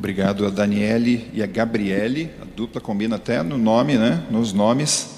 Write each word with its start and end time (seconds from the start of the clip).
Obrigado 0.00 0.46
a 0.46 0.48
Daniele 0.48 1.30
e 1.34 1.42
a 1.42 1.46
Gabriele, 1.46 2.30
a 2.40 2.46
dupla 2.46 2.80
combina 2.80 3.16
até 3.16 3.42
no 3.42 3.58
nome, 3.58 3.98
né? 3.98 4.24
Nos 4.30 4.50
nomes. 4.50 5.10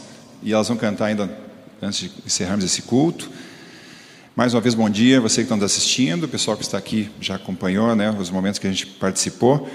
E 0.43 0.53
elas 0.53 0.67
vão 0.67 0.77
cantar 0.77 1.07
ainda 1.07 1.31
antes 1.81 2.01
de 2.01 2.11
encerrarmos 2.27 2.65
esse 2.65 2.83
culto. 2.83 3.31
Mais 4.35 4.55
uma 4.55 4.61
vez, 4.61 4.75
bom 4.75 4.91
dia, 4.91 5.21
você 5.21 5.37
que 5.37 5.43
está 5.43 5.55
nos 5.55 5.65
assistindo, 5.67 6.25
o 6.25 6.29
pessoal 6.29 6.57
que 6.57 6.65
está 6.65 6.79
aqui 6.79 7.09
já 7.21 7.37
acompanhou 7.37 7.95
né, 7.95 8.11
os 8.11 8.29
momentos 8.29 8.59
que 8.59 8.67
a 8.67 8.71
gente 8.71 8.87
participou. 8.87 9.71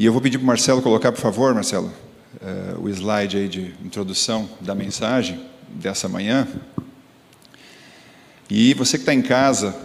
E 0.00 0.04
eu 0.04 0.12
vou 0.12 0.20
pedir 0.20 0.38
para 0.38 0.44
o 0.44 0.48
Marcelo 0.48 0.82
colocar, 0.82 1.12
por 1.12 1.20
favor, 1.20 1.54
Marcelo, 1.54 1.92
uh, 2.42 2.82
o 2.82 2.88
slide 2.88 3.36
aí 3.36 3.46
de 3.46 3.72
introdução 3.84 4.48
da 4.60 4.74
mensagem 4.74 5.40
dessa 5.68 6.08
manhã. 6.08 6.48
E 8.50 8.74
você 8.74 8.98
que 8.98 9.02
está 9.02 9.14
em 9.14 9.22
casa, 9.22 9.76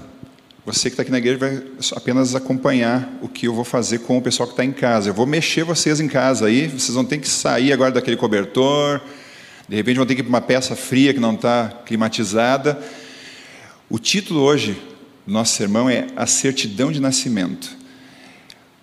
você 0.64 0.90
que 0.90 0.94
está 0.94 1.02
aqui 1.02 1.12
na 1.12 1.18
igreja 1.18 1.40
vai 1.40 1.64
apenas 1.96 2.36
acompanhar 2.36 3.10
o 3.20 3.28
que 3.28 3.48
eu 3.48 3.54
vou 3.54 3.64
fazer 3.64 4.00
com 4.00 4.18
o 4.18 4.22
pessoal 4.22 4.46
que 4.46 4.54
está 4.54 4.64
em 4.64 4.72
casa. 4.72 5.10
Eu 5.10 5.14
vou 5.14 5.26
mexer 5.26 5.64
vocês 5.64 6.00
em 6.00 6.08
casa 6.08 6.46
aí, 6.46 6.68
vocês 6.68 6.94
vão 6.94 7.04
ter 7.04 7.18
que 7.18 7.28
sair 7.28 7.74
agora 7.74 7.92
daquele 7.92 8.16
cobertor, 8.16 9.02
de 9.68 9.76
repente 9.76 9.98
vão 9.98 10.06
ter 10.06 10.14
que 10.14 10.22
ir 10.22 10.24
para 10.24 10.30
uma 10.30 10.42
peça 10.42 10.76
fria 10.76 11.14
que 11.16 11.20
não 11.20 11.34
está 11.34 11.82
climatizada. 11.86 12.80
O 13.90 13.98
título 13.98 14.42
hoje 14.42 14.80
do 15.26 15.34
nosso 15.34 15.56
sermão 15.56 15.90
é 15.90 16.06
A 16.16 16.28
Certidão 16.28 16.92
de 16.92 17.00
Nascimento. 17.00 17.76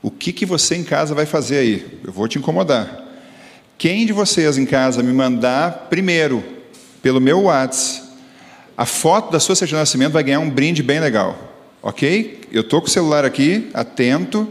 O 0.02 0.10
que, 0.10 0.32
que 0.32 0.44
você 0.44 0.74
em 0.74 0.84
casa 0.84 1.14
vai 1.14 1.26
fazer 1.26 1.58
aí? 1.58 2.00
Eu 2.04 2.12
vou 2.12 2.26
te 2.26 2.38
incomodar. 2.38 3.04
Quem 3.76 4.04
de 4.04 4.12
vocês 4.12 4.58
em 4.58 4.66
casa 4.66 5.00
me 5.00 5.12
mandar 5.12 5.86
primeiro, 5.88 6.42
pelo 7.00 7.20
meu 7.20 7.42
WhatsApp, 7.42 8.08
a 8.76 8.84
foto 8.84 9.30
da 9.30 9.38
sua 9.38 9.54
certidão 9.54 9.78
de 9.78 9.82
nascimento 9.82 10.12
vai 10.12 10.24
ganhar 10.24 10.40
um 10.40 10.50
brinde 10.50 10.82
bem 10.82 10.98
legal. 10.98 11.48
Ok? 11.82 12.40
Eu 12.50 12.62
estou 12.62 12.80
com 12.80 12.86
o 12.86 12.90
celular 12.90 13.24
aqui, 13.24 13.68
atento. 13.72 14.48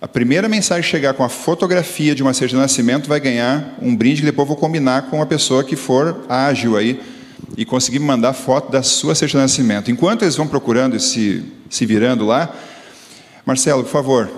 A 0.00 0.08
primeira 0.08 0.48
mensagem 0.48 0.82
chegar 0.82 1.14
com 1.14 1.24
a 1.24 1.28
fotografia 1.28 2.14
de 2.14 2.22
uma 2.22 2.34
certidão 2.34 2.60
de 2.60 2.64
nascimento 2.64 3.08
vai 3.08 3.20
ganhar 3.20 3.76
um 3.80 3.94
brinde 3.94 4.20
que 4.20 4.26
depois 4.26 4.46
vou 4.46 4.56
combinar 4.56 5.02
com 5.08 5.22
a 5.22 5.26
pessoa 5.26 5.64
que 5.64 5.76
for 5.76 6.24
ágil 6.28 6.76
aí 6.76 7.00
e 7.56 7.64
conseguir 7.64 8.00
mandar 8.00 8.32
foto 8.32 8.70
da 8.70 8.82
sua 8.82 9.14
certidão 9.14 9.40
de 9.40 9.52
nascimento. 9.52 9.90
Enquanto 9.90 10.22
eles 10.22 10.36
vão 10.36 10.46
procurando 10.46 10.96
e 10.96 11.00
se, 11.00 11.42
se 11.70 11.86
virando 11.86 12.26
lá, 12.26 12.54
Marcelo, 13.46 13.82
por 13.82 13.90
favor, 13.90 14.30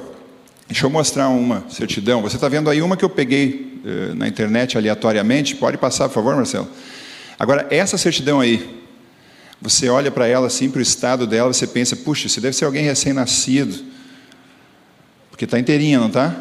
deixa 0.68 0.86
eu 0.86 0.90
mostrar 0.90 1.28
uma 1.28 1.64
certidão. 1.68 2.22
Você 2.22 2.36
está 2.36 2.48
vendo 2.48 2.68
aí 2.68 2.82
uma 2.82 2.96
que 2.96 3.04
eu 3.04 3.10
peguei 3.10 3.80
eh, 3.84 4.14
na 4.14 4.28
internet 4.28 4.76
aleatoriamente. 4.76 5.56
Pode 5.56 5.78
passar, 5.78 6.08
por 6.08 6.14
favor, 6.14 6.36
Marcelo. 6.36 6.68
Agora, 7.38 7.66
essa 7.70 7.96
certidão 7.96 8.40
aí, 8.40 8.85
você 9.60 9.88
olha 9.88 10.10
para 10.10 10.26
ela 10.26 10.46
assim, 10.46 10.70
para 10.70 10.78
o 10.78 10.82
estado 10.82 11.26
dela, 11.26 11.52
você 11.52 11.66
pensa, 11.66 11.96
puxa, 11.96 12.26
isso 12.26 12.40
deve 12.40 12.56
ser 12.56 12.64
alguém 12.64 12.84
recém-nascido. 12.84 13.84
Porque 15.30 15.44
está 15.44 15.58
inteirinha, 15.58 15.98
não 15.98 16.08
está? 16.08 16.34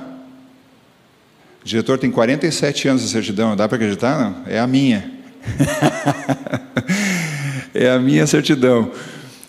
O 1.62 1.66
diretor 1.66 1.98
tem 1.98 2.12
47 2.12 2.88
anos 2.88 3.02
de 3.02 3.10
certidão, 3.10 3.56
dá 3.56 3.68
para 3.68 3.78
acreditar? 3.78 4.20
Não? 4.20 4.44
É 4.46 4.60
a 4.60 4.68
minha. 4.68 5.12
é 7.74 7.90
a 7.90 8.00
minha 8.00 8.28
certidão. 8.28 8.92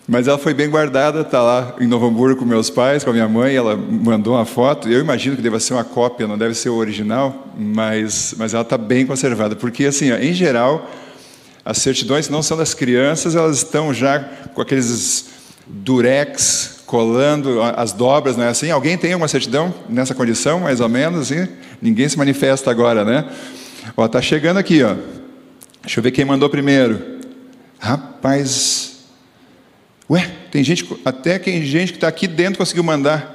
Mas 0.08 0.28
ela 0.28 0.39
foi 0.39 0.55
bem 0.55 0.70
guardada, 0.70 1.23
está 1.23 1.42
lá 1.42 1.75
em 1.80 1.86
Novo 1.86 2.06
Hamburgo 2.06 2.39
com 2.39 2.45
meus 2.45 2.70
pais, 2.70 3.03
com 3.03 3.11
a 3.11 3.12
minha 3.12 3.28
mãe, 3.28 3.56
ela 3.56 3.77
mandou 3.77 4.34
uma 4.34 4.45
foto. 4.45 4.89
Eu 4.89 5.01
imagino 5.01 5.34
que 5.34 5.42
deva 5.42 5.58
ser 5.58 5.75
uma 5.75 5.83
cópia, 5.83 6.28
não 6.28 6.39
deve 6.39 6.55
ser 6.55 6.69
o 6.69 6.77
original, 6.77 7.48
mas, 7.58 8.33
mas 8.39 8.55
ela 8.55 8.62
está 8.62 8.78
bem 8.78 9.05
conservada. 9.05 9.56
Porque, 9.56 9.84
assim, 9.84 10.12
ó, 10.12 10.17
em 10.17 10.33
geral, 10.33 10.89
as 11.67 11.78
certidões 11.78 12.28
não 12.28 12.45
são 12.45 12.56
das 12.56 12.72
crianças, 12.75 13.34
elas 13.34 13.56
estão 13.56 13.92
já 13.92 14.20
com 14.55 14.62
aqueles 14.62 15.27
durex 15.67 16.77
colando 16.86 17.61
as 17.61 17.92
dobras, 17.92 18.36
não 18.36 18.45
é 18.45 18.48
assim? 18.48 18.70
Alguém 18.70 18.97
tem 18.97 19.17
uma 19.17 19.27
certidão 19.27 19.75
nessa 19.89 20.14
condição, 20.14 20.61
mais 20.61 20.78
ou 20.78 20.89
menos, 20.89 21.33
assim? 21.33 21.48
Ninguém 21.83 22.08
se 22.08 22.17
manifesta 22.17 22.70
agora, 22.70 23.05
né? 23.05 23.28
Ó, 23.97 24.06
tá 24.06 24.23
chegando 24.23 24.58
aqui, 24.58 24.81
ó. 24.84 24.95
Deixa 25.83 25.98
eu 25.98 26.05
ver 26.05 26.13
quem 26.13 26.24
mandou 26.24 26.48
primeiro. 26.48 27.18
Rapaz, 27.80 28.96
Ué, 30.08 30.30
tem 30.52 30.62
gente, 30.62 30.89
até 31.05 31.36
tem 31.36 31.64
gente 31.64 31.91
que 31.91 31.96
está 31.96 32.07
aqui 32.07 32.29
dentro 32.29 32.58
conseguiu 32.58 32.85
mandar. 32.85 33.35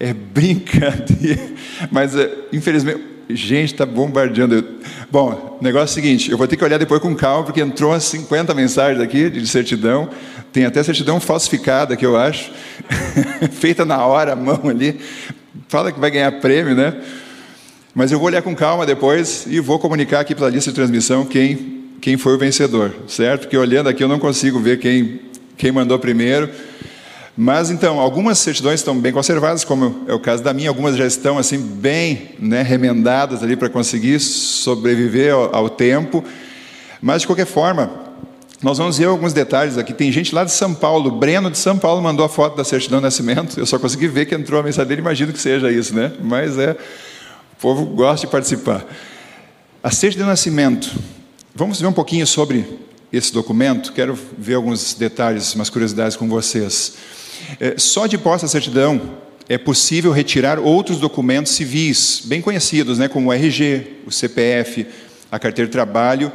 É 0.00 0.12
brincadeira. 0.12 1.52
Mas, 1.88 2.16
é, 2.16 2.28
infelizmente, 2.52 3.13
gente 3.30 3.72
está 3.72 3.86
bombardeando. 3.86 4.64
Bom, 5.10 5.58
negócio 5.60 5.98
é 5.98 6.02
o 6.02 6.04
seguinte: 6.04 6.30
eu 6.30 6.38
vou 6.38 6.46
ter 6.46 6.56
que 6.56 6.64
olhar 6.64 6.78
depois 6.78 7.00
com 7.00 7.14
calma, 7.14 7.44
porque 7.44 7.60
entrou 7.60 7.90
umas 7.90 8.04
50 8.04 8.54
mensagens 8.54 9.00
aqui 9.00 9.30
de 9.30 9.46
certidão. 9.46 10.08
Tem 10.52 10.64
até 10.64 10.82
certidão 10.82 11.18
falsificada, 11.18 11.96
que 11.96 12.06
eu 12.06 12.16
acho, 12.16 12.52
feita 13.52 13.84
na 13.84 14.04
hora, 14.04 14.32
à 14.32 14.36
mão 14.36 14.60
ali. 14.68 15.00
Fala 15.68 15.90
que 15.90 15.98
vai 15.98 16.10
ganhar 16.10 16.30
prêmio, 16.40 16.74
né? 16.74 16.94
Mas 17.94 18.12
eu 18.12 18.18
vou 18.18 18.28
olhar 18.28 18.42
com 18.42 18.54
calma 18.54 18.84
depois 18.84 19.46
e 19.48 19.60
vou 19.60 19.78
comunicar 19.78 20.20
aqui 20.20 20.34
pela 20.34 20.50
lista 20.50 20.70
de 20.70 20.74
transmissão 20.74 21.24
quem, 21.24 21.82
quem 22.00 22.16
foi 22.16 22.34
o 22.34 22.38
vencedor, 22.38 22.94
certo? 23.08 23.42
Porque 23.42 23.56
olhando 23.56 23.88
aqui 23.88 24.02
eu 24.02 24.08
não 24.08 24.18
consigo 24.18 24.58
ver 24.58 24.78
quem 24.78 25.20
quem 25.56 25.72
mandou 25.72 25.98
primeiro. 25.98 26.48
Mas 27.36 27.68
então, 27.68 27.98
algumas 27.98 28.38
certidões 28.38 28.78
estão 28.78 28.96
bem 28.96 29.12
conservadas, 29.12 29.64
como 29.64 30.04
é 30.06 30.14
o 30.14 30.20
caso 30.20 30.42
da 30.42 30.54
minha, 30.54 30.68
algumas 30.68 30.96
já 30.96 31.04
estão 31.04 31.36
assim 31.36 31.58
bem 31.58 32.30
né, 32.38 32.62
remendadas 32.62 33.42
ali 33.42 33.56
para 33.56 33.68
conseguir 33.68 34.20
sobreviver 34.20 35.34
ao, 35.34 35.54
ao, 35.54 35.68
tempo. 35.68 36.24
Mas 37.02 37.22
de 37.22 37.26
qualquer 37.26 37.46
forma, 37.46 37.90
nós 38.62 38.78
vamos 38.78 38.98
ver 38.98 39.06
alguns 39.06 39.32
detalhes 39.32 39.76
aqui. 39.76 39.92
Tem 39.92 40.12
gente 40.12 40.32
lá 40.32 40.44
de 40.44 40.52
São 40.52 40.72
Paulo, 40.72 41.10
Breno 41.10 41.50
de 41.50 41.58
São 41.58 41.76
Paulo 41.76 42.00
mandou 42.00 42.24
a 42.24 42.28
foto 42.28 42.56
da 42.56 42.62
certidão 42.62 43.00
de 43.00 43.02
nascimento. 43.02 43.58
Eu 43.58 43.66
só 43.66 43.80
consegui 43.80 44.06
ver 44.06 44.26
que 44.26 44.34
entrou 44.34 44.60
a 44.60 44.62
mensagem 44.62 44.88
dele, 44.88 45.00
imagino 45.00 45.32
que 45.32 45.40
seja 45.40 45.72
isso, 45.72 45.92
né? 45.92 46.12
Mas 46.22 46.56
é, 46.56 46.70
o 46.70 47.60
povo 47.60 47.84
gosta 47.84 48.26
de 48.26 48.30
participar. 48.30 48.86
A 49.82 49.90
certidão 49.90 50.26
de 50.26 50.30
nascimento. 50.30 50.96
Vamos 51.52 51.80
ver 51.80 51.88
um 51.88 51.92
pouquinho 51.92 52.26
sobre 52.28 52.64
esse 53.12 53.32
documento, 53.32 53.92
quero 53.92 54.16
ver 54.38 54.54
alguns 54.54 54.94
detalhes, 54.94 55.54
umas 55.54 55.68
curiosidades 55.68 56.16
com 56.16 56.28
vocês. 56.28 56.94
É, 57.60 57.74
só 57.76 58.06
de 58.06 58.18
posse 58.18 58.44
da 58.44 58.48
certidão 58.48 59.00
é 59.48 59.58
possível 59.58 60.10
retirar 60.12 60.58
outros 60.58 60.98
documentos 60.98 61.52
civis, 61.52 62.22
bem 62.24 62.40
conhecidos, 62.40 62.98
né, 62.98 63.08
como 63.08 63.28
o 63.28 63.32
RG, 63.32 63.98
o 64.06 64.10
CPF, 64.10 64.86
a 65.30 65.38
carteira 65.38 65.66
de 65.66 65.72
trabalho 65.72 66.32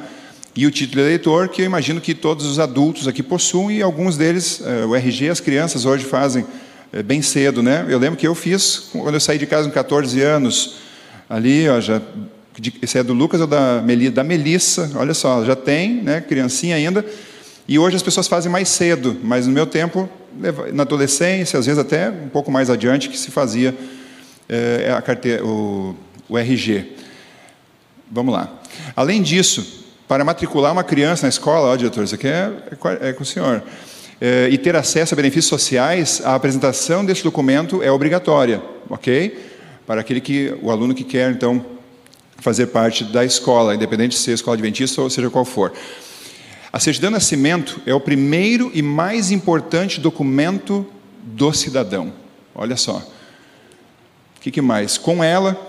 e 0.55 0.65
o 0.65 0.71
título 0.71 1.01
eleitor, 1.01 1.49
que 1.49 1.61
eu 1.61 1.65
imagino 1.65 2.01
que 2.01 2.13
todos 2.13 2.45
os 2.45 2.59
adultos 2.59 3.07
aqui 3.07 3.23
possuem, 3.23 3.77
e 3.77 3.81
alguns 3.81 4.17
deles, 4.17 4.61
é, 4.63 4.85
o 4.85 4.95
RG, 4.95 5.29
as 5.29 5.39
crianças 5.39 5.85
hoje 5.85 6.05
fazem 6.05 6.45
é, 6.91 7.01
bem 7.01 7.21
cedo. 7.21 7.63
Né? 7.63 7.85
Eu 7.87 7.97
lembro 7.97 8.17
que 8.17 8.27
eu 8.27 8.35
fiz, 8.35 8.89
quando 8.91 9.13
eu 9.13 9.19
saí 9.19 9.37
de 9.37 9.45
casa 9.45 9.67
com 9.67 9.73
14 9.73 10.21
anos, 10.21 10.75
ali, 11.29 11.69
ó, 11.69 11.79
já 11.79 12.01
esse 12.81 12.97
é 12.97 13.03
do 13.03 13.13
Lucas 13.13 13.39
ou 13.39 13.47
da, 13.47 13.81
Meli, 13.81 14.09
da 14.09 14.23
Melissa, 14.23 14.91
olha 14.95 15.13
só, 15.13 15.45
já 15.45 15.55
tem, 15.55 16.01
né, 16.01 16.19
criancinha 16.19 16.75
ainda, 16.75 17.05
e 17.69 17.77
hoje 17.77 17.95
as 17.95 18.01
pessoas 18.01 18.27
fazem 18.27 18.51
mais 18.51 18.67
cedo, 18.67 19.15
mas 19.21 19.45
no 19.45 19.53
meu 19.53 19.67
tempo, 19.67 20.09
na 20.73 20.81
adolescência, 20.81 21.59
às 21.59 21.67
vezes 21.67 21.77
até 21.77 22.09
um 22.09 22.27
pouco 22.27 22.51
mais 22.51 22.67
adiante, 22.67 23.07
que 23.07 23.15
se 23.15 23.29
fazia 23.29 23.77
é, 24.49 24.91
a 24.91 24.99
carteira, 25.03 25.45
o, 25.45 25.95
o 26.27 26.35
RG. 26.35 26.95
Vamos 28.09 28.33
lá. 28.33 28.51
Além 28.95 29.21
disso, 29.21 29.85
para 30.07 30.25
matricular 30.25 30.71
uma 30.71 30.83
criança 30.83 31.27
na 31.27 31.29
escola, 31.29 31.67
ó, 31.67 31.75
diretor, 31.75 32.03
isso 32.03 32.15
aqui 32.15 32.27
é, 32.27 32.51
é, 33.01 33.09
é 33.09 33.13
com 33.13 33.21
o 33.21 33.25
senhor, 33.25 33.61
é, 34.19 34.49
e 34.49 34.57
ter 34.57 34.75
acesso 34.75 35.13
a 35.13 35.15
benefícios 35.15 35.45
sociais, 35.45 36.23
a 36.25 36.33
apresentação 36.33 37.05
desse 37.05 37.23
documento 37.23 37.83
é 37.83 37.91
obrigatória, 37.91 38.63
ok? 38.89 39.47
Para 39.85 40.01
aquele 40.01 40.21
que, 40.21 40.57
o 40.63 40.71
aluno 40.71 40.95
que 40.95 41.03
quer, 41.03 41.29
então, 41.29 41.63
fazer 42.37 42.65
parte 42.65 43.03
da 43.03 43.23
escola, 43.23 43.75
independente 43.75 44.13
de 44.13 44.23
ser 44.23 44.31
escola 44.31 44.55
adventista 44.55 45.03
ou 45.03 45.09
seja 45.11 45.29
qual 45.29 45.45
for. 45.45 45.71
A 46.71 46.79
certidão 46.79 47.09
de 47.09 47.15
nascimento 47.15 47.81
é 47.85 47.93
o 47.93 47.99
primeiro 47.99 48.71
e 48.73 48.81
mais 48.81 49.31
importante 49.31 49.99
documento 49.99 50.85
do 51.23 51.51
cidadão. 51.53 52.13
Olha 52.53 52.77
só. 52.77 52.97
O 54.37 54.41
que, 54.41 54.51
que 54.51 54.61
mais? 54.61 54.97
Com 54.97 55.23
ela, 55.23 55.59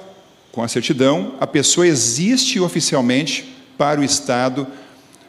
com 0.52 0.62
a 0.62 0.68
certidão, 0.68 1.34
a 1.40 1.46
pessoa 1.46 1.86
existe 1.86 2.60
oficialmente 2.60 3.56
para 3.78 4.00
o 4.00 4.04
Estado 4.04 4.66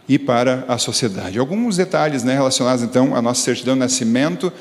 e 0.08 0.20
para 0.20 0.66
a 0.68 0.78
sociedade. 0.78 1.40
Alguns 1.40 1.78
detalhes 1.78 2.24
né, 2.24 2.34
relacionados, 2.34 2.84
então, 2.84 3.16
à 3.16 3.22
nossa 3.22 3.42
certidão 3.42 3.74
de 3.76 3.80
nascimento. 3.80 4.52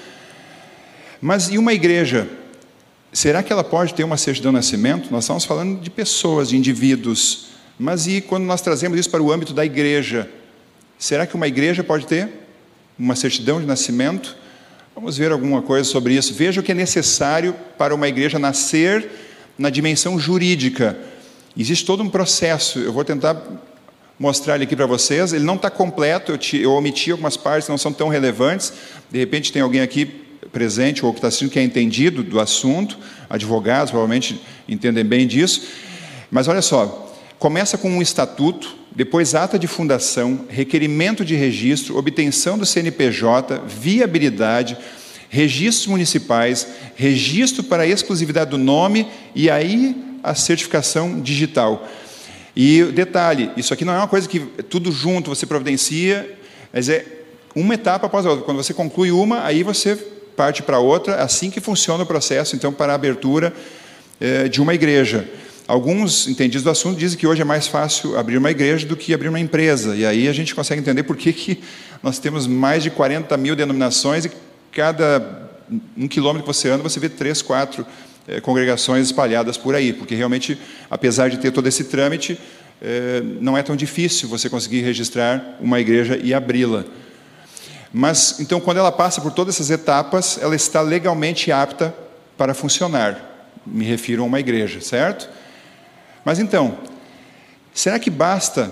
Mas 1.21 1.49
e 1.49 1.59
uma 1.59 1.73
igreja 1.73 2.29
Será 3.13 3.43
que 3.43 3.53
ela 3.53 3.65
pode 3.65 3.93
ter 3.95 4.05
uma 4.05 4.17
certidão 4.17 4.53
de 4.53 4.57
nascimento? 4.57 5.11
Nós 5.11 5.25
estamos 5.25 5.45
falando 5.45 5.81
de 5.81 5.91
pessoas, 5.91 6.51
de 6.51 6.57
indivíduos. 6.57 7.47
Mas 7.77 8.07
e 8.07 8.21
quando 8.21 8.45
nós 8.45 8.61
trazemos 8.61 8.99
isso 8.99 9.11
para 9.11 9.23
o 9.23 9.33
âmbito 9.33 9.53
da 9.53 9.65
igreja? 9.65 10.31
Será 11.01 11.27
que 11.27 11.35
uma 11.35 11.49
igreja 11.49 11.83
pode 11.83 12.07
ter 12.07 12.29
uma 12.99 13.17
certidão 13.17 13.59
de 13.59 13.67
nascimento? 13.67 14.37
Vamos 14.95 15.17
ver 15.17 15.33
alguma 15.33 15.63
coisa 15.63 15.89
sobre 15.89 16.13
isso. 16.13 16.35
Veja 16.35 16.61
o 16.61 16.63
que 16.63 16.73
é 16.73 16.75
necessário 16.75 17.57
para 17.79 17.95
uma 17.95 18.07
igreja 18.07 18.39
nascer 18.39 19.09
na 19.57 19.71
dimensão 19.71 20.19
jurídica. 20.19 20.99
Existe 21.57 21.87
todo 21.87 22.03
um 22.03 22.11
processo. 22.11 22.79
Eu 22.81 22.93
vou 22.93 23.03
tentar 23.03 23.43
mostrar 24.19 24.57
ele 24.57 24.65
aqui 24.65 24.77
para 24.77 24.85
vocês. 24.85 25.33
Ele 25.33 25.43
não 25.43 25.55
está 25.55 25.71
completo, 25.71 26.33
eu, 26.33 26.37
te, 26.37 26.59
eu 26.59 26.73
omiti 26.73 27.11
algumas 27.11 27.35
partes 27.35 27.65
que 27.65 27.71
não 27.71 27.79
são 27.79 27.95
tão 27.95 28.09
relevantes. 28.09 28.71
De 29.11 29.19
repente 29.19 29.51
tem 29.51 29.63
alguém 29.63 29.81
aqui 29.81 30.05
presente 30.53 31.03
ou 31.03 31.13
que 31.15 31.19
está 31.19 31.29
assistindo 31.29 31.51
que 31.51 31.59
é 31.59 31.63
entendido 31.63 32.23
do 32.23 32.39
assunto, 32.39 32.99
advogados 33.29 33.91
provavelmente 33.91 34.39
entendem 34.69 35.05
bem 35.05 35.27
disso. 35.27 35.63
Mas 36.31 36.47
olha 36.47 36.61
só, 36.61 37.11
começa 37.39 37.79
com 37.79 37.89
um 37.89 38.03
estatuto, 38.03 38.80
depois 38.95 39.35
ata 39.35 39.59
de 39.59 39.67
fundação, 39.67 40.47
requerimento 40.49 41.25
de 41.25 41.35
registro, 41.35 41.97
obtenção 41.97 42.59
do 42.59 42.67
CNPJ, 42.67 43.63
viabilidade, 43.67 44.77
registros 45.29 45.87
municipais, 45.87 46.67
registro 46.97 47.63
para 47.63 47.87
exclusividade 47.87 48.51
do 48.51 48.59
nome 48.59 49.07
e 49.35 49.49
aí 49.49 49.97
a 50.23 50.35
certificação 50.35 51.21
digital. 51.21 51.89
E 52.55 52.83
detalhe, 52.85 53.51
isso 53.57 53.73
aqui 53.73 53.85
não 53.85 53.95
é 53.95 53.99
uma 53.99 54.09
coisa 54.09 54.29
que 54.29 54.41
tudo 54.41 54.91
junto 54.91 55.31
você 55.31 55.47
providencia, 55.47 56.37
mas 56.73 56.89
é 56.89 57.07
uma 57.55 57.75
etapa 57.75 58.07
após 58.07 58.27
a 58.27 58.31
outra. 58.31 58.45
Quando 58.45 58.57
você 58.57 58.75
conclui 58.75 59.13
uma, 59.13 59.45
aí 59.45 59.63
você 59.63 59.97
parte 60.37 60.63
para 60.63 60.79
outra, 60.79 61.15
é 61.15 61.23
assim 61.23 61.51
que 61.51 61.61
funciona 61.61 62.03
o 62.03 62.07
processo, 62.07 62.57
então, 62.57 62.73
para 62.73 62.93
a 62.93 62.95
abertura 62.97 63.53
eh, 64.21 64.49
de 64.49 64.61
uma 64.61 64.75
igreja. 64.75 65.29
Alguns 65.71 66.27
entendidos 66.27 66.65
do 66.65 66.71
assunto 66.71 66.99
dizem 66.99 67.17
que 67.17 67.25
hoje 67.25 67.43
é 67.43 67.45
mais 67.45 67.69
fácil 67.69 68.19
abrir 68.19 68.37
uma 68.37 68.51
igreja 68.51 68.85
do 68.85 68.97
que 68.97 69.15
abrir 69.15 69.29
uma 69.29 69.39
empresa, 69.39 69.95
e 69.95 70.05
aí 70.05 70.27
a 70.27 70.33
gente 70.33 70.53
consegue 70.53 70.81
entender 70.81 71.05
por 71.05 71.17
que, 71.17 71.33
que 71.33 71.61
nós 72.03 72.19
temos 72.19 72.45
mais 72.49 72.83
de 72.83 72.91
40 72.91 73.37
mil 73.37 73.55
denominações 73.55 74.25
e 74.25 74.33
cada 74.73 75.49
um 75.97 76.09
quilômetro 76.09 76.43
que 76.43 76.53
você 76.53 76.71
anda, 76.71 76.83
você 76.83 76.99
vê 76.99 77.09
três, 77.09 77.41
quatro 77.41 77.87
eh, 78.27 78.41
congregações 78.41 79.07
espalhadas 79.07 79.57
por 79.57 79.77
aí, 79.77 79.93
porque 79.93 80.17
realmente, 80.17 80.59
apesar 80.91 81.31
de 81.31 81.39
ter 81.39 81.53
todo 81.53 81.69
esse 81.69 81.85
trâmite, 81.85 82.37
eh, 82.83 83.23
não 83.41 83.57
é 83.57 83.63
tão 83.63 83.77
difícil 83.77 84.29
você 84.29 84.51
conseguir 84.51 84.81
registrar 84.81 85.57
uma 85.61 85.79
igreja 85.79 86.19
e 86.21 86.35
abri-la. 86.35 86.85
Mas, 87.93 88.41
então, 88.41 88.59
quando 88.59 88.79
ela 88.79 88.91
passa 88.91 89.21
por 89.21 89.31
todas 89.31 89.55
essas 89.55 89.71
etapas, 89.71 90.37
ela 90.43 90.57
está 90.57 90.81
legalmente 90.81 91.53
apta 91.53 91.95
para 92.37 92.55
funcionar. 92.55 93.55
Me 93.65 93.85
refiro 93.85 94.25
a 94.25 94.27
uma 94.27 94.41
igreja, 94.41 94.81
certo? 94.81 95.39
Mas 96.25 96.39
então, 96.39 96.79
será 97.73 97.99
que 97.99 98.11
basta 98.11 98.71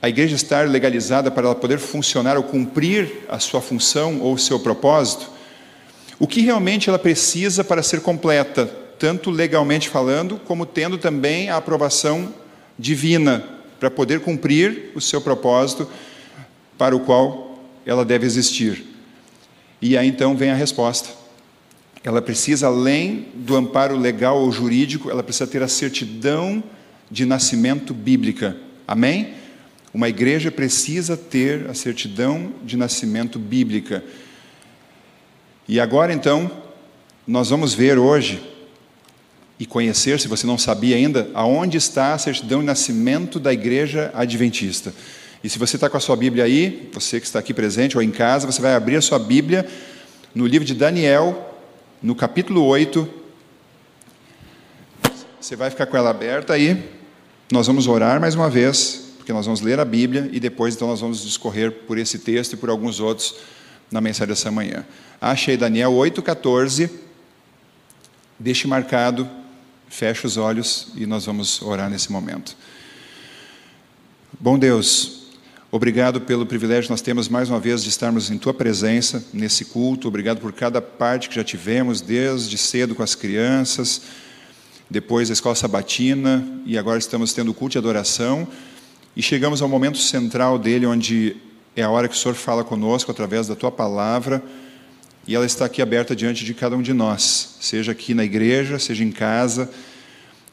a 0.00 0.08
igreja 0.08 0.36
estar 0.36 0.68
legalizada 0.68 1.30
para 1.30 1.46
ela 1.46 1.54
poder 1.54 1.78
funcionar 1.78 2.36
ou 2.36 2.42
cumprir 2.42 3.24
a 3.28 3.38
sua 3.38 3.60
função 3.60 4.20
ou 4.20 4.34
o 4.34 4.38
seu 4.38 4.60
propósito? 4.60 5.30
O 6.18 6.26
que 6.26 6.40
realmente 6.40 6.88
ela 6.88 6.98
precisa 6.98 7.62
para 7.62 7.82
ser 7.82 8.00
completa, 8.00 8.66
tanto 8.98 9.30
legalmente 9.30 9.88
falando, 9.88 10.40
como 10.44 10.66
tendo 10.66 10.98
também 10.98 11.48
a 11.48 11.56
aprovação 11.56 12.32
divina 12.78 13.44
para 13.78 13.90
poder 13.90 14.20
cumprir 14.20 14.90
o 14.94 15.00
seu 15.00 15.20
propósito 15.20 15.88
para 16.76 16.94
o 16.94 17.00
qual 17.00 17.58
ela 17.86 18.04
deve 18.04 18.26
existir? 18.26 18.84
E 19.80 19.96
aí 19.96 20.08
então 20.08 20.36
vem 20.36 20.50
a 20.50 20.54
resposta. 20.54 21.17
Ela 22.04 22.22
precisa, 22.22 22.68
além 22.68 23.26
do 23.34 23.56
amparo 23.56 23.96
legal 23.96 24.38
ou 24.38 24.52
jurídico, 24.52 25.10
ela 25.10 25.22
precisa 25.22 25.46
ter 25.46 25.62
a 25.62 25.68
certidão 25.68 26.62
de 27.10 27.24
nascimento 27.24 27.92
bíblica. 27.92 28.56
Amém? 28.86 29.34
Uma 29.92 30.08
igreja 30.08 30.50
precisa 30.50 31.16
ter 31.16 31.68
a 31.68 31.74
certidão 31.74 32.52
de 32.62 32.76
nascimento 32.76 33.38
bíblica. 33.38 34.04
E 35.66 35.80
agora 35.80 36.12
então, 36.12 36.50
nós 37.26 37.50
vamos 37.50 37.74
ver 37.74 37.98
hoje 37.98 38.40
e 39.58 39.66
conhecer, 39.66 40.20
se 40.20 40.28
você 40.28 40.46
não 40.46 40.56
sabia 40.56 40.96
ainda, 40.96 41.28
aonde 41.34 41.76
está 41.76 42.14
a 42.14 42.18
certidão 42.18 42.60
de 42.60 42.66
nascimento 42.66 43.40
da 43.40 43.52
igreja 43.52 44.10
adventista. 44.14 44.94
E 45.42 45.48
se 45.48 45.58
você 45.58 45.76
está 45.76 45.88
com 45.90 45.96
a 45.96 46.00
sua 46.00 46.16
Bíblia 46.16 46.44
aí, 46.44 46.88
você 46.92 47.20
que 47.20 47.26
está 47.26 47.38
aqui 47.38 47.52
presente 47.52 47.96
ou 47.96 48.02
em 48.02 48.10
casa, 48.10 48.46
você 48.46 48.60
vai 48.60 48.74
abrir 48.74 48.96
a 48.96 49.02
sua 49.02 49.18
Bíblia 49.18 49.66
no 50.34 50.46
livro 50.46 50.66
de 50.66 50.74
Daniel, 50.74 51.47
no 52.02 52.14
capítulo 52.14 52.64
8. 52.64 53.08
Você 55.40 55.56
vai 55.56 55.70
ficar 55.70 55.86
com 55.86 55.96
ela 55.96 56.10
aberta 56.10 56.52
aí. 56.52 56.90
Nós 57.50 57.66
vamos 57.66 57.86
orar 57.86 58.20
mais 58.20 58.34
uma 58.34 58.50
vez, 58.50 59.12
porque 59.16 59.32
nós 59.32 59.46
vamos 59.46 59.60
ler 59.60 59.80
a 59.80 59.84
Bíblia 59.84 60.28
e 60.32 60.38
depois 60.38 60.74
então 60.74 60.88
nós 60.88 61.00
vamos 61.00 61.22
discorrer 61.22 61.72
por 61.72 61.98
esse 61.98 62.18
texto 62.18 62.52
e 62.52 62.56
por 62.56 62.70
alguns 62.70 63.00
outros 63.00 63.36
na 63.90 64.00
mensagem 64.00 64.28
dessa 64.28 64.50
manhã. 64.50 64.84
Achei 65.20 65.56
Daniel 65.56 65.92
8,14. 65.92 66.90
Deixe 68.38 68.68
marcado, 68.68 69.28
feche 69.88 70.26
os 70.26 70.36
olhos 70.36 70.88
e 70.94 71.06
nós 71.06 71.26
vamos 71.26 71.60
orar 71.62 71.90
nesse 71.90 72.12
momento. 72.12 72.56
Bom 74.38 74.56
Deus, 74.56 75.27
obrigado 75.70 76.20
pelo 76.20 76.46
privilégio 76.46 76.84
que 76.84 76.90
nós 76.90 77.00
temos 77.00 77.28
mais 77.28 77.48
uma 77.48 77.60
vez 77.60 77.82
de 77.82 77.88
estarmos 77.88 78.30
em 78.30 78.38
Tua 78.38 78.54
presença 78.54 79.24
nesse 79.32 79.64
culto. 79.66 80.08
Obrigado 80.08 80.40
por 80.40 80.52
cada 80.52 80.80
parte 80.80 81.28
que 81.28 81.34
já 81.34 81.44
tivemos, 81.44 82.00
desde 82.00 82.56
cedo 82.56 82.94
com 82.94 83.02
as 83.02 83.14
crianças, 83.14 84.02
depois 84.90 85.30
a 85.30 85.32
escola 85.32 85.54
sabatina 85.54 86.46
e 86.64 86.78
agora 86.78 86.98
estamos 86.98 87.32
tendo 87.32 87.50
o 87.50 87.54
culto 87.54 87.72
de 87.72 87.78
adoração. 87.78 88.48
E 89.16 89.22
chegamos 89.22 89.60
ao 89.60 89.68
momento 89.68 89.98
central 89.98 90.58
dele, 90.58 90.86
onde 90.86 91.36
é 91.76 91.82
a 91.82 91.90
hora 91.90 92.08
que 92.08 92.14
o 92.14 92.18
Senhor 92.18 92.34
fala 92.34 92.64
conosco 92.64 93.10
através 93.10 93.46
da 93.46 93.54
Tua 93.54 93.70
palavra 93.70 94.42
e 95.28 95.34
ela 95.34 95.44
está 95.44 95.66
aqui 95.66 95.82
aberta 95.82 96.16
diante 96.16 96.42
de 96.42 96.54
cada 96.54 96.74
um 96.74 96.80
de 96.80 96.94
nós, 96.94 97.56
seja 97.60 97.92
aqui 97.92 98.14
na 98.14 98.24
igreja, 98.24 98.78
seja 98.78 99.04
em 99.04 99.12
casa, 99.12 99.70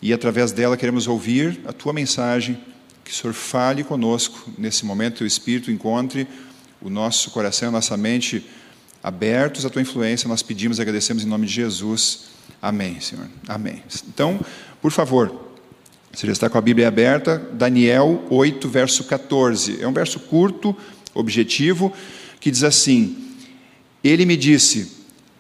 e 0.02 0.12
através 0.12 0.52
dela 0.52 0.76
queremos 0.76 1.08
ouvir 1.08 1.62
a 1.66 1.72
tua 1.72 1.94
mensagem, 1.94 2.58
que 3.06 3.12
o 3.12 3.14
Senhor 3.14 3.34
fale 3.34 3.84
conosco 3.84 4.52
nesse 4.58 4.84
momento, 4.84 5.22
o 5.22 5.28
Espírito 5.28 5.72
encontre 5.72 6.28
o 6.82 6.90
nosso 6.90 7.30
coração, 7.30 7.70
a 7.70 7.74
nossa 7.74 7.96
mente 7.96 8.44
abertos 9.02 9.64
à 9.64 9.70
tua 9.70 9.84
influência, 9.84 10.28
nós 10.28 10.42
pedimos 10.42 10.80
e 10.80 10.82
agradecemos 10.82 11.24
em 11.24 11.28
nome 11.28 11.46
de 11.46 11.54
Jesus. 11.54 12.24
Amém, 12.60 13.00
Senhor. 13.00 13.28
Amém. 13.48 13.84
Então, 14.08 14.44
por 14.82 14.92
favor, 14.92 15.54
você 16.12 16.26
já 16.26 16.34
está 16.34 16.50
com 16.50 16.58
a 16.58 16.62
Bíblia 16.62 16.88
aberta, 16.88 17.38
Daniel 17.54 18.26
8, 18.32 18.68
verso 18.68 19.04
14. 19.04 19.82
É 19.82 19.88
um 19.88 19.94
verso 19.94 20.20
curto, 20.22 20.76
objetivo, 21.14 21.94
que 22.40 22.50
diz 22.50 22.64
assim: 22.64 23.36
ele 24.04 24.26
me 24.26 24.36
disse: 24.36 24.92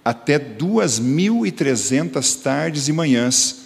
até 0.03 0.37
duas 0.37 0.99
mil 0.99 1.47
e 1.47 1.51
trezentas 1.51 2.35
tardes 2.35 2.87
e 2.87 2.93
manhãs, 2.93 3.61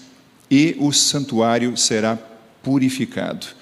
e 0.49 0.77
o 0.79 0.93
santuário 0.93 1.75
será 1.75 2.17
purificado. 2.63 3.58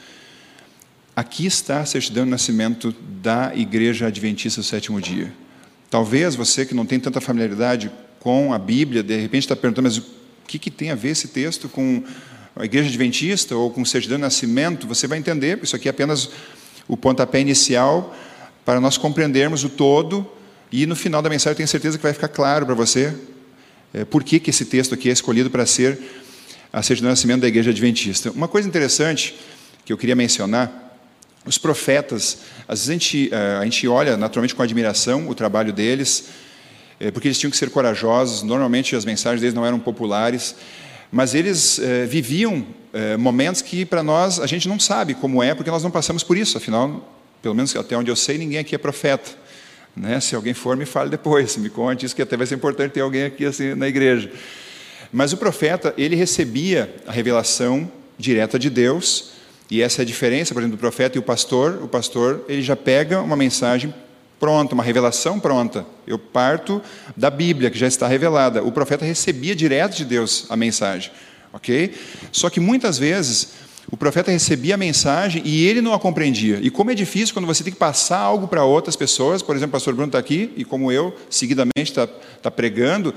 Aqui 1.17 1.47
está 1.47 1.79
a 1.79 1.85
certidão 1.87 2.25
de 2.25 2.29
nascimento 2.29 2.93
da 3.23 3.51
Igreja 3.55 4.05
Adventista 4.05 4.61
do 4.61 4.63
Sétimo 4.63 5.01
Dia. 5.01 5.33
Talvez 5.89 6.35
você 6.35 6.63
que 6.63 6.75
não 6.75 6.85
tem 6.85 6.99
tanta 6.99 7.19
familiaridade 7.19 7.89
com 8.19 8.53
a 8.53 8.59
Bíblia, 8.59 9.01
de 9.01 9.19
repente 9.19 9.45
está 9.45 9.55
perguntando, 9.55 9.87
mas 9.87 9.97
o 9.97 10.03
que, 10.47 10.59
que 10.59 10.69
tem 10.69 10.91
a 10.91 10.95
ver 10.95 11.09
esse 11.09 11.29
texto 11.29 11.67
com 11.67 12.03
a 12.55 12.65
Igreja 12.65 12.87
Adventista 12.87 13.55
ou 13.55 13.71
com 13.71 13.83
certidão 13.83 14.17
de 14.17 14.21
nascimento? 14.21 14.85
Você 14.85 15.07
vai 15.07 15.17
entender, 15.17 15.59
isso 15.63 15.75
aqui 15.75 15.87
é 15.87 15.89
apenas 15.89 16.29
o 16.87 16.95
pontapé 16.95 17.41
inicial 17.41 18.15
para 18.63 18.79
nós 18.79 18.95
compreendermos 18.95 19.63
o 19.63 19.69
todo 19.69 20.23
e 20.71 20.85
no 20.85 20.95
final 20.95 21.23
da 21.23 21.31
mensagem 21.31 21.53
eu 21.53 21.57
tenho 21.57 21.67
certeza 21.67 21.97
que 21.97 22.03
vai 22.03 22.13
ficar 22.13 22.27
claro 22.27 22.63
para 22.63 22.75
você 22.75 23.11
é, 23.91 24.05
por 24.05 24.23
que, 24.23 24.39
que 24.39 24.51
esse 24.51 24.65
texto 24.65 24.93
aqui 24.93 25.09
é 25.09 25.13
escolhido 25.13 25.49
para 25.49 25.65
ser 25.65 25.99
a 26.71 26.83
certidão 26.83 27.07
de 27.07 27.13
nascimento 27.13 27.41
da 27.41 27.47
igreja 27.47 27.71
adventista. 27.71 28.29
Uma 28.29 28.47
coisa 28.47 28.67
interessante 28.67 29.33
que 29.83 29.91
eu 29.91 29.97
queria 29.97 30.15
mencionar, 30.15 30.86
os 31.47 31.57
profetas, 31.57 32.39
às 32.67 32.79
vezes 32.79 32.89
a 32.89 32.93
gente, 32.93 33.29
é, 33.33 33.57
a 33.59 33.63
gente 33.63 33.87
olha 33.87 34.17
naturalmente 34.17 34.53
com 34.53 34.61
admiração 34.61 35.29
o 35.29 35.33
trabalho 35.33 35.71
deles, 35.71 36.25
é, 36.99 37.09
porque 37.09 37.27
eles 37.27 37.39
tinham 37.39 37.49
que 37.49 37.57
ser 37.57 37.69
corajosos, 37.69 38.43
normalmente 38.43 38.95
as 38.95 39.05
mensagens 39.05 39.39
deles 39.39 39.53
não 39.53 39.65
eram 39.65 39.79
populares, 39.79 40.55
mas 41.09 41.33
eles 41.33 41.79
é, 41.79 42.05
viviam 42.05 42.65
momentos 43.19 43.61
que 43.61 43.85
para 43.85 44.01
nós 44.01 44.39
a 44.39 44.47
gente 44.47 44.67
não 44.67 44.79
sabe 44.79 45.13
como 45.13 45.43
é, 45.43 45.53
porque 45.53 45.69
nós 45.69 45.83
não 45.83 45.91
passamos 45.91 46.23
por 46.23 46.35
isso, 46.35 46.57
afinal, 46.57 47.13
pelo 47.43 47.53
menos 47.53 47.75
até 47.75 47.95
onde 47.95 48.09
eu 48.09 48.15
sei, 48.15 48.39
ninguém 48.39 48.57
aqui 48.57 48.73
é 48.73 48.77
profeta. 48.77 49.29
Né? 49.95 50.19
Se 50.19 50.35
alguém 50.35 50.55
for, 50.55 50.75
me 50.75 50.85
fale 50.85 51.09
depois, 51.09 51.57
me 51.57 51.69
conte 51.69 52.07
isso, 52.07 52.15
que 52.15 52.23
até 52.23 52.35
vai 52.35 52.47
ser 52.47 52.55
importante 52.55 52.93
ter 52.93 53.01
alguém 53.01 53.25
aqui 53.25 53.45
assim 53.45 53.75
na 53.75 53.87
igreja. 53.87 54.31
Mas 55.11 55.31
o 55.31 55.37
profeta, 55.37 55.93
ele 55.95 56.15
recebia 56.15 56.95
a 57.05 57.11
revelação 57.11 57.91
direta 58.17 58.57
de 58.57 58.69
Deus, 58.69 59.36
e 59.69 59.81
essa 59.81 60.01
é 60.01 60.03
a 60.03 60.05
diferença, 60.05 60.53
por 60.53 60.61
exemplo, 60.61 60.77
do 60.77 60.79
profeta 60.79 61.17
e 61.17 61.19
o 61.19 61.23
pastor. 61.23 61.79
O 61.83 61.87
pastor, 61.87 62.45
ele 62.47 62.61
já 62.61 62.75
pega 62.75 63.21
uma 63.21 63.35
mensagem 63.35 63.93
pronta, 64.39 64.73
uma 64.73 64.83
revelação 64.83 65.39
pronta. 65.39 65.85
Eu 66.05 66.17
parto 66.17 66.81
da 67.15 67.29
Bíblia, 67.29 67.69
que 67.69 67.77
já 67.77 67.87
está 67.87 68.07
revelada. 68.07 68.63
O 68.63 68.71
profeta 68.71 69.03
recebia 69.03 69.55
direto 69.55 69.97
de 69.97 70.05
Deus 70.05 70.45
a 70.49 70.55
mensagem, 70.55 71.11
ok? 71.51 71.93
Só 72.31 72.49
que 72.49 72.59
muitas 72.59 72.97
vezes 72.97 73.49
o 73.89 73.95
profeta 73.95 74.31
recebia 74.31 74.75
a 74.75 74.77
mensagem 74.77 75.41
e 75.45 75.65
ele 75.65 75.81
não 75.81 75.93
a 75.93 75.99
compreendia. 75.99 76.59
E 76.61 76.69
como 76.69 76.91
é 76.91 76.95
difícil 76.95 77.33
quando 77.33 77.45
você 77.45 77.63
tem 77.63 77.71
que 77.71 77.79
passar 77.79 78.19
algo 78.19 78.47
para 78.47 78.63
outras 78.63 78.95
pessoas, 78.95 79.41
por 79.41 79.55
exemplo, 79.55 79.69
o 79.69 79.73
pastor 79.73 79.93
Bruno 79.93 80.09
está 80.09 80.19
aqui, 80.19 80.51
e 80.57 80.65
como 80.65 80.91
eu, 80.91 81.15
seguidamente 81.29 81.71
está 81.91 82.05
tá 82.05 82.51
pregando, 82.51 83.13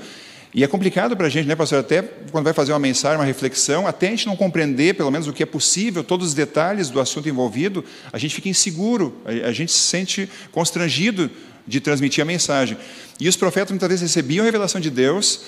e 0.53 0.63
é 0.63 0.67
complicado 0.67 1.15
para 1.15 1.27
a 1.27 1.29
gente, 1.29 1.47
né, 1.47 1.55
pastor? 1.55 1.79
Até 1.79 2.01
quando 2.01 2.43
vai 2.43 2.53
fazer 2.53 2.73
uma 2.73 2.79
mensagem, 2.79 3.17
uma 3.17 3.25
reflexão, 3.25 3.87
até 3.87 4.07
a 4.07 4.09
gente 4.09 4.27
não 4.27 4.35
compreender, 4.35 4.95
pelo 4.95 5.09
menos, 5.09 5.27
o 5.27 5.33
que 5.33 5.41
é 5.41 5.45
possível, 5.45 6.03
todos 6.03 6.27
os 6.27 6.33
detalhes 6.33 6.89
do 6.89 6.99
assunto 6.99 7.29
envolvido, 7.29 7.85
a 8.11 8.17
gente 8.17 8.35
fica 8.35 8.49
inseguro, 8.49 9.15
a 9.25 9.51
gente 9.53 9.71
se 9.71 9.79
sente 9.79 10.29
constrangido 10.51 11.31
de 11.65 11.79
transmitir 11.79 12.21
a 12.21 12.25
mensagem. 12.25 12.77
E 13.19 13.29
os 13.29 13.37
profetas 13.37 13.71
muitas 13.71 13.87
vezes 13.87 14.01
recebiam 14.01 14.43
a 14.43 14.45
revelação 14.45 14.81
de 14.81 14.89
Deus 14.89 15.41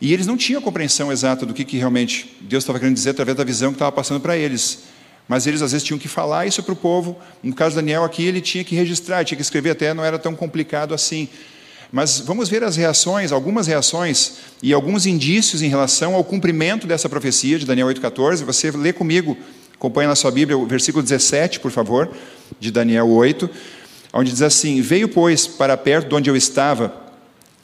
e 0.00 0.12
eles 0.12 0.26
não 0.26 0.36
tinham 0.36 0.60
compreensão 0.60 1.10
exata 1.10 1.46
do 1.46 1.54
que, 1.54 1.64
que 1.64 1.78
realmente 1.78 2.36
Deus 2.40 2.64
estava 2.64 2.78
querendo 2.78 2.94
dizer 2.94 3.10
através 3.10 3.36
da 3.36 3.44
visão 3.44 3.70
que 3.70 3.76
estava 3.76 3.92
passando 3.92 4.20
para 4.20 4.36
eles. 4.36 4.80
Mas 5.26 5.46
eles 5.46 5.62
às 5.62 5.72
vezes 5.72 5.86
tinham 5.86 5.98
que 5.98 6.08
falar 6.08 6.46
isso 6.46 6.62
para 6.62 6.74
o 6.74 6.76
povo. 6.76 7.18
No 7.42 7.54
caso 7.54 7.70
de 7.70 7.76
Daniel 7.76 8.04
aqui, 8.04 8.24
ele 8.26 8.42
tinha 8.42 8.62
que 8.62 8.74
registrar, 8.74 9.24
tinha 9.24 9.36
que 9.36 9.42
escrever 9.42 9.70
até, 9.70 9.94
não 9.94 10.04
era 10.04 10.18
tão 10.18 10.34
complicado 10.34 10.92
assim. 10.92 11.28
Mas 11.94 12.18
vamos 12.18 12.48
ver 12.48 12.64
as 12.64 12.74
reações, 12.74 13.30
algumas 13.30 13.68
reações 13.68 14.32
e 14.60 14.72
alguns 14.72 15.06
indícios 15.06 15.62
em 15.62 15.68
relação 15.68 16.16
ao 16.16 16.24
cumprimento 16.24 16.88
dessa 16.88 17.08
profecia 17.08 17.56
de 17.56 17.64
Daniel 17.64 17.86
8,14. 17.86 18.42
Você 18.42 18.72
lê 18.72 18.92
comigo, 18.92 19.38
acompanha 19.72 20.08
na 20.08 20.16
sua 20.16 20.32
Bíblia 20.32 20.58
o 20.58 20.66
versículo 20.66 21.04
17, 21.04 21.60
por 21.60 21.70
favor, 21.70 22.10
de 22.58 22.72
Daniel 22.72 23.08
8, 23.08 23.48
onde 24.12 24.32
diz 24.32 24.42
assim: 24.42 24.80
Veio, 24.80 25.08
pois, 25.08 25.46
para 25.46 25.76
perto 25.76 26.08
de 26.08 26.14
onde 26.16 26.28
eu 26.28 26.34
estava. 26.34 26.92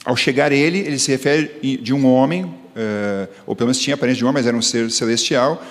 Ao 0.05 0.15
chegar 0.15 0.53
ele, 0.53 0.79
ele 0.79 0.97
se 0.97 1.11
refere 1.11 1.77
de 1.81 1.93
um 1.93 2.07
homem, 2.07 2.55
eh, 2.73 3.27
ou 3.45 3.53
pelo 3.53 3.67
menos 3.67 3.79
tinha 3.79 3.95
aparência 3.95 4.19
de 4.19 4.23
um 4.23 4.29
homem, 4.29 4.41
mas 4.41 4.47
era 4.47 4.55
um 4.55 4.61
ser 4.61 4.89
celestial. 4.91 5.61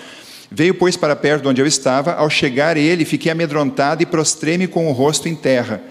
Veio, 0.50 0.74
pois, 0.74 0.98
para 0.98 1.16
perto 1.16 1.44
de 1.44 1.48
onde 1.48 1.62
eu 1.62 1.66
estava. 1.66 2.12
Ao 2.12 2.28
chegar 2.28 2.76
ele, 2.76 3.06
fiquei 3.06 3.32
amedrontado 3.32 4.02
e 4.02 4.06
prostrei-me 4.06 4.66
com 4.66 4.86
o 4.86 4.92
rosto 4.92 5.30
em 5.30 5.34
terra. 5.34 5.82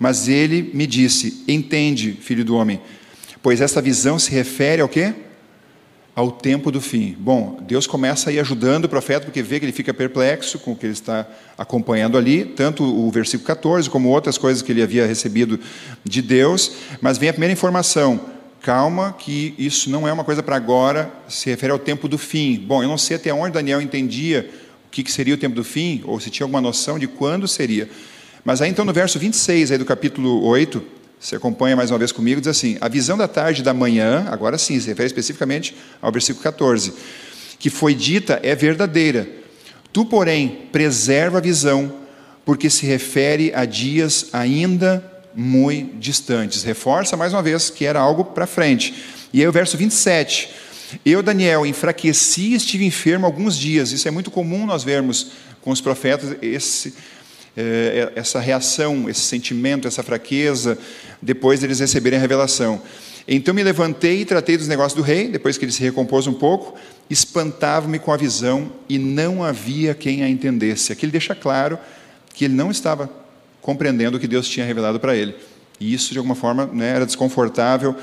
Mas 0.00 0.28
ele 0.28 0.70
me 0.72 0.86
disse: 0.86 1.44
Entende, 1.46 2.12
filho 2.12 2.42
do 2.42 2.56
homem, 2.56 2.80
pois 3.42 3.60
esta 3.60 3.82
visão 3.82 4.18
se 4.18 4.30
refere 4.30 4.80
ao 4.80 4.88
quê? 4.88 5.12
Ao 6.16 6.32
tempo 6.32 6.72
do 6.72 6.80
fim. 6.80 7.14
Bom, 7.18 7.58
Deus 7.68 7.86
começa 7.86 8.30
aí 8.30 8.40
ajudando 8.40 8.86
o 8.86 8.88
profeta, 8.88 9.26
porque 9.26 9.42
vê 9.42 9.60
que 9.60 9.66
ele 9.66 9.72
fica 9.72 9.92
perplexo 9.92 10.58
com 10.58 10.72
o 10.72 10.76
que 10.76 10.86
ele 10.86 10.94
está 10.94 11.28
acompanhando 11.56 12.16
ali, 12.16 12.46
tanto 12.46 12.82
o 12.82 13.10
versículo 13.10 13.46
14 13.46 13.90
como 13.90 14.08
outras 14.08 14.38
coisas 14.38 14.62
que 14.62 14.72
ele 14.72 14.82
havia 14.82 15.06
recebido 15.06 15.60
de 16.02 16.22
Deus. 16.22 16.72
Mas 17.02 17.18
vem 17.18 17.28
a 17.28 17.32
primeira 17.34 17.52
informação: 17.52 18.18
calma, 18.62 19.14
que 19.18 19.54
isso 19.58 19.90
não 19.90 20.08
é 20.08 20.12
uma 20.12 20.24
coisa 20.24 20.42
para 20.42 20.56
agora, 20.56 21.12
se 21.28 21.50
refere 21.50 21.72
ao 21.72 21.78
tempo 21.78 22.08
do 22.08 22.16
fim. 22.16 22.56
Bom, 22.56 22.82
eu 22.82 22.88
não 22.88 22.98
sei 22.98 23.16
até 23.16 23.34
onde 23.34 23.52
Daniel 23.52 23.82
entendia 23.82 24.50
o 24.86 24.90
que 24.90 25.12
seria 25.12 25.34
o 25.34 25.38
tempo 25.38 25.54
do 25.54 25.62
fim, 25.62 26.02
ou 26.06 26.18
se 26.18 26.30
tinha 26.30 26.44
alguma 26.46 26.60
noção 26.62 26.98
de 26.98 27.06
quando 27.06 27.46
seria. 27.46 27.88
Mas 28.44 28.62
aí 28.62 28.70
então 28.70 28.84
no 28.84 28.92
verso 28.92 29.18
26 29.18 29.72
aí 29.72 29.78
do 29.78 29.84
capítulo 29.84 30.44
8, 30.44 30.82
você 31.20 31.36
acompanha 31.36 31.76
mais 31.76 31.90
uma 31.90 31.98
vez 31.98 32.12
comigo, 32.12 32.40
diz 32.40 32.48
assim: 32.48 32.78
A 32.80 32.88
visão 32.88 33.18
da 33.18 33.28
tarde 33.28 33.62
da 33.62 33.74
manhã, 33.74 34.26
agora 34.30 34.56
sim, 34.56 34.80
se 34.80 34.88
refere 34.88 35.06
especificamente 35.06 35.76
ao 36.00 36.10
versículo 36.10 36.42
14, 36.42 36.94
que 37.58 37.68
foi 37.68 37.94
dita 37.94 38.40
é 38.42 38.54
verdadeira. 38.54 39.28
Tu, 39.92 40.04
porém, 40.06 40.68
preserva 40.72 41.38
a 41.38 41.40
visão, 41.40 41.92
porque 42.44 42.70
se 42.70 42.86
refere 42.86 43.52
a 43.54 43.64
dias 43.64 44.28
ainda 44.32 45.04
muito 45.34 45.98
distantes. 45.98 46.62
Reforça 46.62 47.16
mais 47.16 47.32
uma 47.32 47.42
vez 47.42 47.68
que 47.68 47.84
era 47.84 48.00
algo 48.00 48.24
para 48.24 48.46
frente. 48.46 48.94
E 49.32 49.40
aí 49.40 49.46
o 49.46 49.52
verso 49.52 49.76
27. 49.76 50.48
Eu, 51.04 51.22
Daniel, 51.22 51.66
enfraqueci 51.66 52.52
e 52.52 52.54
estive 52.54 52.84
enfermo 52.84 53.26
alguns 53.26 53.56
dias. 53.56 53.92
Isso 53.92 54.08
é 54.08 54.10
muito 54.10 54.30
comum 54.30 54.66
nós 54.66 54.82
vermos 54.82 55.32
com 55.60 55.70
os 55.70 55.80
profetas 55.80 56.36
esse, 56.40 56.94
é, 57.60 58.12
essa 58.14 58.40
reação, 58.40 59.08
esse 59.08 59.20
sentimento, 59.20 59.86
essa 59.86 60.02
fraqueza, 60.02 60.78
depois 61.20 61.60
deles 61.60 61.80
receberem 61.80 62.18
a 62.18 62.20
revelação. 62.20 62.80
Então 63.28 63.54
me 63.54 63.62
levantei 63.62 64.22
e 64.22 64.24
tratei 64.24 64.56
dos 64.56 64.66
negócios 64.66 64.94
do 64.94 65.02
rei, 65.02 65.28
depois 65.28 65.56
que 65.56 65.64
ele 65.64 65.72
se 65.72 65.82
recompôs 65.82 66.26
um 66.26 66.32
pouco, 66.32 66.78
espantava-me 67.08 67.98
com 67.98 68.12
a 68.12 68.16
visão 68.16 68.72
e 68.88 68.98
não 68.98 69.44
havia 69.44 69.94
quem 69.94 70.22
a 70.22 70.28
entendesse. 70.28 70.92
Aqui 70.92 71.04
ele 71.04 71.12
deixa 71.12 71.34
claro 71.34 71.78
que 72.34 72.46
ele 72.46 72.54
não 72.54 72.70
estava 72.70 73.10
compreendendo 73.60 74.16
o 74.16 74.20
que 74.20 74.26
Deus 74.26 74.48
tinha 74.48 74.64
revelado 74.64 74.98
para 74.98 75.14
ele. 75.14 75.36
E 75.78 75.92
isso, 75.92 76.12
de 76.12 76.18
alguma 76.18 76.34
forma, 76.34 76.66
né, 76.66 76.96
era 76.96 77.06
desconfortável, 77.06 77.94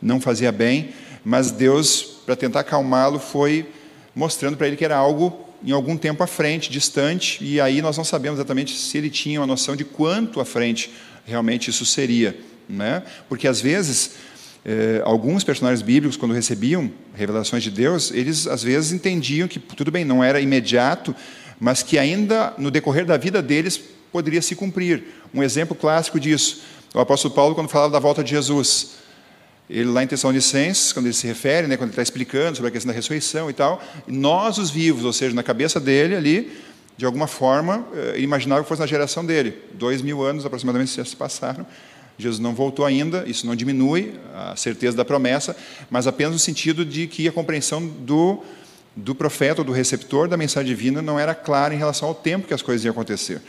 não 0.00 0.20
fazia 0.20 0.52
bem, 0.52 0.90
mas 1.24 1.50
Deus, 1.50 2.20
para 2.24 2.36
tentar 2.36 2.60
acalmá-lo, 2.60 3.18
foi 3.18 3.66
mostrando 4.14 4.56
para 4.56 4.66
ele 4.66 4.76
que 4.76 4.84
era 4.84 4.96
algo 4.96 5.47
em 5.64 5.72
algum 5.72 5.96
tempo 5.96 6.22
à 6.22 6.26
frente, 6.26 6.70
distante, 6.70 7.44
e 7.44 7.60
aí 7.60 7.82
nós 7.82 7.96
não 7.96 8.04
sabemos 8.04 8.38
exatamente 8.38 8.76
se 8.76 8.96
ele 8.96 9.10
tinha 9.10 9.40
uma 9.40 9.46
noção 9.46 9.74
de 9.74 9.84
quanto 9.84 10.40
à 10.40 10.44
frente 10.44 10.90
realmente 11.26 11.70
isso 11.70 11.84
seria. 11.84 12.38
Né? 12.68 13.02
Porque 13.28 13.48
às 13.48 13.60
vezes, 13.60 14.12
eh, 14.64 15.00
alguns 15.04 15.42
personagens 15.42 15.82
bíblicos, 15.82 16.16
quando 16.16 16.32
recebiam 16.32 16.90
revelações 17.14 17.62
de 17.62 17.70
Deus, 17.70 18.10
eles 18.10 18.46
às 18.46 18.62
vezes 18.62 18.92
entendiam 18.92 19.48
que 19.48 19.58
tudo 19.58 19.90
bem, 19.90 20.04
não 20.04 20.22
era 20.22 20.40
imediato, 20.40 21.14
mas 21.58 21.82
que 21.82 21.98
ainda 21.98 22.54
no 22.56 22.70
decorrer 22.70 23.04
da 23.04 23.16
vida 23.16 23.42
deles 23.42 23.80
poderia 24.12 24.40
se 24.40 24.54
cumprir. 24.54 25.04
Um 25.34 25.42
exemplo 25.42 25.74
clássico 25.74 26.20
disso, 26.20 26.62
o 26.94 27.00
apóstolo 27.00 27.34
Paulo, 27.34 27.54
quando 27.54 27.68
falava 27.68 27.92
da 27.92 27.98
volta 27.98 28.22
de 28.22 28.30
Jesus. 28.30 29.07
Ele 29.68 29.90
lá 29.90 30.02
em 30.02 30.06
Tessalonicenses, 30.06 30.92
quando 30.92 31.06
ele 31.06 31.14
se 31.14 31.26
refere, 31.26 31.66
né, 31.66 31.76
quando 31.76 31.88
ele 31.88 31.92
está 31.92 32.02
explicando 32.02 32.56
sobre 32.56 32.70
a 32.70 32.72
questão 32.72 32.88
da 32.90 32.96
ressurreição 32.96 33.50
e 33.50 33.52
tal, 33.52 33.82
nós 34.06 34.56
os 34.56 34.70
vivos, 34.70 35.04
ou 35.04 35.12
seja, 35.12 35.34
na 35.34 35.42
cabeça 35.42 35.78
dele 35.78 36.14
ali, 36.14 36.50
de 36.96 37.04
alguma 37.04 37.26
forma, 37.26 37.86
eh, 37.94 38.12
ele 38.14 38.24
imaginava 38.24 38.62
que 38.62 38.68
fosse 38.68 38.80
na 38.80 38.86
geração 38.86 39.24
dele. 39.24 39.54
Dois 39.74 40.00
mil 40.02 40.22
anos 40.22 40.44
aproximadamente 40.46 40.96
já 40.96 41.04
se 41.04 41.14
passaram. 41.14 41.66
Jesus 42.18 42.40
não 42.40 42.54
voltou 42.54 42.84
ainda, 42.84 43.22
isso 43.26 43.46
não 43.46 43.54
diminui 43.54 44.14
a 44.34 44.56
certeza 44.56 44.96
da 44.96 45.04
promessa, 45.04 45.56
mas 45.88 46.08
apenas 46.08 46.32
no 46.32 46.38
sentido 46.38 46.84
de 46.84 47.06
que 47.06 47.28
a 47.28 47.32
compreensão 47.32 47.86
do, 47.86 48.42
do 48.96 49.14
profeta, 49.14 49.60
ou 49.60 49.64
do 49.64 49.70
receptor 49.70 50.26
da 50.26 50.36
mensagem 50.36 50.68
divina, 50.74 51.00
não 51.00 51.20
era 51.20 51.34
clara 51.34 51.72
em 51.72 51.78
relação 51.78 52.08
ao 52.08 52.14
tempo 52.14 52.48
que 52.48 52.54
as 52.54 52.62
coisas 52.62 52.84
iam 52.84 52.90
acontecer. 52.90 53.40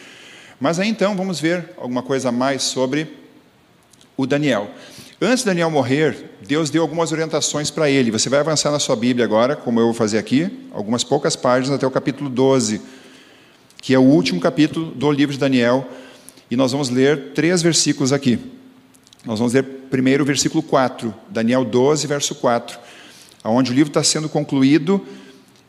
Mas 0.60 0.80
aí 0.80 0.88
então 0.88 1.16
vamos 1.16 1.40
ver 1.40 1.70
alguma 1.78 2.04
coisa 2.04 2.30
a 2.30 2.32
mais 2.32 2.62
sobre 2.62 3.19
o 4.20 4.28
Daniel. 4.28 4.70
Antes 5.22 5.40
de 5.40 5.46
Daniel 5.46 5.72
morrer, 5.72 6.32
Deus 6.46 6.70
deu 6.70 6.82
algumas 6.82 7.14
orientações 7.14 7.72
para 7.72 7.90
ele. 7.90 8.12
Você 8.12 8.28
vai 8.28 8.42
avançar 8.42 8.70
na 8.70 8.78
sua 8.78 8.94
Bíblia 8.94 9.24
agora, 9.24 9.56
como 9.56 9.80
eu 9.80 9.86
vou 9.86 9.94
fazer 9.94 10.18
aqui, 10.18 10.52
algumas 10.74 11.06
poucas 11.06 11.38
páginas 11.38 11.78
até 11.78 11.88
o 11.88 11.92
capítulo 11.92 12.30
12, 12.30 12.82
que 13.82 13.94
é 13.94 13.98
o 13.98 14.02
último 14.02 14.42
capítulo 14.42 14.92
do 14.92 15.10
livro 15.10 15.32
de 15.32 15.40
Daniel, 15.40 15.88
e 16.52 16.58
nós 16.58 16.74
vamos 16.74 16.90
ler 16.90 17.32
três 17.34 17.62
versículos 17.62 18.12
aqui. 18.12 18.38
Nós 19.26 19.40
vamos 19.40 19.54
ler 19.54 19.64
primeiro 19.90 20.24
o 20.24 20.28
versículo 20.28 20.62
4, 20.62 21.16
Daniel 21.30 21.64
12, 21.64 22.06
verso 22.06 22.36
4, 22.36 22.78
onde 23.46 23.72
o 23.72 23.74
livro 23.74 23.90
está 23.90 24.04
sendo 24.04 24.28
concluído, 24.28 25.02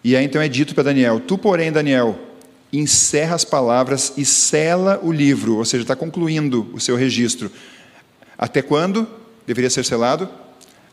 e 0.02 0.16
aí 0.16 0.24
então 0.24 0.42
é 0.42 0.48
dito 0.48 0.74
para 0.74 0.82
Daniel: 0.82 1.20
Tu, 1.20 1.38
porém, 1.38 1.70
Daniel, 1.70 2.18
encerra 2.72 3.36
as 3.36 3.44
palavras 3.44 4.12
e 4.16 4.24
sela 4.24 4.98
o 5.04 5.12
livro, 5.12 5.56
ou 5.56 5.64
seja, 5.64 5.84
está 5.84 5.94
concluindo 5.94 6.68
o 6.72 6.80
seu 6.80 6.96
registro. 6.96 7.48
Até 8.40 8.62
quando 8.62 9.06
deveria 9.46 9.68
ser 9.68 9.84
selado? 9.84 10.26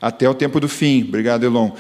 Até 0.01 0.30
o 0.30 0.34
tempo 0.34 0.60
do 0.60 0.68
fim. 0.68 1.06
Obrigado, 1.08 1.46
Elon. 1.46 1.72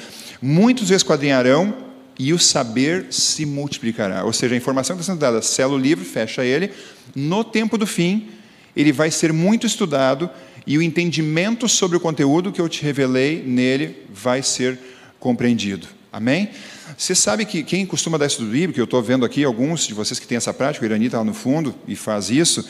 Muitos 0.41 0.91
esquadrinharão 0.91 1.75
e 2.17 2.31
o 2.31 2.39
saber 2.39 3.07
se 3.11 3.45
multiplicará. 3.45 4.23
Ou 4.23 4.31
seja, 4.31 4.55
a 4.55 4.57
informação 4.57 4.95
que 4.95 5.01
está 5.01 5.11
sendo 5.11 5.19
dada, 5.19 5.41
sela 5.41 5.73
o 5.73 5.77
livro, 5.77 6.05
fecha 6.05 6.45
ele. 6.45 6.71
No 7.13 7.43
tempo 7.43 7.77
do 7.77 7.85
fim, 7.85 8.29
ele 8.77 8.93
vai 8.93 9.11
ser 9.11 9.33
muito 9.33 9.67
estudado 9.67 10.29
e 10.65 10.77
o 10.77 10.81
entendimento 10.81 11.67
sobre 11.67 11.97
o 11.97 11.99
conteúdo 11.99 12.49
que 12.49 12.61
eu 12.61 12.69
te 12.69 12.81
revelei 12.81 13.43
nele 13.43 14.05
vai 14.09 14.41
ser 14.41 14.79
compreendido. 15.19 15.85
Amém? 16.13 16.49
Você 16.97 17.13
sabe 17.13 17.43
que 17.43 17.61
quem 17.61 17.85
costuma 17.85 18.17
dar 18.17 18.27
estudo 18.27 18.49
bíblico, 18.49 18.79
eu 18.79 18.85
estou 18.85 19.01
vendo 19.03 19.25
aqui 19.25 19.43
alguns 19.43 19.85
de 19.85 19.93
vocês 19.93 20.17
que 20.17 20.25
têm 20.25 20.37
essa 20.37 20.53
prática, 20.53 20.85
o 20.85 20.87
Irani 20.87 21.07
está 21.07 21.17
lá 21.17 21.25
no 21.25 21.33
fundo 21.33 21.75
e 21.85 21.95
faz 21.95 22.29
isso. 22.29 22.65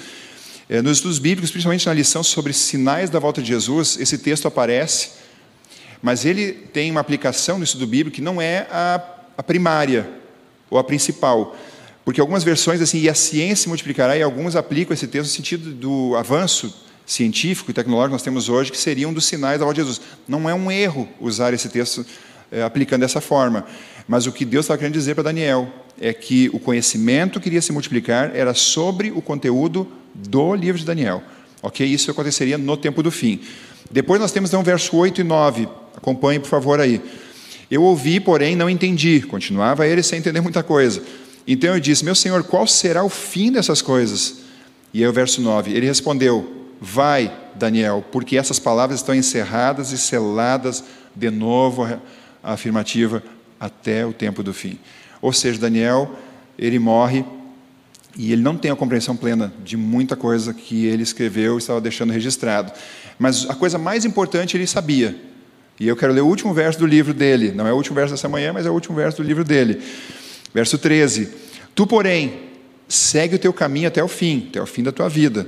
É, 0.70 0.82
nos 0.82 0.98
estudos 0.98 1.18
bíblicos, 1.18 1.50
principalmente 1.50 1.86
na 1.86 1.94
lição 1.94 2.22
sobre 2.22 2.52
sinais 2.52 3.10
da 3.10 3.20
volta 3.20 3.42
de 3.42 3.48
Jesus, 3.48 3.98
esse 4.02 4.18
texto 4.18 4.50
aparece, 4.50 5.12
mas 6.02 6.26
ele 6.26 6.52
tem 6.52 6.92
uma 6.92 7.00
aplicação 7.00 7.58
no 7.58 7.64
estudo 7.64 7.88
bíblico 7.88 8.16
que 8.16 8.22
não 8.22 8.42
é 8.42 8.68
a, 8.70 9.02
a 9.38 9.44
primária 9.44 10.10
ou 10.70 10.78
a 10.78 10.84
principal. 10.84 11.56
Porque 12.04 12.20
algumas 12.20 12.44
versões 12.44 12.82
assim, 12.82 13.00
e 13.00 13.10
a 13.10 13.14
ciência 13.14 13.70
multiplicará, 13.70 14.18
e 14.18 14.22
alguns 14.22 14.58
aplicam 14.58 14.94
esse 14.94 15.08
texto 15.08 15.30
no 15.30 15.36
sentido 15.36 15.72
do 15.72 16.18
avanço 16.18 16.86
científico 17.06 17.72
e 17.72 17.74
tecnológico 17.74 18.10
que 18.10 18.16
nós 18.16 18.22
temos 18.22 18.50
hoje, 18.50 18.70
que 18.70 18.78
seriam 18.78 19.14
dos 19.14 19.26
sinais 19.26 19.60
da 19.60 19.66
volta 19.66 19.82
de 19.82 19.88
Jesus. 19.88 20.02
Não 20.28 20.50
é 20.50 20.54
um 20.54 20.70
erro 20.70 21.08
usar 21.22 21.54
esse 21.54 21.70
texto 21.70 22.06
é, 22.52 22.62
aplicando 22.62 23.02
dessa 23.02 23.22
forma. 23.22 23.66
Mas 24.06 24.28
o 24.28 24.34
que 24.34 24.44
Deus 24.44 24.66
estava 24.66 24.78
querendo 24.78 24.94
dizer 24.94 25.16
para 25.16 25.24
Daniel 25.24 25.72
é 26.00 26.14
que 26.14 26.50
o 26.52 26.60
conhecimento 26.60 27.40
que 27.40 27.48
iria 27.48 27.62
se 27.62 27.72
multiplicar 27.72 28.36
era 28.36 28.54
sobre 28.54 29.12
o 29.12 29.22
conteúdo 29.22 29.88
do 30.14 30.56
livro 30.56 30.80
de 30.80 30.86
Daniel. 30.86 31.22
Ok? 31.62 31.86
Isso 31.86 32.12
aconteceria 32.12 32.58
no 32.58 32.78
tempo 32.78 33.02
do 33.02 33.12
fim. 33.12 33.42
Depois 33.92 34.20
nós 34.20 34.32
temos 34.32 34.50
então 34.50 34.64
verso 34.64 34.96
8 34.96 35.22
e 35.22 35.24
9. 35.24 35.68
Acompanhe, 35.96 36.40
por 36.40 36.48
favor, 36.48 36.80
aí. 36.80 37.02
Eu 37.70 37.84
ouvi, 37.84 38.20
porém 38.20 38.56
não 38.56 38.70
entendi. 38.70 39.22
Continuava 39.22 39.88
ele 39.88 40.04
sem 40.04 40.20
entender 40.20 40.42
muita 40.42 40.64
coisa. 40.64 41.02
Então 41.48 41.74
eu 41.74 41.80
disse: 41.80 42.04
Meu 42.04 42.16
senhor, 42.16 42.44
qual 42.44 42.68
será 42.68 43.04
o 43.04 43.10
fim 43.10 43.52
dessas 43.52 43.82
coisas? 43.82 44.40
E 44.94 45.02
aí 45.02 45.08
o 45.08 45.14
verso 45.14 45.42
9. 45.42 45.72
Ele 45.72 45.86
respondeu: 45.86 46.70
Vai, 46.80 47.34
Daniel, 47.56 48.06
porque 48.12 48.38
essas 48.38 48.60
palavras 48.60 49.00
estão 49.00 49.16
encerradas 49.16 49.92
e 49.92 49.98
seladas 49.98 50.84
de 51.16 51.30
novo 51.30 51.84
a 52.44 52.54
afirmativa 52.54 53.24
até 53.60 54.06
o 54.06 54.14
tempo 54.14 54.44
do 54.44 54.54
fim. 54.54 54.78
Ou 55.22 55.34
seja, 55.34 55.60
Daniel, 55.60 56.12
ele 56.58 56.78
morre 56.80 57.26
E 58.16 58.32
ele 58.32 58.42
não 58.42 58.58
tem 58.58 58.72
a 58.72 58.76
compreensão 58.76 59.16
plena 59.16 59.54
de 59.64 59.78
muita 59.78 60.16
coisa 60.16 60.54
que 60.54 60.86
ele 60.86 61.04
escreveu 61.04 61.56
e 61.56 61.58
estava 61.58 61.82
deixando 61.82 62.12
registrado. 62.12 62.72
Mas 63.20 63.50
a 63.50 63.56
coisa 63.56 63.78
mais 63.78 64.06
importante 64.06 64.58
ele 64.58 64.66
sabia. 64.66 65.16
E 65.80 65.88
eu 65.88 65.96
quero 65.96 66.14
ler 66.14 66.22
o 66.22 66.28
último 66.28 66.54
verso 66.54 66.80
do 66.80 66.86
livro 66.86 67.14
dele. 67.14 67.52
Não 67.52 67.68
é 67.68 67.74
o 67.74 67.76
último 67.76 67.96
verso 67.96 68.14
dessa 68.14 68.28
manhã, 68.28 68.52
mas 68.54 68.66
é 68.66 68.70
o 68.70 68.74
último 68.74 68.96
verso 68.96 69.22
do 69.22 69.24
livro 69.24 69.44
dele. 69.44 69.82
Verso 70.54 70.78
13: 70.78 71.30
Tu, 71.76 71.86
porém, 71.86 72.48
segue 72.88 73.36
o 73.36 73.40
teu 73.40 73.54
caminho 73.54 73.88
até 73.88 74.04
o 74.04 74.08
fim, 74.08 74.48
até 74.50 74.62
o 74.62 74.66
fim 74.66 74.82
da 74.82 74.92
tua 74.92 75.10
vida. 75.10 75.48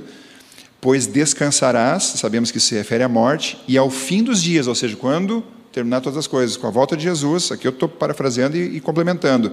Pois 0.80 1.06
descansarás, 1.06 2.04
sabemos 2.16 2.50
que 2.50 2.60
se 2.60 2.74
refere 2.74 3.02
à 3.02 3.08
morte, 3.08 3.58
e 3.68 3.76
ao 3.76 3.90
fim 3.90 4.22
dos 4.22 4.42
dias, 4.42 4.66
ou 4.66 4.74
seja, 4.74 4.96
quando 4.96 5.44
terminar 5.72 6.00
todas 6.00 6.18
as 6.18 6.26
coisas, 6.26 6.56
com 6.56 6.66
a 6.66 6.70
volta 6.70 6.96
de 6.96 7.02
Jesus, 7.02 7.52
aqui 7.52 7.66
eu 7.66 7.70
estou 7.70 7.88
parafraseando 7.88 8.56
e, 8.56 8.76
e 8.76 8.80
complementando, 8.80 9.52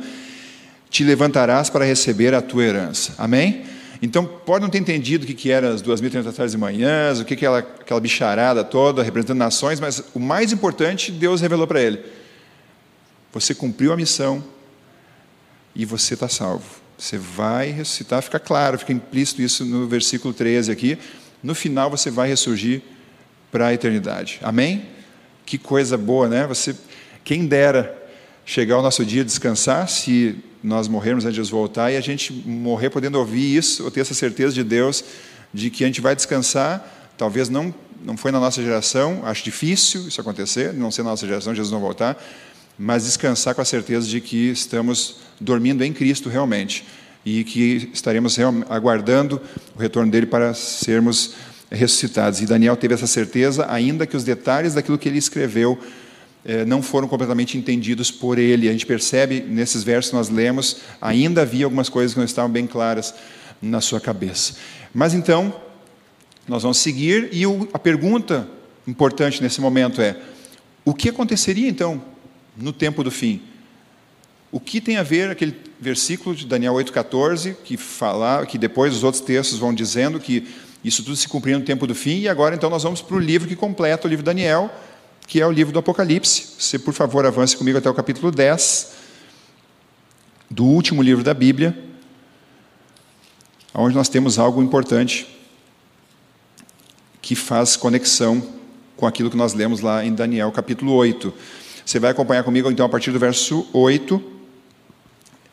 te 0.90 1.04
levantarás 1.04 1.70
para 1.70 1.86
receber 1.86 2.34
a 2.34 2.42
tua 2.42 2.64
herança. 2.64 3.14
Amém? 3.18 3.66
Então, 4.02 4.26
pode 4.26 4.64
não 4.64 4.70
ter 4.70 4.78
entendido 4.78 5.24
o 5.24 5.28
que, 5.28 5.34
que 5.34 5.52
eram 5.52 5.70
as 5.70 5.82
2.300 5.82 6.34
tardes 6.34 6.54
e 6.54 6.58
manhãs, 6.58 7.20
o 7.20 7.26
que, 7.26 7.36
que 7.36 7.46
era 7.46 7.60
aquela 7.60 8.00
bicharada 8.00 8.64
toda, 8.64 9.02
representando 9.02 9.40
nações, 9.40 9.80
mas 9.80 10.04
o 10.14 10.20
mais 10.20 10.52
importante, 10.52 11.12
Deus 11.12 11.42
revelou 11.42 11.66
para 11.66 11.82
ele. 11.82 12.04
Você 13.34 13.56
cumpriu 13.56 13.92
a 13.92 13.98
missão 13.98 14.44
e 15.76 15.86
você 15.86 16.14
está 16.14 16.28
salvo. 16.28 16.66
Você 16.98 17.18
vai 17.18 17.72
ressuscitar, 17.72 18.22
fica 18.22 18.40
claro, 18.40 18.80
fica 18.80 18.94
implícito 18.94 19.42
isso 19.42 19.66
no 19.66 19.88
versículo 19.88 20.34
13 20.34 20.72
aqui. 20.72 20.98
No 21.44 21.54
final 21.54 21.90
você 21.90 22.10
vai 22.10 22.28
ressurgir 22.28 22.82
para 23.52 23.68
a 23.68 23.74
eternidade. 23.74 24.40
Amém? 24.42 24.88
Que 25.46 25.58
coisa 25.58 25.98
boa, 25.98 26.28
né? 26.28 26.48
Você, 26.48 26.76
quem 27.24 27.46
dera 27.46 27.96
chegar 28.46 28.80
o 28.80 28.82
nosso 28.82 29.06
dia 29.06 29.24
descansar, 29.24 29.88
se 29.88 30.44
nós 30.68 30.88
morrermos 30.88 31.24
antes 31.24 31.34
de 31.34 31.38
Jesus 31.38 31.50
voltar, 31.50 31.92
e 31.92 31.98
a 31.98 32.02
gente 32.02 32.34
morrer 32.34 32.90
podendo 32.90 33.18
ouvir 33.18 33.56
isso, 33.56 33.84
ou 33.84 33.90
ter 33.90 34.02
essa 34.02 34.14
certeza 34.14 34.54
de 34.54 34.64
Deus, 34.64 35.04
de 35.54 35.70
que 35.70 35.84
a 35.84 35.88
gente 35.88 36.02
vai 36.02 36.16
descansar, 36.16 37.14
talvez 37.18 37.50
não, 37.50 37.74
não 38.04 38.18
foi 38.18 38.32
na 38.32 38.40
nossa 38.40 38.62
geração, 38.62 39.22
acho 39.24 39.44
difícil 39.44 40.08
isso 40.08 40.20
acontecer, 40.20 40.74
não 40.74 40.92
ser 40.92 41.04
na 41.04 41.12
nossa 41.12 41.26
geração, 41.26 41.56
Jesus 41.56 41.72
não 41.72 41.80
voltar, 41.80 42.22
mas 42.78 43.06
descansar 43.06 43.56
com 43.56 43.62
a 43.62 43.66
certeza 43.66 44.08
de 44.08 44.22
que 44.22 44.52
estamos 44.52 45.18
dormindo 45.40 45.84
em 45.84 45.94
Cristo 45.94 46.30
realmente 46.30 46.86
e 47.26 47.44
que 47.44 47.90
estaremos 47.94 48.38
aguardando 48.70 49.42
o 49.76 49.80
retorno 49.80 50.12
dele 50.12 50.26
para 50.26 50.54
sermos 50.54 51.34
ressuscitados. 51.72 52.42
E 52.42 52.46
Daniel 52.46 52.76
teve 52.78 52.94
essa 52.94 53.08
certeza, 53.08 53.66
ainda 53.70 54.06
que 54.06 54.16
os 54.16 54.24
detalhes 54.24 54.74
daquilo 54.74 54.98
que 54.98 55.10
ele 55.10 55.18
escreveu 55.18 55.78
não 56.66 56.82
foram 56.82 57.08
completamente 57.08 57.58
entendidos 57.58 58.10
por 58.10 58.38
ele. 58.38 58.70
A 58.70 58.72
gente 58.72 58.86
percebe 58.86 59.42
nesses 59.42 59.84
versos 59.84 60.12
que 60.12 60.16
nós 60.16 60.30
lemos, 60.30 60.78
ainda 61.02 61.42
havia 61.42 61.66
algumas 61.66 61.90
coisas 61.90 62.14
que 62.14 62.20
não 62.20 62.26
estavam 62.26 62.50
bem 62.50 62.66
claras 62.66 63.14
na 63.62 63.82
sua 63.82 64.00
cabeça. 64.00 64.56
Mas 64.94 65.14
então, 65.14 65.54
nós 66.48 66.64
vamos 66.64 66.78
seguir 66.78 67.30
e 67.34 67.44
a 67.74 67.80
pergunta 67.80 68.48
importante 68.88 69.42
nesse 69.44 69.60
momento 69.60 70.02
é: 70.02 70.16
o 70.86 70.94
que 70.94 71.10
aconteceria 71.10 71.68
então 71.68 72.02
no 72.56 72.72
tempo 72.72 73.04
do 73.04 73.12
fim? 73.12 73.42
O 74.50 74.60
que 74.60 74.80
tem 74.80 74.96
a 74.96 75.04
ver 75.04 75.30
aquele 75.30 75.56
versículo 75.80 76.34
de 76.34 76.46
Daniel 76.46 76.74
8,14, 76.76 77.56
que 77.64 77.76
fala, 77.76 78.46
que 78.46 78.58
depois 78.58 78.96
os 78.96 79.04
outros 79.04 79.22
textos 79.22 79.60
vão 79.60 79.74
dizendo 79.74 80.20
que 80.20 80.48
isso 80.84 81.04
tudo 81.04 81.18
se 81.18 81.28
cumpria 81.28 81.60
no 81.60 81.66
tempo 81.66 81.86
do 81.86 81.94
fim, 81.94 82.20
e 82.20 82.30
agora 82.30 82.56
então 82.56 82.70
nós 82.70 82.84
vamos 82.84 83.02
para 83.02 83.18
o 83.18 83.20
livro 83.20 83.48
que 83.48 83.56
completa 83.56 84.08
o 84.08 84.10
livro 84.10 84.24
de 84.24 84.28
Daniel, 84.28 84.74
que 85.28 85.42
é 85.42 85.46
o 85.46 85.52
livro 85.52 85.74
do 85.74 85.80
Apocalipse. 85.80 86.56
Você, 86.58 86.80
por 86.80 86.94
favor, 86.94 87.26
avance 87.26 87.56
comigo 87.56 87.78
até 87.78 87.90
o 87.90 87.94
capítulo 87.94 88.32
10, 88.32 88.94
do 90.50 90.64
último 90.64 91.04
livro 91.04 91.24
da 91.24 91.34
Bíblia, 91.34 91.78
onde 93.74 93.94
nós 93.94 94.08
temos 94.08 94.40
algo 94.40 94.64
importante 94.64 95.28
que 97.22 97.36
faz 97.36 97.76
conexão 97.76 98.42
com 98.96 99.06
aquilo 99.06 99.30
que 99.30 99.36
nós 99.36 99.54
lemos 99.54 99.82
lá 99.82 100.04
em 100.04 100.14
Daniel, 100.14 100.50
capítulo 100.52 100.94
8. 100.94 101.34
Você 101.86 102.00
vai 102.00 102.12
acompanhar 102.12 102.44
comigo 102.44 102.72
então 102.72 102.86
a 102.86 102.90
partir 102.90 103.12
do 103.12 103.20
verso 103.20 103.68
8 103.74 104.24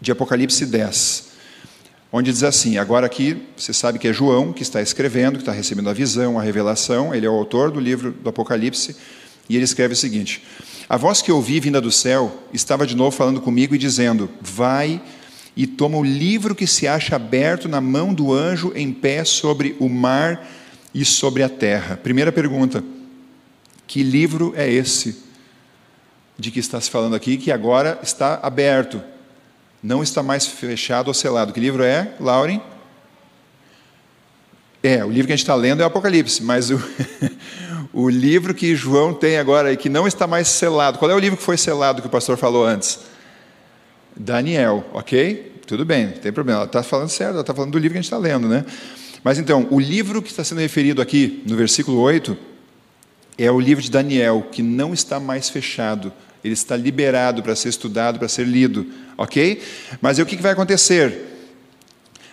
de 0.01 0.13
Apocalipse 0.13 0.65
10, 0.65 1.33
onde 2.13 2.31
diz 2.31 2.45
assim: 2.45 2.79
agora 2.79 3.07
aqui 3.07 3.43
você 3.57 3.73
sabe 3.73 3.99
que 3.99 4.07
é 4.07 4.13
João 4.13 4.53
que 4.53 4.63
está 4.63 4.81
escrevendo, 4.81 5.33
que 5.33 5.43
está 5.43 5.53
recebendo 5.53 5.91
a 5.91 5.93
visão, 5.93 6.39
a 6.39 6.43
revelação, 6.43 7.13
ele 7.13 7.27
é 7.27 7.31
o 7.31 7.35
autor 7.35 7.73
do 7.73 7.81
livro 7.81 8.13
do 8.13 8.29
Apocalipse, 8.29 8.97
e 9.49 9.57
ele 9.57 9.65
escreve 9.65 9.95
o 9.95 9.97
seguinte: 9.97 10.43
A 10.89 10.97
voz 10.97 11.23
que 11.23 11.33
ouvi 11.33 11.61
vinda 11.61 11.81
do 11.81 11.91
céu 11.91 12.43
estava 12.53 12.87
de 12.87 12.97
novo 12.97 13.17
falando 13.17 13.41
comigo 13.41 13.75
e 13.75 13.79
dizendo: 13.79 14.31
Vai 14.41 15.01
e 15.57 15.67
toma 15.67 15.99
o 15.99 16.05
livro 16.05 16.55
que 16.55 16.67
se 16.67 16.87
acha 16.87 17.17
aberto 17.17 17.69
na 17.69 17.81
mão 17.81 18.13
do 18.13 18.33
anjo 18.33 18.73
em 18.75 18.93
pé 18.93 19.25
sobre 19.25 19.77
o 19.79 19.89
mar 19.89 20.49
e 20.93 21.05
sobre 21.05 21.43
a 21.43 21.49
terra. 21.49 21.97
Primeira 21.97 22.33
pergunta: 22.33 22.83
Que 23.87 24.03
livro 24.03 24.53
é 24.57 24.71
esse 24.71 25.23
de 26.39 26.51
que 26.51 26.59
está 26.59 26.81
se 26.81 26.91
falando 26.91 27.15
aqui, 27.15 27.37
que 27.37 27.53
agora 27.53 27.99
está 28.03 28.41
aberto? 28.43 29.01
não 29.85 30.03
está 30.03 30.23
mais 30.23 30.47
fechado 30.47 31.09
ou 31.09 31.15
selado. 31.15 31.53
Que 31.53 31.61
livro 31.61 31.83
é, 31.83 32.15
Lauren? 32.19 32.59
É, 34.83 35.05
o 35.05 35.11
livro 35.11 35.27
que 35.27 35.33
a 35.35 35.37
gente 35.37 35.45
está 35.45 35.55
lendo 35.55 35.83
é 35.83 35.85
o 35.85 35.87
Apocalipse, 35.87 36.43
mas 36.43 36.71
o, 36.71 36.83
o 37.95 38.09
livro 38.11 38.53
que 38.53 38.75
João 38.75 39.15
tem 39.15 39.39
agora 39.39 39.73
e 39.73 39.77
que 39.77 39.89
não 39.89 40.07
está 40.07 40.27
mais 40.27 40.49
selado. 40.49 40.99
Qual 40.99 41.11
é 41.11 41.15
o 41.15 41.19
livro 41.19 41.39
que 41.39 41.43
foi 41.43 41.57
selado 41.57 42.03
que 42.03 42.09
o 42.09 42.11
pastor 42.11 42.37
falou 42.37 42.67
antes? 42.67 42.99
Daniel, 44.17 44.85
ok? 44.93 45.61
Tudo 45.67 45.85
bem, 45.85 46.07
não 46.07 46.13
tem 46.13 46.33
problema. 46.33 46.61
Ela 46.61 46.67
está 46.67 46.83
falando 46.83 47.09
certo, 47.09 47.33
ela 47.33 47.41
está 47.41 47.55
falando 47.55 47.73
do 47.73 47.79
livro 47.79 47.93
que 47.93 47.99
a 47.99 48.03
gente 48.03 48.13
está 48.13 48.19
lendo, 48.19 48.49
né? 48.49 48.65
Mas 49.23 49.39
então, 49.39 49.67
o 49.71 49.81
livro 49.81 50.21
que 50.21 50.29
está 50.29 50.45
sendo 50.45 50.61
referido 50.61 51.01
aqui, 51.01 51.43
no 51.47 51.57
versículo 51.57 52.01
8, 52.01 52.37
é 53.39 53.51
o 53.51 53.59
livro 53.59 53.83
de 53.83 53.91
Daniel, 53.91 54.47
que 54.53 54.63
não 54.63 54.93
está 54.93 55.19
mais 55.19 55.49
fechado 55.49 56.13
ele 56.45 56.53
está 56.53 56.77
liberado 56.77 57.43
para 57.43 57.57
ser 57.57 57.71
estudado, 57.71 58.19
para 58.19 58.29
ser 58.29 58.47
lido, 58.47 58.87
ok? 59.17 59.63
Mas 60.01 60.19
o 60.19 60.27
que 60.27 60.37
vai 60.37 60.53
acontecer? 60.53 61.19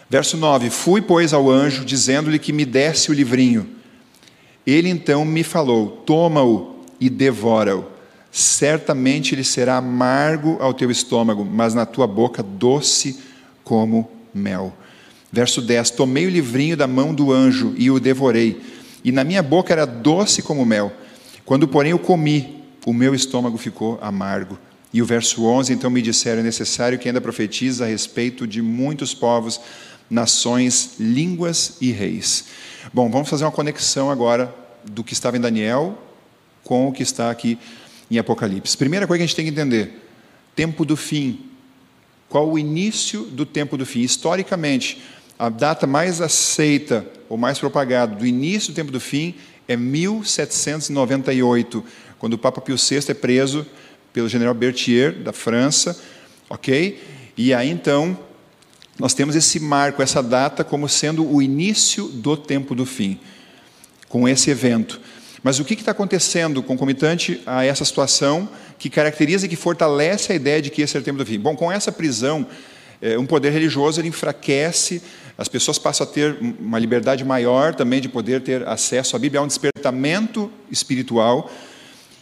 Verso 0.10 0.36
9: 0.36 0.70
Fui, 0.70 1.02
pois, 1.02 1.32
ao 1.34 1.50
anjo, 1.50 1.86
dizendo-lhe 1.86 2.38
que 2.38 2.52
me 2.52 2.66
desse 2.66 3.10
o 3.10 3.14
livrinho. 3.14 3.81
Ele 4.66 4.90
então 4.90 5.26
me 5.26 5.44
falou: 5.44 6.04
Toma-o 6.06 6.84
e 7.00 7.10
devora-o. 7.10 7.86
Certamente 8.32 9.36
ele 9.36 9.44
será 9.44 9.78
amargo 9.78 10.58
ao 10.60 10.74
teu 10.74 10.90
estômago, 10.90 11.44
mas 11.44 11.74
na 11.74 11.86
tua 11.86 12.08
boca 12.08 12.42
doce 12.42 13.20
como 13.64 14.10
mel. 14.34 14.74
Verso 15.32 15.62
10: 15.62 15.92
Tomei 15.92 16.26
o 16.26 16.30
livrinho 16.30 16.78
da 16.78 16.88
mão 16.88 17.14
do 17.14 17.32
anjo 17.32 17.74
e 17.78 17.90
o 17.90 18.00
devorei, 18.00 18.62
e 19.04 19.12
na 19.12 19.24
minha 19.24 19.44
boca 19.44 19.74
era 19.74 19.86
doce 19.86 20.42
como 20.42 20.66
mel. 20.66 20.92
Quando, 21.46 21.68
porém, 21.68 21.94
o 21.94 22.00
comi, 22.00 22.64
o 22.86 22.94
meu 22.94 23.14
estômago 23.14 23.58
ficou 23.58 23.98
amargo. 24.02 24.58
E 24.94 25.02
o 25.02 25.06
verso 25.06 25.46
11, 25.46 25.74
então 25.74 25.90
me 25.90 26.02
disseram: 26.02 26.42
é 26.42 26.44
necessário 26.44 27.00
que 27.00 27.08
ainda 27.08 27.22
profetize 27.22 27.84
a 27.84 27.88
respeito 27.88 28.46
de 28.46 28.62
muitos 28.62 29.14
povos, 29.14 29.60
nações, 30.12 30.96
línguas 31.00 31.78
e 31.80 31.92
reis. 31.92 32.46
Bom, 32.94 33.10
vamos 33.10 33.30
fazer 33.30 33.46
uma 33.46 33.52
conexão 33.52 34.12
agora 34.12 34.54
do 34.84 35.06
que 35.06 35.14
estava 35.14 35.38
em 35.38 35.40
Daniel 35.40 35.98
com 36.64 36.90
o 36.90 36.92
que 36.92 37.02
está 37.02 37.32
aqui 37.32 37.58
em 38.10 38.18
Apocalipse. 38.18 38.78
Primeira 38.78 39.08
coisa 39.08 39.20
que 39.20 39.24
a 39.24 39.28
gente 39.28 39.38
tem 39.38 39.46
que 39.46 39.52
entender: 39.52 40.06
tempo 40.54 40.84
do 40.84 40.98
fim. 40.98 41.46
Qual 42.28 42.50
o 42.50 42.60
início 42.60 43.24
do 43.24 43.46
tempo 43.46 43.78
do 43.78 43.86
fim? 43.86 44.02
Historicamente, 44.02 45.02
a 45.40 45.48
data 45.50 45.88
mais 45.88 46.22
aceita 46.22 47.06
ou 47.28 47.38
mais 47.38 47.58
propagada 47.58 48.16
do 48.16 48.26
início 48.26 48.74
do 48.74 48.76
tempo 48.76 48.92
do 48.92 49.00
fim 49.00 49.36
é 49.68 49.76
1798 49.76 51.84
quando 52.20 52.34
o 52.34 52.38
Papa 52.38 52.62
Pio 52.62 52.76
VI 52.76 53.00
é 53.10 53.14
preso 53.14 53.66
pelo 54.14 54.30
general 54.30 54.54
Berthier, 54.54 55.24
da 55.24 55.34
França, 55.34 56.00
ok? 56.50 57.02
E 57.38 57.54
aí 57.54 57.70
então, 57.70 58.18
nós 59.00 59.14
temos 59.14 59.36
esse 59.36 59.60
marco, 59.60 60.02
essa 60.02 60.22
data, 60.22 60.64
como 60.64 60.88
sendo 60.88 61.28
o 61.28 61.42
início 61.42 62.08
do 62.08 62.38
tempo 62.38 62.76
do 62.76 62.86
fim, 62.86 63.20
com 64.08 64.28
esse 64.28 64.50
evento. 64.50 65.00
Mas 65.44 65.60
o 65.60 65.66
que 65.66 65.74
está 65.74 65.92
acontecendo 65.92 66.62
concomitante 66.62 67.42
a 67.46 67.66
essa 67.66 67.84
situação 67.84 68.48
que 68.78 68.90
caracteriza 68.90 69.46
e 69.46 69.50
que 69.50 69.56
fortalece 69.56 70.32
a 70.32 70.36
ideia 70.36 70.62
de 70.62 70.70
que 70.70 70.82
esse 70.82 70.96
é 70.96 71.00
o 71.00 71.04
tempo 71.04 71.18
do 71.18 71.26
fim? 71.26 71.40
Bom, 71.40 71.56
com 71.56 71.72
essa 71.72 71.92
prisão, 71.92 72.46
é, 73.02 73.18
um 73.18 73.26
poder 73.26 73.52
religioso 73.52 74.00
ele 74.00 74.10
enfraquece, 74.10 75.02
as 75.36 75.48
pessoas 75.48 75.80
passam 75.80 76.06
a 76.06 76.10
ter 76.10 76.38
uma 76.60 76.78
liberdade 76.78 77.24
maior 77.26 77.74
também 77.74 78.00
de 78.00 78.08
poder 78.08 78.42
ter 78.42 78.68
acesso 78.68 79.16
à 79.16 79.20
Bíblia, 79.20 79.42
há 79.42 79.44
um 79.44 79.48
despertamento 79.48 80.52
espiritual 80.70 81.52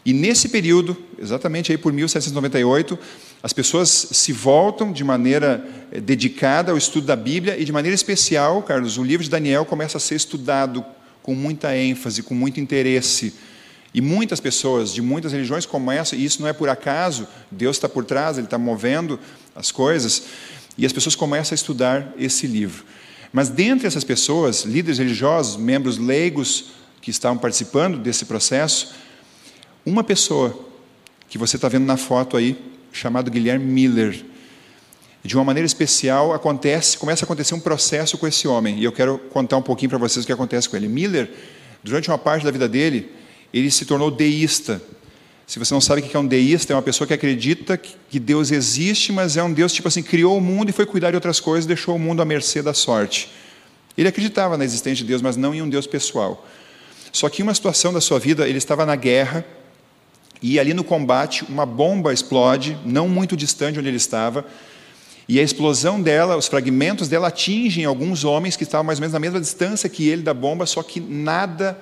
e 0.06 0.14
nesse 0.14 0.50
período, 0.50 0.98
exatamente 1.18 1.72
aí 1.72 1.78
por 1.78 1.92
1798, 1.92 2.98
as 3.44 3.54
pessoas 3.54 3.90
se 3.90 4.32
voltam 4.32 4.92
de 4.92 5.04
maneira 5.04 5.66
eh, 5.92 6.00
dedicada 6.00 6.72
ao 6.72 6.78
estudo 6.78 7.08
da 7.08 7.16
Bíblia 7.16 7.58
e 7.58 7.66
de 7.66 7.72
maneira 7.72 7.96
especial, 7.96 8.62
Carlos, 8.64 8.98
o 8.98 9.04
livro 9.04 9.24
de 9.24 9.30
Daniel 9.30 9.66
começa 9.66 9.98
a 9.98 10.02
ser 10.02 10.16
estudado 10.16 10.84
com 11.22 11.36
muita 11.36 11.76
ênfase, 11.76 12.24
com 12.24 12.34
muito 12.34 12.60
interesse. 12.60 13.34
E 13.94 14.02
muitas 14.02 14.40
pessoas 14.40 14.94
de 14.94 15.02
muitas 15.02 15.32
religiões 15.32 15.66
começam, 15.66 16.18
e 16.18 16.24
isso 16.24 16.42
não 16.42 16.48
é 16.48 16.54
por 16.54 16.70
acaso, 16.70 17.28
Deus 17.50 17.76
está 17.76 17.90
por 17.90 18.06
trás, 18.06 18.38
Ele 18.38 18.46
está 18.46 18.58
movendo 18.58 19.20
as 19.56 19.72
coisas. 19.72 20.24
E 20.78 20.86
as 20.86 20.94
pessoas 20.94 21.16
começam 21.16 21.54
a 21.54 21.56
estudar 21.56 22.14
esse 22.18 22.48
livro. 22.48 22.86
Mas 23.34 23.50
dentre 23.50 23.88
essas 23.88 24.04
pessoas, 24.04 24.64
líderes 24.64 24.98
religiosos, 24.98 25.58
membros 25.58 25.98
leigos 25.98 26.72
que 27.02 27.12
estavam 27.12 27.38
participando 27.38 27.98
desse 27.98 28.26
processo, 28.26 28.94
uma 29.86 30.04
pessoa 30.04 30.68
que 31.30 31.38
você 31.38 31.56
está 31.56 31.68
vendo 31.68 31.86
na 31.86 31.98
foto 31.98 32.36
aí, 32.36 32.58
chamado 32.92 33.30
Guilherme 33.30 33.66
Miller, 33.66 34.26
de 35.24 35.36
uma 35.36 35.44
maneira 35.44 35.66
especial 35.66 36.34
acontece, 36.34 36.98
começa 36.98 37.24
a 37.24 37.26
acontecer 37.26 37.54
um 37.54 37.60
processo 37.60 38.18
com 38.18 38.28
esse 38.28 38.48
homem. 38.48 38.80
E 38.80 38.84
eu 38.84 38.92
quero 38.92 39.20
contar 39.32 39.58
um 39.58 39.62
pouquinho 39.62 39.90
para 39.90 39.98
vocês 39.98 40.24
o 40.24 40.26
que 40.26 40.34
acontece 40.34 40.70
com 40.70 40.78
ele. 40.78 40.88
Miller, 40.88 41.30
durante 41.84 42.10
uma 42.10 42.18
parte 42.18 42.46
da 42.46 42.52
vida 42.52 42.68
dele, 42.68 43.12
ele 43.54 43.70
se 43.70 43.86
tornou 43.86 44.10
deísta. 44.10 44.82
Se 45.46 45.60
você 45.60 45.74
não 45.74 45.82
sabe 45.82 46.02
o 46.02 46.04
que 46.04 46.16
é 46.16 46.20
um 46.20 46.28
deísta, 46.28 46.74
é 46.74 46.76
uma 46.76 46.82
pessoa 46.82 47.08
que 47.08 47.14
acredita 47.14 47.76
que 47.76 48.20
Deus 48.20 48.52
existe, 48.52 49.12
mas 49.12 49.36
é 49.36 49.44
um 49.44 49.52
Deus 49.52 49.74
tipo 49.74 49.88
assim, 49.88 50.04
criou 50.04 50.38
o 50.38 50.42
mundo 50.42 50.70
e 50.70 50.72
foi 50.72 50.86
cuidar 50.86 51.10
de 51.10 51.16
outras 51.16 51.40
coisas, 51.40 51.66
deixou 51.66 51.96
o 51.96 52.00
mundo 52.00 52.22
à 52.22 52.26
mercê 52.26 52.62
da 52.62 52.74
sorte. 52.74 53.32
Ele 53.98 54.08
acreditava 54.08 54.58
na 54.58 54.64
existência 54.64 55.04
de 55.04 55.06
Deus, 55.06 55.22
mas 55.22 55.36
não 55.36 55.54
em 55.54 55.62
um 55.62 55.68
Deus 55.68 55.88
pessoal. 55.88 56.48
Só 57.12 57.28
que 57.28 57.42
em 57.42 57.44
uma 57.44 57.54
situação 57.54 57.92
da 57.92 58.00
sua 58.00 58.20
vida, 58.20 58.48
ele 58.48 58.58
estava 58.60 58.86
na 58.86 58.96
guerra, 58.96 59.44
e 60.42 60.60
ali 60.60 60.74
no 60.74 60.84
combate, 60.84 61.44
uma 61.50 61.66
bomba 61.66 62.14
explode, 62.14 62.78
não 62.86 63.10
muito 63.10 63.36
distante 63.36 63.78
onde 63.78 63.88
ele 63.88 63.98
estava, 63.98 64.46
e 65.28 65.40
a 65.40 65.44
explosão 65.44 66.02
dela, 66.02 66.36
os 66.36 66.48
fragmentos 66.48 67.08
dela 67.08 67.28
atingem 67.28 67.86
alguns 67.86 68.24
homens 68.24 68.56
que 68.56 68.64
estavam 68.64 68.86
mais 68.86 68.98
ou 68.98 69.02
menos 69.02 69.14
na 69.14 69.20
mesma 69.20 69.40
distância 69.40 69.88
que 69.88 70.08
ele 70.08 70.24
da 70.24 70.34
bomba, 70.34 70.66
só 70.66 70.82
que 70.82 71.00
nada 71.00 71.78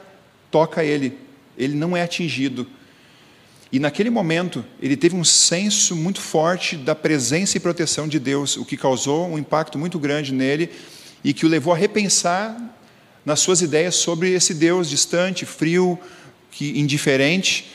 toca 0.52 0.84
ele. 0.84 1.18
Ele 1.58 1.74
não 1.74 1.96
é 1.96 2.02
atingido. 2.02 2.68
E 3.72 3.80
naquele 3.80 4.10
momento, 4.10 4.66
ele 4.82 4.98
teve 4.98 5.16
um 5.16 5.24
senso 5.24 5.96
muito 5.96 6.20
forte 6.20 6.76
da 6.76 6.94
presença 6.94 7.56
e 7.56 7.62
proteção 7.62 8.06
de 8.06 8.20
Deus, 8.20 8.58
o 8.58 8.66
que 8.66 8.76
causou 8.76 9.28
um 9.28 9.38
impacto 9.38 9.78
muito 9.78 9.98
grande 9.98 10.34
nele 10.34 10.70
e 11.24 11.34
que 11.34 11.46
o 11.46 11.50
levou 11.50 11.74
a 11.74 11.78
repensar 11.78 12.58
nas 13.26 13.40
suas 13.40 13.62
ideias 13.62 13.96
sobre 13.96 14.32
esse 14.32 14.54
Deus 14.54 14.90
distante, 14.90 15.46
frio, 15.46 15.98
que 16.52 16.78
indiferente, 16.78 17.72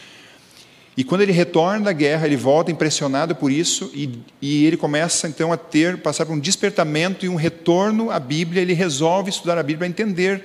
e 0.96 1.02
quando 1.02 1.22
ele 1.22 1.32
retorna 1.32 1.86
da 1.86 1.92
guerra, 1.92 2.26
ele 2.26 2.36
volta 2.36 2.70
impressionado 2.70 3.34
por 3.34 3.50
isso 3.50 3.90
e, 3.94 4.18
e, 4.42 4.66
ele 4.66 4.76
começa 4.76 5.26
então 5.26 5.50
a 5.50 5.56
ter, 5.56 5.96
passar 5.98 6.26
por 6.26 6.34
um 6.34 6.38
despertamento 6.38 7.24
e 7.24 7.28
um 7.30 7.34
retorno 7.34 8.10
à 8.10 8.20
Bíblia. 8.20 8.60
Ele 8.60 8.74
resolve 8.74 9.30
estudar 9.30 9.56
a 9.56 9.62
Bíblia 9.62 9.88
entender 9.88 10.44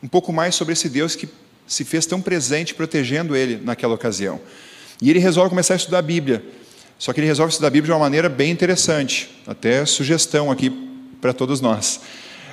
um 0.00 0.06
pouco 0.06 0.32
mais 0.32 0.54
sobre 0.54 0.72
esse 0.72 0.88
Deus 0.88 1.16
que 1.16 1.28
se 1.66 1.84
fez 1.84 2.06
tão 2.06 2.20
presente, 2.20 2.74
protegendo 2.74 3.34
ele 3.34 3.60
naquela 3.62 3.94
ocasião. 3.94 4.40
E 5.00 5.10
ele 5.10 5.18
resolve 5.18 5.50
começar 5.50 5.74
a 5.74 5.76
estudar 5.76 5.98
a 5.98 6.02
Bíblia. 6.02 6.44
Só 6.96 7.12
que 7.12 7.18
ele 7.18 7.26
resolve 7.26 7.50
estudar 7.50 7.66
a 7.66 7.70
Bíblia 7.70 7.86
de 7.88 7.92
uma 7.92 7.98
maneira 7.98 8.28
bem 8.28 8.52
interessante, 8.52 9.30
até 9.44 9.84
sugestão 9.84 10.48
aqui 10.48 10.70
para 11.20 11.32
todos 11.32 11.60
nós. 11.60 12.00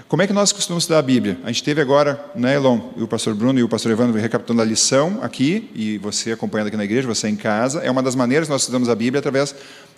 Como 0.10 0.24
é 0.24 0.26
que 0.26 0.34
nós 0.34 0.52
costumamos 0.52 0.86
estudar 0.86 0.98
a 0.98 1.04
Bíblia? 1.04 1.38
A 1.44 1.52
gente 1.52 1.64
teve 1.64 1.80
agora, 1.80 2.20
né, 2.34 2.56
Elon, 2.56 2.80
e 2.98 3.04
o 3.04 3.08
pastor 3.08 3.36
Bruno 3.36 3.60
e 3.60 3.64
o 3.64 3.70
pastor 3.70 3.92
Evandro 3.92 4.20
recapitulando 4.20 4.64
a 4.64 4.66
lição 4.66 5.20
aqui, 5.22 5.70
e 5.76 6.00
você 6.00 6.32
acompanhando 6.32 6.70
aqui 6.70 6.76
na 6.76 6.84
igreja, 6.84 7.08
você 7.08 7.30
em 7.30 7.36
casa. 7.36 7.82
É 7.82 7.92
uma 7.92 8.02
das 8.02 8.16
maneiras 8.16 8.48
que 8.48 8.52
nós 8.52 8.62
estudamos 8.62 8.90
a 8.90 8.96
Bíblia 8.96 9.20
através 9.20 9.54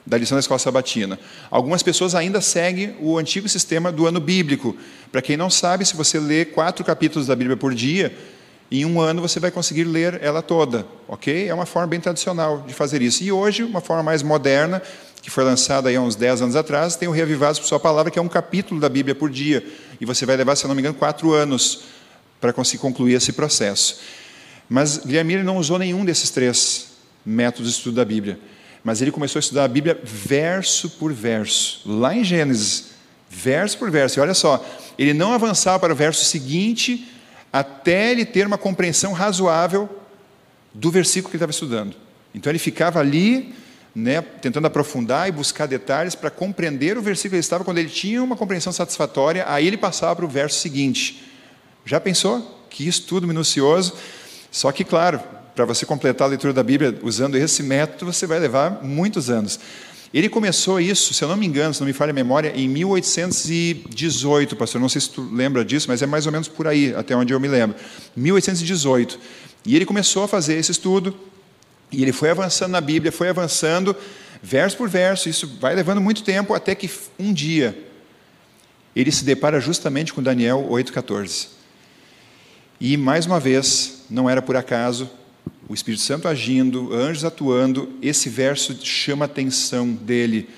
da 0.06 0.18
lição 0.18 0.36
da 0.36 0.42
escola 0.42 0.60
sabatina. 0.60 1.18
Algumas 1.50 1.82
pessoas 1.82 2.14
ainda 2.14 2.42
seguem 2.42 2.94
o 3.00 3.18
antigo 3.18 3.48
sistema 3.48 3.90
do 3.90 4.06
ano 4.06 4.20
bíblico. 4.20 4.76
Para 5.14 5.22
quem 5.22 5.38
não 5.38 5.50
sabe, 5.50 5.86
se 5.86 5.96
você 5.96 6.20
lê 6.20 6.44
quatro 6.44 6.84
capítulos 6.84 7.28
da 7.28 7.36
Bíblia 7.36 7.56
por 7.56 7.74
dia, 7.74 8.14
em 8.70 8.84
um 8.84 9.00
ano 9.00 9.22
você 9.22 9.40
vai 9.40 9.50
conseguir 9.50 9.86
ler 9.86 10.20
ela 10.22 10.42
toda, 10.42 10.86
ok? 11.08 11.48
É 11.48 11.54
uma 11.54 11.66
forma 11.66 11.88
bem 11.88 12.02
tradicional 12.02 12.66
de 12.68 12.74
fazer 12.74 13.02
isso. 13.02 13.24
E 13.24 13.32
hoje, 13.32 13.64
uma 13.64 13.80
forma 13.80 14.04
mais 14.04 14.22
moderna, 14.24 14.82
que 15.22 15.30
foi 15.30 15.44
lançada 15.44 15.90
há 15.90 16.02
uns 16.02 16.16
10 16.16 16.42
anos 16.42 16.56
atrás, 16.56 16.96
tem 16.96 17.08
o 17.08 17.12
Reavivados 17.12 17.60
por 17.60 17.68
Sua 17.68 17.80
Palavra, 17.80 18.12
que 18.12 18.18
é 18.18 18.22
um 18.22 18.28
capítulo 18.28 18.80
da 18.82 18.90
Bíblia 18.90 19.14
por 19.14 19.30
dia. 19.30 19.64
E 20.02 20.06
você 20.06 20.26
vai 20.26 20.36
levar, 20.36 20.56
se 20.56 20.68
não 20.68 20.74
me 20.74 20.82
engano, 20.82 20.96
quatro 20.96 21.32
anos 21.32 21.84
para 22.42 22.52
conseguir 22.52 22.82
concluir 22.82 23.14
esse 23.14 23.32
processo. 23.32 24.00
Mas 24.68 24.98
Guilherme 24.98 25.44
não 25.44 25.58
usou 25.58 25.78
nenhum 25.78 26.04
desses 26.04 26.32
três 26.32 26.88
métodos 27.24 27.72
de 27.72 27.78
estudo 27.78 27.98
da 27.98 28.06
Bíblia. 28.06 28.40
Mas 28.84 29.00
ele 29.00 29.12
começou 29.12 29.38
a 29.38 29.42
estudar 29.42 29.64
a 29.64 29.68
Bíblia 29.68 30.02
verso 30.04 30.90
por 30.90 31.14
verso. 31.14 31.84
Lá 31.86 32.16
em 32.16 32.24
Gênesis, 32.24 32.86
verso 33.30 33.78
por 33.78 33.92
verso. 33.92 34.18
E 34.18 34.22
olha 34.22 34.34
só, 34.34 34.66
ele 34.98 35.14
não 35.14 35.34
avançava 35.34 35.80
para 35.80 35.94
o 35.94 35.96
verso 35.96 36.26
seguinte 36.26 37.08
até 37.54 38.12
ele 38.12 38.26
ter 38.26 38.48
uma 38.48 38.58
compreensão 38.58 39.14
razoável 39.14 39.88
do 40.74 40.90
versículo 40.90 41.30
que 41.30 41.36
ele 41.36 41.44
estava 41.44 41.52
estudando. 41.52 41.96
Então 42.34 42.52
ele 42.52 42.58
ficava 42.58 43.00
ali 43.00 43.54
né, 43.94 44.22
tentando 44.22 44.68
aprofundar 44.68 45.28
e 45.28 45.32
buscar 45.32 45.66
detalhes 45.66 46.16
para 46.16 46.30
compreender 46.30 46.98
o 46.98 47.02
versículo 47.02 47.32
que 47.32 47.36
ele 47.36 47.42
estava. 47.42 47.64
Quando 47.64 47.78
ele 47.78 47.90
tinha 47.90 48.24
uma 48.24 48.38
compreensão 48.38 48.72
satisfatória, 48.72 49.46
aí 49.48 49.68
ele 49.68 49.78
passava 49.78 50.16
para 50.16 50.26
o 50.26 50.30
verso 50.30 50.60
seguinte. 50.60 51.24
Já 51.86 52.00
pensou? 52.00 52.66
Que 52.70 52.88
estudo 52.88 53.28
minucioso. 53.28 53.94
Só 54.50 54.72
que, 54.72 54.84
claro, 54.84 55.20
para 55.56 55.66
você 55.66 55.86
completar 55.86 56.28
a 56.28 56.30
leitura 56.30 56.54
da 56.54 56.64
Bíblia 56.64 56.98
usando 57.04 57.36
esse 57.36 57.62
método, 57.64 58.12
você 58.12 58.26
vai 58.26 58.40
levar 58.40 58.84
muitos 58.84 59.30
anos. 59.30 59.60
Ele 60.14 60.28
começou 60.28 60.80
isso, 60.80 61.14
se 61.14 61.24
eu 61.24 61.28
não 61.30 61.38
me 61.38 61.46
engano, 61.46 61.74
se 61.74 61.80
não 61.80 61.88
me 61.88 61.94
falha 61.94 62.12
a 62.12 62.14
memória, 62.14 62.52
em 62.54 62.68
1818, 62.68 64.58
pastor. 64.58 64.82
Não 64.82 64.90
sei 64.90 65.00
se 65.00 65.10
tu 65.10 65.22
lembra 65.32 65.64
disso, 65.64 65.88
mas 65.88 66.02
é 66.02 66.06
mais 66.06 66.26
ou 66.26 66.34
menos 66.34 66.50
por 66.50 66.68
aí, 66.68 66.94
até 66.96 67.16
onde 67.16 67.34
eu 67.34 67.40
me 67.40 67.48
lembro. 67.48 67.78
1818. 68.16 69.18
E 69.66 69.76
ele 69.76 69.86
começou 69.86 70.24
a 70.24 70.28
fazer 70.28 70.56
esse 70.56 70.72
estudo, 70.72 71.16
e 71.92 72.02
ele 72.02 72.12
foi 72.12 72.30
avançando 72.30 72.72
na 72.72 72.82
Bíblia, 72.82 73.12
foi 73.12 73.30
avançando, 73.30 73.96
verso 74.42 74.78
por 74.78 74.90
verso, 74.90 75.28
isso 75.28 75.58
vai 75.60 75.76
levando 75.76 76.00
muito 76.00 76.24
tempo, 76.24 76.54
até 76.54 76.74
que 76.74 76.90
um 77.20 77.34
dia 77.34 77.78
ele 78.96 79.12
se 79.12 79.24
depara 79.24 79.60
justamente 79.60 80.14
com 80.14 80.22
Daniel 80.22 80.68
8,14. 80.70 81.48
E 82.80 82.98
mais 82.98 83.26
uma 83.26 83.40
vez, 83.40 84.06
não 84.10 84.30
era 84.30 84.42
por 84.42 84.56
acaso, 84.56 85.10
o 85.68 85.74
Espírito 85.74 86.02
Santo 86.02 86.28
agindo, 86.28 86.94
anjos 86.94 87.24
atuando, 87.24 87.90
esse 88.02 88.28
verso 88.28 88.78
chama 88.84 89.26
a 89.26 89.28
atenção 89.28 89.88
dele. 89.88 90.50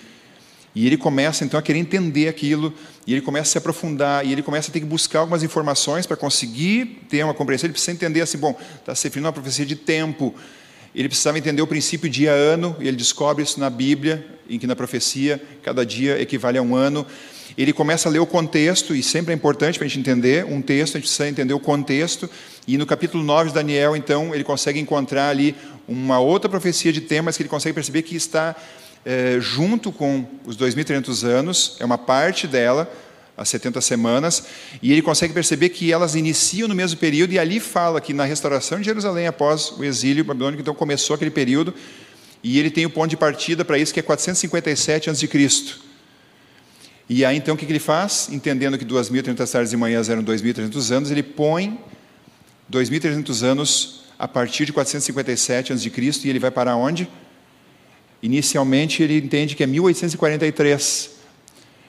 E 0.74 0.88
ele 0.88 0.98
começa 0.98 1.46
então 1.46 1.60
a 1.60 1.64
querer 1.64 1.80
entender 1.80 2.28
aquilo, 2.28 2.74
e 3.06 3.14
ele 3.14 3.22
começa 3.22 3.50
a 3.50 3.52
se 3.52 3.58
aprofundar, 3.58 4.26
e 4.26 4.32
ele 4.32 4.42
começa 4.42 4.72
a 4.72 4.74
ter 4.74 4.80
que 4.80 4.86
buscar 4.86 5.20
algumas 5.20 5.44
informações 5.44 6.08
para 6.08 6.18
conseguir 6.18 7.04
ter 7.10 7.24
uma 7.24 7.34
compreensão. 7.34 7.68
Ele 7.68 7.74
precisa 7.74 7.92
entender 7.92 8.22
assim: 8.22 8.38
bom, 8.40 8.60
está 8.80 8.96
se 8.96 9.04
referindo 9.04 9.28
a 9.28 9.30
uma 9.30 9.34
profecia 9.34 9.66
de 9.66 9.76
tempo, 9.76 10.34
ele 11.00 11.08
precisava 11.08 11.38
entender 11.38 11.62
o 11.62 11.68
princípio 11.68 12.10
dia-ano, 12.10 12.76
e 12.80 12.88
ele 12.88 12.98
descobre 12.98 13.44
isso 13.44 13.60
na 13.60 13.70
Bíblia, 13.70 14.26
em 14.50 14.60
que 14.60 14.68
na 14.68 14.76
profecia 14.76 15.42
cada 15.62 15.86
dia 15.86 16.22
equivale 16.22 16.58
a 16.58 16.62
um 16.62 16.76
ano. 16.76 17.06
Ele 17.58 17.72
começa 17.72 18.10
a 18.10 18.12
ler 18.12 18.20
o 18.20 18.26
contexto, 18.26 18.96
e 18.96 19.02
sempre 19.02 19.34
é 19.34 19.36
importante 19.36 19.78
para 19.78 19.86
a 19.86 19.88
gente 19.88 20.00
entender 20.00 20.46
um 20.46 20.62
texto, 20.62 20.96
a 20.96 21.00
gente 21.00 21.08
precisa 21.08 21.28
entender 21.28 21.54
o 21.54 21.60
contexto. 21.60 22.30
E 22.68 22.78
no 22.78 22.86
capítulo 22.86 23.24
9 23.24 23.50
de 23.50 23.56
Daniel, 23.56 23.96
então, 23.96 24.34
ele 24.34 24.44
consegue 24.44 24.80
encontrar 24.80 25.30
ali 25.30 25.56
uma 25.88 26.20
outra 26.20 26.50
profecia 26.50 26.92
de 26.94 27.02
temas 27.02 27.38
que 27.38 27.44
ele 27.44 27.50
consegue 27.50 27.74
perceber 27.74 28.04
que 28.04 28.16
está 28.16 28.56
é, 29.06 29.38
junto 29.40 29.92
com 29.92 30.26
os 30.46 30.58
2.300 30.58 31.26
anos, 31.28 31.78
é 31.80 31.86
uma 31.86 31.98
parte 31.98 32.48
dela, 32.48 32.92
as 33.36 33.50
70 33.50 33.82
semanas, 33.82 34.44
e 34.82 34.92
ele 34.92 35.02
consegue 35.02 35.34
perceber 35.34 35.70
que 35.70 35.92
elas 35.92 36.16
iniciam 36.16 36.68
no 36.68 36.76
mesmo 36.76 37.00
período, 37.00 37.34
e 37.34 37.40
ali 37.40 37.60
fala 37.60 38.00
que 38.00 38.14
na 38.14 38.26
restauração 38.26 38.80
de 38.80 38.86
Jerusalém 38.86 39.28
após 39.28 39.72
o 39.72 39.84
exílio 39.84 40.24
babilônico, 40.24 40.62
então 40.62 40.76
começou 40.76 41.16
aquele 41.16 41.32
período, 41.32 41.74
e 42.44 42.60
ele 42.60 42.70
tem 42.70 42.86
o 42.86 42.90
ponto 42.90 43.10
de 43.10 43.18
partida 43.18 43.64
para 43.66 43.78
isso, 43.78 43.94
que 43.94 44.00
é 44.00 44.04
457 44.04 45.10
a.C. 45.10 45.28
E 47.10 47.26
aí 47.26 47.38
então 47.38 47.56
o 47.56 47.58
que 47.58 47.66
ele 47.66 47.80
faz? 47.80 48.30
Entendendo 48.32 48.78
que 48.78 48.86
2.300 48.86 49.52
tardes 49.52 49.74
e 49.74 49.78
manhãs 49.78 50.10
eram 50.10 50.24
2.300 50.24 50.92
anos, 50.92 51.12
ele 51.12 51.24
põe 51.24 51.80
2.300 52.72 53.44
anos 53.44 54.04
a 54.18 54.28
partir 54.28 54.66
de 54.66 54.74
457 54.74 55.74
a.C., 55.74 55.92
e 56.26 56.30
ele 56.30 56.40
vai 56.40 56.52
para 56.52 56.76
onde? 56.76 57.10
Inicialmente 58.22 59.04
ele 59.04 59.18
entende 59.18 59.56
que 59.56 59.64
é 59.64 59.68
1843, 59.68 61.10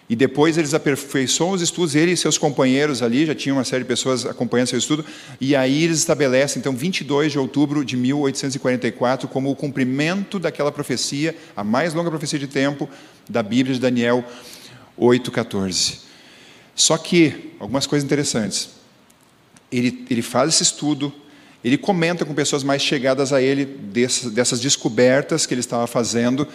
e 0.08 0.14
depois 0.14 0.58
eles 0.58 0.74
aperfeiçoam 0.74 1.52
os 1.52 1.62
estudos, 1.62 1.94
ele 1.94 2.12
e 2.12 2.16
seus 2.16 2.36
companheiros 2.36 3.02
ali, 3.02 3.24
já 3.24 3.34
tinha 3.34 3.54
uma 3.54 3.64
série 3.64 3.84
de 3.84 3.88
pessoas 3.88 4.26
acompanhando 4.26 4.68
seu 4.68 4.78
estudo, 4.78 5.04
e 5.40 5.56
aí 5.56 5.84
eles 5.84 5.98
estabelecem, 5.98 6.60
então, 6.60 6.76
22 6.76 7.32
de 7.32 7.38
outubro 7.38 7.84
de 7.84 7.96
1844, 7.96 9.26
como 9.28 9.50
o 9.50 9.56
cumprimento 9.56 10.38
daquela 10.38 10.70
profecia, 10.70 11.34
a 11.56 11.64
mais 11.64 11.94
longa 11.94 12.10
profecia 12.10 12.38
de 12.38 12.46
tempo 12.46 12.88
da 13.28 13.42
Bíblia 13.42 13.74
de 13.74 13.80
Daniel 13.80 14.22
8,14. 14.98 16.00
Só 16.74 16.98
que, 16.98 17.52
algumas 17.58 17.86
coisas 17.86 18.04
interessantes. 18.04 18.70
Ele, 19.72 20.04
ele 20.10 20.22
faz 20.22 20.54
esse 20.54 20.64
estudo, 20.64 21.12
ele 21.64 21.78
comenta 21.78 22.24
com 22.24 22.34
pessoas 22.34 22.62
mais 22.62 22.82
chegadas 22.82 23.32
a 23.32 23.40
ele 23.40 23.64
dessas, 23.64 24.30
dessas 24.30 24.60
descobertas 24.60 25.46
que 25.46 25.54
ele 25.54 25.60
estava 25.60 25.86
fazendo, 25.86 26.46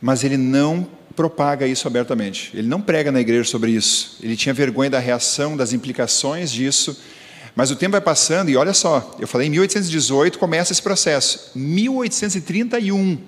mas 0.00 0.24
ele 0.24 0.36
não 0.36 0.88
propaga 1.14 1.66
isso 1.66 1.86
abertamente. 1.86 2.50
Ele 2.54 2.66
não 2.66 2.80
prega 2.80 3.12
na 3.12 3.20
igreja 3.20 3.44
sobre 3.44 3.72
isso. 3.72 4.16
Ele 4.22 4.36
tinha 4.36 4.54
vergonha 4.54 4.88
da 4.88 4.98
reação, 4.98 5.56
das 5.56 5.72
implicações 5.72 6.50
disso. 6.50 6.98
Mas 7.54 7.70
o 7.70 7.76
tempo 7.76 7.92
vai 7.92 8.00
passando 8.00 8.48
e 8.48 8.56
olha 8.56 8.72
só, 8.72 9.16
eu 9.18 9.26
falei 9.26 9.48
em 9.48 9.50
1818 9.50 10.38
começa 10.38 10.72
esse 10.72 10.80
processo. 10.80 11.50
1831, 11.54 13.18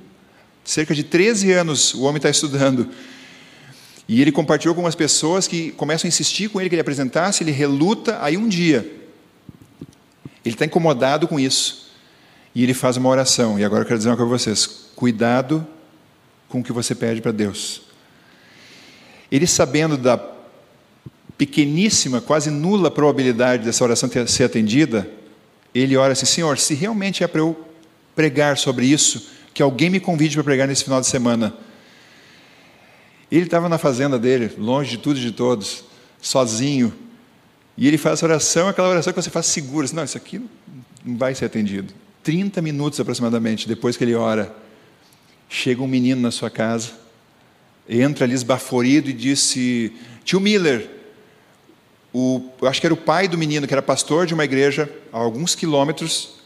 cerca 0.64 0.94
de 0.94 1.02
13 1.02 1.52
anos 1.52 1.92
o 1.92 2.02
homem 2.02 2.16
está 2.16 2.30
estudando. 2.30 2.88
E 4.08 4.20
ele 4.20 4.32
compartilhou 4.32 4.74
com 4.74 4.80
umas 4.80 4.94
pessoas 4.94 5.46
que 5.46 5.72
começam 5.72 6.06
a 6.06 6.08
insistir 6.08 6.48
com 6.48 6.60
ele 6.60 6.68
que 6.68 6.74
ele 6.74 6.80
apresentasse, 6.80 7.42
ele 7.42 7.50
reluta, 7.50 8.18
aí 8.22 8.36
um 8.36 8.48
dia, 8.48 8.90
ele 10.44 10.54
está 10.54 10.64
incomodado 10.64 11.28
com 11.28 11.38
isso. 11.38 11.90
E 12.54 12.62
ele 12.62 12.74
faz 12.74 12.96
uma 12.96 13.08
oração. 13.08 13.58
E 13.58 13.64
agora 13.64 13.82
eu 13.82 13.86
quero 13.86 13.98
dizer 13.98 14.10
uma 14.10 14.16
coisa 14.16 14.28
para 14.28 14.38
vocês: 14.38 14.66
cuidado 14.94 15.66
com 16.52 16.60
o 16.60 16.62
que 16.62 16.70
você 16.70 16.94
pede 16.94 17.22
para 17.22 17.32
Deus. 17.32 17.80
Ele 19.30 19.46
sabendo 19.46 19.96
da 19.96 20.22
pequeníssima, 21.38 22.20
quase 22.20 22.50
nula 22.50 22.90
probabilidade 22.90 23.64
dessa 23.64 23.82
oração 23.82 24.06
ter, 24.06 24.28
ser 24.28 24.44
atendida, 24.44 25.08
ele 25.74 25.96
ora 25.96 26.12
assim: 26.12 26.26
Senhor, 26.26 26.58
se 26.58 26.74
realmente 26.74 27.24
é 27.24 27.26
para 27.26 27.40
eu 27.40 27.58
pregar 28.14 28.58
sobre 28.58 28.84
isso, 28.84 29.30
que 29.54 29.62
alguém 29.62 29.88
me 29.88 29.98
convide 29.98 30.34
para 30.34 30.44
pregar 30.44 30.68
nesse 30.68 30.84
final 30.84 31.00
de 31.00 31.06
semana. 31.06 31.54
Ele 33.30 33.46
estava 33.46 33.66
na 33.66 33.78
fazenda 33.78 34.18
dele, 34.18 34.52
longe 34.58 34.90
de 34.90 34.98
tudo 34.98 35.18
e 35.18 35.22
de 35.22 35.32
todos, 35.32 35.84
sozinho. 36.20 36.92
E 37.78 37.88
ele 37.88 37.96
faz 37.96 38.18
essa 38.18 38.26
oração, 38.26 38.68
aquela 38.68 38.90
oração 38.90 39.10
que 39.10 39.22
você 39.22 39.30
faz 39.30 39.46
seguro. 39.46 39.86
Assim, 39.86 39.96
não, 39.96 40.04
isso 40.04 40.18
aqui 40.18 40.38
não 41.02 41.16
vai 41.16 41.34
ser 41.34 41.46
atendido. 41.46 41.94
30 42.22 42.60
minutos 42.60 43.00
aproximadamente 43.00 43.66
depois 43.66 43.96
que 43.96 44.04
ele 44.04 44.14
ora, 44.14 44.54
chega 45.52 45.82
um 45.82 45.86
menino 45.86 46.20
na 46.20 46.30
sua 46.30 46.50
casa, 46.50 46.90
entra 47.88 48.24
ali 48.24 48.34
esbaforido 48.34 49.10
e 49.10 49.12
disse: 49.12 49.92
Tio 50.24 50.40
Miller, 50.40 50.88
o, 52.12 52.50
eu 52.60 52.68
acho 52.68 52.80
que 52.80 52.86
era 52.86 52.94
o 52.94 52.96
pai 52.96 53.28
do 53.28 53.36
menino, 53.36 53.66
que 53.66 53.74
era 53.74 53.82
pastor 53.82 54.26
de 54.26 54.34
uma 54.34 54.44
igreja 54.44 54.90
a 55.12 55.18
alguns 55.18 55.54
quilômetros, 55.54 56.36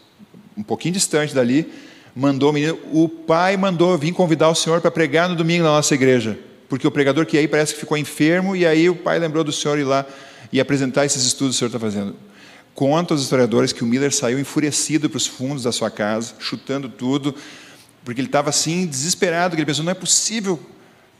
um 0.57 0.63
pouquinho 0.63 0.95
distante 0.95 1.35
dali, 1.35 1.73
mandou 2.15 2.51
o 2.51 2.53
menino, 2.53 2.79
o 2.93 3.09
pai 3.09 3.57
mandou 3.57 3.97
vir 3.97 4.13
convidar 4.13 4.49
o 4.49 4.55
senhor 4.55 4.81
para 4.81 4.91
pregar 4.91 5.29
no 5.29 5.37
domingo 5.37 5.65
na 5.65 5.71
nossa 5.71 5.95
igreja 5.95 6.39
porque 6.69 6.87
o 6.87 6.91
pregador 6.91 7.27
que 7.27 7.39
aí 7.39 7.47
parece 7.47 7.75
que 7.75 7.81
ficou 7.81 7.97
enfermo, 7.97 8.57
e 8.57 8.67
aí 8.67 8.89
o 8.89 8.95
pai 8.95 9.19
lembrou 9.19 9.45
do 9.45 9.53
senhor 9.53 9.79
ir 9.79 9.85
lá 9.85 10.05
e 10.53 10.61
apresentar 10.61 11.05
esses 11.05 11.25
estudos 11.25 11.55
que 11.55 11.65
o 11.65 11.69
senhor 11.69 11.69
está 11.69 11.79
fazendo. 11.79 12.17
Conta 12.75 13.15
os 13.15 13.23
historiadores 13.23 13.73
que 13.73 13.83
o 13.83 13.87
Miller 13.87 14.13
saiu 14.13 14.39
enfurecido 14.39 15.09
para 15.09 15.17
os 15.17 15.27
fundos 15.27 15.63
da 15.63 15.73
sua 15.73 15.91
casa, 15.91 16.35
chutando 16.39 16.89
tudo, 16.89 17.35
porque 18.07 18.21
ele 18.21 18.29
estava 18.29 18.51
assim, 18.51 18.87
desesperado, 18.87 19.57
que 19.57 19.61
ele 19.61 19.67
pensou, 19.67 19.85
não 19.85 19.91
é 19.91 19.95
possível 19.95 20.61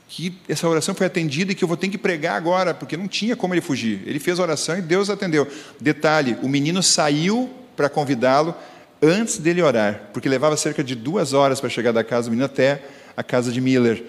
que 0.07 0.33
essa 0.47 0.65
oração 0.69 0.95
foi 0.95 1.05
atendida 1.05 1.51
e 1.51 1.55
que 1.55 1.61
eu 1.61 1.67
vou 1.67 1.75
ter 1.75 1.89
que 1.89 1.97
pregar 1.97 2.37
agora, 2.37 2.73
porque 2.73 2.95
não 2.95 3.09
tinha 3.09 3.35
como 3.35 3.53
ele 3.53 3.59
fugir. 3.59 4.01
Ele 4.05 4.19
fez 4.19 4.39
a 4.39 4.43
oração 4.43 4.77
e 4.77 4.81
Deus 4.81 5.09
atendeu. 5.09 5.45
Detalhe, 5.81 6.37
o 6.41 6.47
menino 6.47 6.81
saiu 6.81 7.49
para 7.75 7.89
convidá-lo 7.89 8.55
antes 9.01 9.37
dele 9.37 9.61
orar, 9.61 10.03
porque 10.13 10.29
levava 10.29 10.55
cerca 10.55 10.81
de 10.81 10.95
duas 10.95 11.33
horas 11.33 11.59
para 11.59 11.69
chegar 11.69 11.91
da 11.91 12.05
casa 12.05 12.29
do 12.29 12.31
menino 12.31 12.45
até 12.45 12.81
a 13.17 13.21
casa 13.21 13.51
de 13.51 13.59
Miller. 13.59 14.01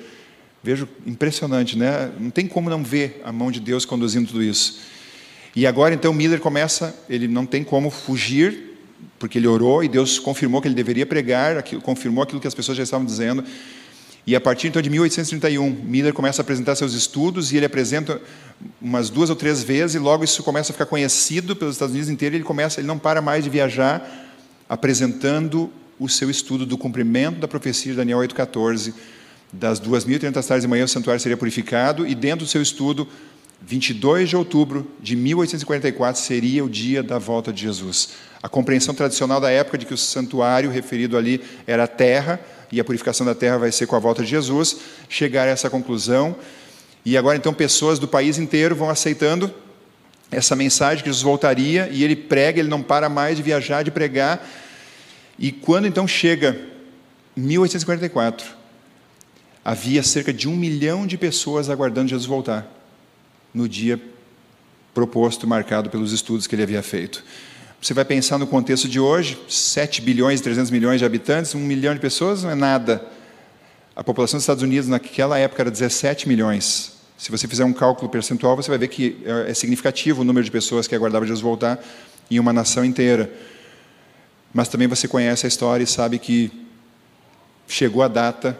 Vejo 0.62 0.88
impressionante, 1.04 1.76
né? 1.76 2.12
Não 2.16 2.30
tem 2.30 2.46
como 2.46 2.70
não 2.70 2.84
ver 2.84 3.20
a 3.24 3.32
mão 3.32 3.50
de 3.50 3.58
Deus 3.58 3.84
conduzindo 3.84 4.28
tudo 4.28 4.40
isso. 4.40 4.78
E 5.52 5.66
agora 5.66 5.96
então 5.96 6.14
Miller 6.14 6.38
começa, 6.38 6.96
ele 7.10 7.26
não 7.26 7.44
tem 7.44 7.64
como 7.64 7.90
fugir, 7.90 8.67
porque 9.18 9.38
ele 9.38 9.46
orou 9.46 9.82
e 9.82 9.88
Deus 9.88 10.18
confirmou 10.18 10.60
que 10.60 10.68
ele 10.68 10.74
deveria 10.74 11.06
pregar, 11.06 11.62
confirmou 11.82 12.22
aquilo 12.22 12.40
que 12.40 12.46
as 12.46 12.54
pessoas 12.54 12.76
já 12.76 12.84
estavam 12.84 13.04
dizendo. 13.04 13.44
E 14.26 14.36
a 14.36 14.40
partir 14.40 14.68
então 14.68 14.82
de 14.82 14.90
1831, 14.90 15.70
Miller 15.84 16.12
começa 16.12 16.40
a 16.40 16.44
apresentar 16.44 16.74
seus 16.76 16.92
estudos 16.92 17.50
e 17.50 17.56
ele 17.56 17.64
apresenta 17.64 18.20
umas 18.80 19.08
duas 19.08 19.30
ou 19.30 19.36
três 19.36 19.62
vezes 19.62 19.96
e 19.96 19.98
logo 19.98 20.22
isso 20.22 20.42
começa 20.42 20.70
a 20.70 20.74
ficar 20.74 20.86
conhecido 20.86 21.56
pelos 21.56 21.76
Estados 21.76 21.94
Unidos 21.94 22.10
inteiro. 22.10 22.36
Ele 22.36 22.44
começa, 22.44 22.80
ele 22.80 22.86
não 22.86 22.98
para 22.98 23.22
mais 23.22 23.42
de 23.42 23.50
viajar 23.50 24.26
apresentando 24.68 25.70
o 25.98 26.08
seu 26.08 26.28
estudo 26.28 26.66
do 26.66 26.76
cumprimento 26.76 27.40
da 27.40 27.48
profecia 27.48 27.92
de 27.92 27.96
Daniel 27.96 28.18
8:14 28.18 28.92
das 29.50 29.80
2.300 29.80 30.32
tardes 30.46 30.62
de 30.62 30.68
manhã 30.68 30.84
o 30.84 30.88
santuário 30.88 31.20
seria 31.20 31.36
purificado, 31.36 32.06
e 32.06 32.14
dentro 32.14 32.44
do 32.44 32.48
seu 32.50 32.60
estudo, 32.60 33.08
22 33.60 34.28
de 34.28 34.36
outubro 34.36 34.90
de 35.00 35.16
1844 35.16 36.20
seria 36.20 36.64
o 36.64 36.70
dia 36.70 37.02
da 37.02 37.18
volta 37.18 37.52
de 37.52 37.62
Jesus. 37.62 38.10
A 38.42 38.48
compreensão 38.48 38.94
tradicional 38.94 39.40
da 39.40 39.50
época 39.50 39.76
de 39.76 39.84
que 39.84 39.94
o 39.94 39.98
santuário 39.98 40.70
referido 40.70 41.16
ali 41.16 41.42
era 41.66 41.84
a 41.84 41.88
terra, 41.88 42.40
e 42.70 42.78
a 42.78 42.84
purificação 42.84 43.26
da 43.26 43.34
terra 43.34 43.58
vai 43.58 43.72
ser 43.72 43.86
com 43.86 43.96
a 43.96 43.98
volta 43.98 44.22
de 44.22 44.30
Jesus, 44.30 44.76
chegar 45.08 45.48
a 45.48 45.50
essa 45.50 45.68
conclusão. 45.68 46.36
E 47.04 47.16
agora 47.16 47.36
então 47.36 47.52
pessoas 47.52 47.98
do 47.98 48.06
país 48.06 48.38
inteiro 48.38 48.76
vão 48.76 48.90
aceitando 48.90 49.52
essa 50.30 50.54
mensagem 50.54 51.02
que 51.02 51.08
Jesus 51.08 51.22
voltaria, 51.22 51.88
e 51.90 52.04
ele 52.04 52.14
prega, 52.14 52.60
ele 52.60 52.68
não 52.68 52.82
para 52.82 53.08
mais 53.08 53.36
de 53.36 53.42
viajar, 53.42 53.82
de 53.82 53.90
pregar. 53.90 54.46
E 55.38 55.50
quando 55.50 55.86
então 55.86 56.06
chega 56.06 56.60
1844, 57.34 58.46
havia 59.64 60.02
cerca 60.02 60.32
de 60.32 60.48
um 60.48 60.54
milhão 60.54 61.06
de 61.06 61.18
pessoas 61.18 61.68
aguardando 61.68 62.08
Jesus 62.08 62.26
voltar 62.26 62.77
no 63.52 63.68
dia 63.68 64.00
proposto, 64.94 65.46
marcado 65.46 65.90
pelos 65.90 66.12
estudos 66.12 66.46
que 66.46 66.54
ele 66.54 66.62
havia 66.62 66.82
feito. 66.82 67.24
Você 67.80 67.94
vai 67.94 68.04
pensar 68.04 68.38
no 68.38 68.46
contexto 68.46 68.88
de 68.88 68.98
hoje, 68.98 69.38
7 69.48 70.02
bilhões 70.02 70.40
e 70.40 70.42
300 70.42 70.70
milhões 70.70 70.98
de 70.98 71.04
habitantes, 71.04 71.54
um 71.54 71.60
milhão 71.60 71.94
de 71.94 72.00
pessoas 72.00 72.42
não 72.42 72.50
é 72.50 72.54
nada. 72.54 73.06
A 73.94 74.02
população 74.02 74.38
dos 74.38 74.42
Estados 74.42 74.62
Unidos 74.62 74.88
naquela 74.88 75.38
época 75.38 75.62
era 75.62 75.70
17 75.70 76.28
milhões. 76.28 76.94
Se 77.16 77.30
você 77.30 77.46
fizer 77.46 77.64
um 77.64 77.72
cálculo 77.72 78.08
percentual, 78.08 78.56
você 78.56 78.68
vai 78.68 78.78
ver 78.78 78.88
que 78.88 79.18
é, 79.24 79.50
é 79.50 79.54
significativo 79.54 80.22
o 80.22 80.24
número 80.24 80.44
de 80.44 80.50
pessoas 80.50 80.86
que 80.86 80.94
aguardavam 80.94 81.26
Jesus 81.26 81.42
voltar 81.42 81.82
em 82.30 82.38
uma 82.38 82.52
nação 82.52 82.84
inteira. 82.84 83.32
Mas 84.52 84.68
também 84.68 84.88
você 84.88 85.06
conhece 85.06 85.46
a 85.46 85.48
história 85.48 85.84
e 85.84 85.86
sabe 85.86 86.18
que 86.18 86.50
chegou 87.66 88.02
a 88.02 88.08
data 88.08 88.58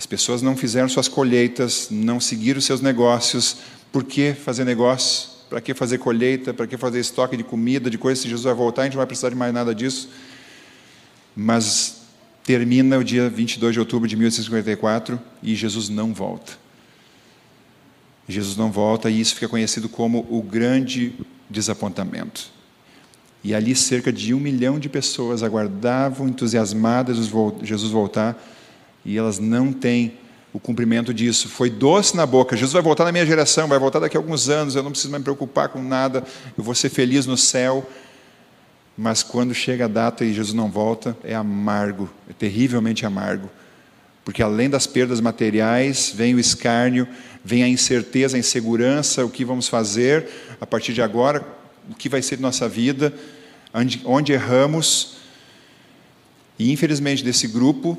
as 0.00 0.06
pessoas 0.06 0.40
não 0.40 0.56
fizeram 0.56 0.88
suas 0.88 1.08
colheitas, 1.08 1.88
não 1.90 2.18
seguiram 2.18 2.58
seus 2.58 2.80
negócios. 2.80 3.58
Por 3.92 4.04
que 4.04 4.32
fazer 4.34 4.64
negócio? 4.64 5.30
Para 5.48 5.60
que 5.60 5.74
fazer 5.74 5.98
colheita? 5.98 6.54
Para 6.54 6.66
que 6.66 6.76
fazer 6.76 7.00
estoque 7.00 7.36
de 7.36 7.42
comida, 7.42 7.90
de 7.90 7.98
coisas? 7.98 8.22
Se 8.22 8.28
Jesus 8.28 8.44
vai 8.44 8.54
voltar, 8.54 8.82
a 8.82 8.84
gente 8.84 8.94
não 8.94 8.98
vai 8.98 9.06
precisar 9.06 9.30
de 9.30 9.34
mais 9.34 9.52
nada 9.52 9.74
disso. 9.74 10.08
Mas 11.34 12.02
termina 12.44 12.98
o 12.98 13.04
dia 13.04 13.28
22 13.28 13.74
de 13.74 13.80
outubro 13.80 14.08
de 14.08 14.16
1854 14.16 15.20
e 15.42 15.54
Jesus 15.54 15.88
não 15.88 16.14
volta. 16.14 16.52
Jesus 18.28 18.56
não 18.56 18.70
volta 18.70 19.10
e 19.10 19.20
isso 19.20 19.34
fica 19.34 19.48
conhecido 19.48 19.88
como 19.88 20.26
o 20.30 20.42
grande 20.42 21.14
desapontamento. 21.48 22.50
E 23.42 23.54
ali 23.54 23.74
cerca 23.74 24.12
de 24.12 24.34
um 24.34 24.40
milhão 24.40 24.78
de 24.78 24.88
pessoas 24.88 25.42
aguardavam 25.42 26.28
entusiasmadas 26.28 27.16
Jesus 27.62 27.90
voltar 27.90 28.40
e 29.04 29.16
elas 29.16 29.38
não 29.38 29.72
têm 29.72 30.14
o 30.52 30.58
cumprimento 30.58 31.14
disso. 31.14 31.48
Foi 31.48 31.70
doce 31.70 32.16
na 32.16 32.26
boca. 32.26 32.56
Jesus 32.56 32.72
vai 32.72 32.82
voltar 32.82 33.04
na 33.04 33.12
minha 33.12 33.26
geração, 33.26 33.68
vai 33.68 33.78
voltar 33.78 34.00
daqui 34.00 34.16
a 34.16 34.20
alguns 34.20 34.48
anos, 34.48 34.74
eu 34.74 34.82
não 34.82 34.90
preciso 34.90 35.12
me 35.12 35.20
preocupar 35.20 35.68
com 35.68 35.82
nada, 35.82 36.24
eu 36.56 36.64
vou 36.64 36.74
ser 36.74 36.88
feliz 36.88 37.26
no 37.26 37.36
céu. 37.36 37.88
Mas 38.96 39.22
quando 39.22 39.54
chega 39.54 39.86
a 39.86 39.88
data 39.88 40.24
e 40.24 40.32
Jesus 40.32 40.52
não 40.52 40.70
volta, 40.70 41.16
é 41.24 41.34
amargo, 41.34 42.10
é 42.28 42.32
terrivelmente 42.32 43.06
amargo. 43.06 43.48
Porque 44.24 44.42
além 44.42 44.68
das 44.68 44.86
perdas 44.86 45.20
materiais, 45.20 46.12
vem 46.14 46.34
o 46.34 46.38
escárnio, 46.38 47.08
vem 47.42 47.62
a 47.62 47.68
incerteza, 47.68 48.36
a 48.36 48.40
insegurança, 48.40 49.24
o 49.24 49.30
que 49.30 49.44
vamos 49.44 49.68
fazer 49.68 50.28
a 50.60 50.66
partir 50.66 50.92
de 50.92 51.00
agora, 51.00 51.42
o 51.88 51.94
que 51.94 52.08
vai 52.08 52.20
ser 52.20 52.36
de 52.36 52.42
nossa 52.42 52.68
vida, 52.68 53.14
onde 54.04 54.32
erramos. 54.32 55.16
E 56.58 56.70
infelizmente 56.70 57.24
desse 57.24 57.48
grupo, 57.48 57.98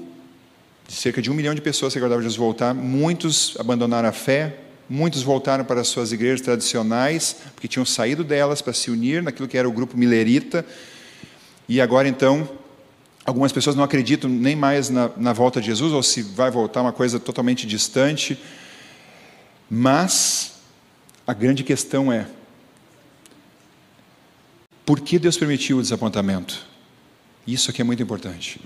de 0.87 0.93
cerca 0.93 1.21
de 1.21 1.31
um 1.31 1.33
milhão 1.33 1.55
de 1.55 1.61
pessoas 1.61 1.93
que 1.93 1.99
aguardavam 1.99 2.21
Jesus 2.21 2.37
voltar, 2.37 2.73
muitos 2.73 3.55
abandonaram 3.59 4.09
a 4.09 4.11
fé, 4.11 4.57
muitos 4.89 5.23
voltaram 5.23 5.63
para 5.63 5.81
as 5.81 5.87
suas 5.87 6.11
igrejas 6.11 6.41
tradicionais, 6.41 7.37
porque 7.53 7.67
tinham 7.67 7.85
saído 7.85 8.23
delas 8.23 8.61
para 8.61 8.73
se 8.73 8.91
unir 8.91 9.23
naquilo 9.23 9.47
que 9.47 9.57
era 9.57 9.67
o 9.67 9.71
grupo 9.71 9.97
milerita, 9.97 10.65
e 11.67 11.79
agora 11.79 12.07
então, 12.07 12.49
algumas 13.25 13.51
pessoas 13.51 13.75
não 13.75 13.83
acreditam 13.83 14.29
nem 14.29 14.55
mais 14.55 14.89
na, 14.89 15.09
na 15.15 15.31
volta 15.31 15.61
de 15.61 15.67
Jesus, 15.67 15.93
ou 15.93 16.03
se 16.03 16.21
vai 16.21 16.51
voltar 16.51 16.81
uma 16.81 16.91
coisa 16.91 17.19
totalmente 17.19 17.65
distante, 17.65 18.37
mas 19.69 20.55
a 21.25 21.33
grande 21.33 21.63
questão 21.63 22.11
é: 22.11 22.27
por 24.85 24.99
que 24.99 25.17
Deus 25.17 25.37
permitiu 25.37 25.77
o 25.77 25.81
desapontamento? 25.81 26.65
Isso 27.47 27.71
aqui 27.71 27.81
é 27.81 27.85
muito 27.85 28.03
importante. 28.03 28.59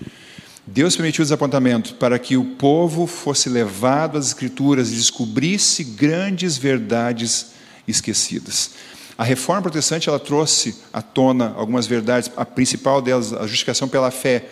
Deus 0.68 0.96
permitiu 0.96 1.22
o 1.22 1.26
desapontamento 1.26 1.94
para 1.96 2.18
que 2.18 2.36
o 2.36 2.44
povo 2.44 3.06
fosse 3.06 3.50
levado 3.50 4.18
às 4.18 4.28
Escrituras 4.28 4.92
e 4.92 4.96
descobrisse 4.96 5.84
grandes 5.84 6.58
verdades 6.58 7.52
esquecidas. 7.88 8.72
A 9.18 9.24
reforma 9.24 9.62
protestante 9.62 10.10
ela 10.10 10.20
trouxe 10.20 10.76
à 10.92 11.02
tona 11.02 11.54
algumas 11.56 11.86
verdades, 11.86 12.32
a 12.36 12.44
principal 12.44 13.02
delas, 13.02 13.32
a 13.32 13.44
justificação 13.44 13.88
pela 13.88 14.10
fé, 14.10 14.44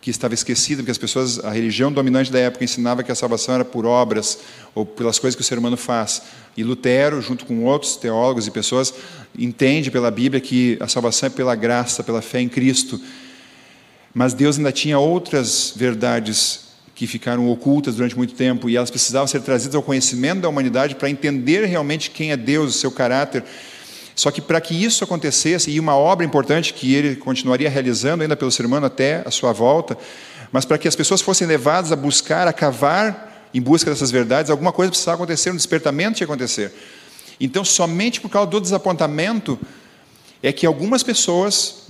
que 0.00 0.10
estava 0.10 0.32
esquecida, 0.32 0.80
porque 0.80 0.92
as 0.92 0.98
pessoas, 0.98 1.38
a 1.44 1.50
religião 1.50 1.92
dominante 1.92 2.30
da 2.32 2.38
época 2.38 2.64
ensinava 2.64 3.02
que 3.02 3.12
a 3.12 3.14
salvação 3.14 3.56
era 3.56 3.64
por 3.64 3.84
obras 3.84 4.38
ou 4.74 4.86
pelas 4.86 5.18
coisas 5.18 5.34
que 5.34 5.42
o 5.42 5.44
ser 5.44 5.58
humano 5.58 5.76
faz. 5.76 6.22
E 6.56 6.62
Lutero, 6.62 7.20
junto 7.20 7.44
com 7.44 7.64
outros 7.64 7.96
teólogos 7.96 8.46
e 8.46 8.50
pessoas, 8.50 8.94
entende 9.36 9.90
pela 9.90 10.10
Bíblia 10.10 10.40
que 10.40 10.78
a 10.80 10.88
salvação 10.88 11.26
é 11.26 11.30
pela 11.30 11.54
graça, 11.54 12.02
pela 12.02 12.22
fé 12.22 12.40
em 12.40 12.48
Cristo. 12.48 13.00
Mas 14.14 14.34
Deus 14.34 14.56
ainda 14.56 14.72
tinha 14.72 14.98
outras 14.98 15.72
verdades 15.76 16.68
que 16.94 17.06
ficaram 17.06 17.48
ocultas 17.48 17.94
durante 17.94 18.16
muito 18.16 18.34
tempo 18.34 18.68
e 18.68 18.76
elas 18.76 18.90
precisavam 18.90 19.28
ser 19.28 19.40
trazidas 19.42 19.76
ao 19.76 19.82
conhecimento 19.82 20.40
da 20.40 20.48
humanidade 20.48 20.96
para 20.96 21.08
entender 21.08 21.64
realmente 21.64 22.10
quem 22.10 22.32
é 22.32 22.36
Deus, 22.36 22.74
o 22.74 22.78
seu 22.78 22.90
caráter. 22.90 23.44
Só 24.16 24.32
que 24.32 24.40
para 24.40 24.60
que 24.60 24.74
isso 24.74 25.04
acontecesse, 25.04 25.70
e 25.70 25.78
uma 25.78 25.94
obra 25.94 26.26
importante 26.26 26.74
que 26.74 26.92
ele 26.92 27.14
continuaria 27.14 27.70
realizando 27.70 28.22
ainda 28.22 28.34
pelo 28.34 28.50
ser 28.50 28.66
humano 28.66 28.86
até 28.86 29.22
a 29.24 29.30
sua 29.30 29.52
volta, 29.52 29.96
mas 30.50 30.64
para 30.64 30.76
que 30.76 30.88
as 30.88 30.96
pessoas 30.96 31.20
fossem 31.20 31.46
levadas 31.46 31.92
a 31.92 31.96
buscar, 31.96 32.48
a 32.48 32.52
cavar 32.52 33.48
em 33.54 33.60
busca 33.60 33.90
dessas 33.90 34.10
verdades, 34.10 34.50
alguma 34.50 34.72
coisa 34.72 34.90
precisava 34.90 35.14
acontecer, 35.14 35.50
um 35.50 35.56
despertamento 35.56 36.16
tinha 36.16 36.26
que 36.26 36.32
acontecer. 36.32 36.72
Então, 37.40 37.64
somente 37.64 38.20
por 38.20 38.28
causa 38.28 38.50
do 38.50 38.60
desapontamento, 38.60 39.56
é 40.42 40.52
que 40.52 40.66
algumas 40.66 41.04
pessoas, 41.04 41.87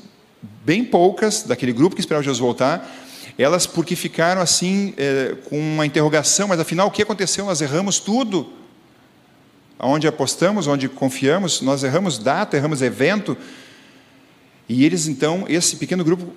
bem 0.65 0.85
poucas, 0.85 1.43
daquele 1.43 1.73
grupo 1.73 1.95
que 1.95 2.01
esperava 2.01 2.23
Jesus 2.23 2.39
voltar, 2.39 2.89
elas, 3.39 3.67
porque 3.67 3.95
ficaram 3.95 4.41
assim, 4.41 4.95
é, 4.97 5.37
com 5.49 5.59
uma 5.59 5.87
interrogação, 5.87 6.49
mas 6.49 6.59
afinal, 6.59 6.89
o 6.89 6.91
que 6.91 7.03
aconteceu? 7.03 7.45
Nós 7.45 7.61
erramos 7.61 8.01
tudo 8.01 8.53
onde 9.79 10.09
apostamos, 10.09 10.67
onde 10.67 10.89
confiamos, 10.89 11.61
nós 11.61 11.85
erramos 11.85 12.19
data, 12.19 12.57
erramos 12.57 12.83
evento. 12.83 13.37
E 14.69 14.85
eles 14.85 15.07
então, 15.07 15.45
esse 15.49 15.77
pequeno 15.77 16.05
grupo 16.05 16.33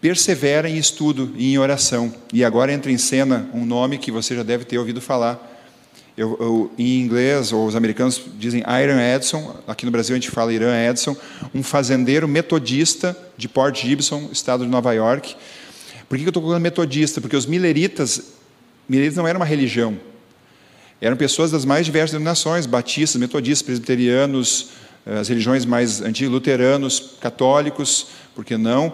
persevera 0.00 0.68
em 0.68 0.76
estudo 0.76 1.32
e 1.36 1.52
em 1.52 1.58
oração. 1.58 2.14
E 2.32 2.44
agora 2.44 2.72
entra 2.72 2.92
em 2.92 2.98
cena 2.98 3.48
um 3.54 3.64
nome 3.64 3.98
que 3.98 4.12
você 4.12 4.36
já 4.36 4.42
deve 4.42 4.64
ter 4.64 4.78
ouvido 4.78 5.00
falar. 5.00 5.57
Eu, 6.18 6.36
eu, 6.40 6.72
em 6.76 6.98
inglês, 6.98 7.52
ou 7.52 7.64
os 7.64 7.76
americanos 7.76 8.20
dizem 8.40 8.64
Iron 8.82 8.98
Edson, 8.98 9.54
aqui 9.68 9.86
no 9.86 9.92
Brasil 9.92 10.16
a 10.16 10.18
gente 10.18 10.32
fala 10.32 10.52
Irã 10.52 10.74
Edson, 10.76 11.16
um 11.54 11.62
fazendeiro 11.62 12.26
metodista 12.26 13.16
de 13.36 13.48
Port 13.48 13.80
Gibson, 13.80 14.28
estado 14.32 14.64
de 14.64 14.68
Nova 14.68 14.92
York. 14.92 15.36
Por 16.08 16.18
que 16.18 16.24
eu 16.24 16.30
estou 16.30 16.42
colocando 16.42 16.60
metodista? 16.60 17.20
Porque 17.20 17.36
os 17.36 17.46
mileritas, 17.46 18.32
mileritas 18.88 19.16
não 19.16 19.28
era 19.28 19.38
uma 19.38 19.44
religião, 19.44 19.96
eram 21.00 21.16
pessoas 21.16 21.52
das 21.52 21.64
mais 21.64 21.86
diversas 21.86 22.10
denominações, 22.10 22.66
batistas, 22.66 23.20
metodistas, 23.20 23.62
presbiterianos, 23.62 24.70
eh, 25.06 25.20
as 25.20 25.28
religiões 25.28 25.64
mais 25.64 26.00
antigas, 26.00 26.32
luteranos, 26.32 27.12
católicos, 27.20 28.08
por 28.34 28.44
que 28.44 28.56
não? 28.56 28.92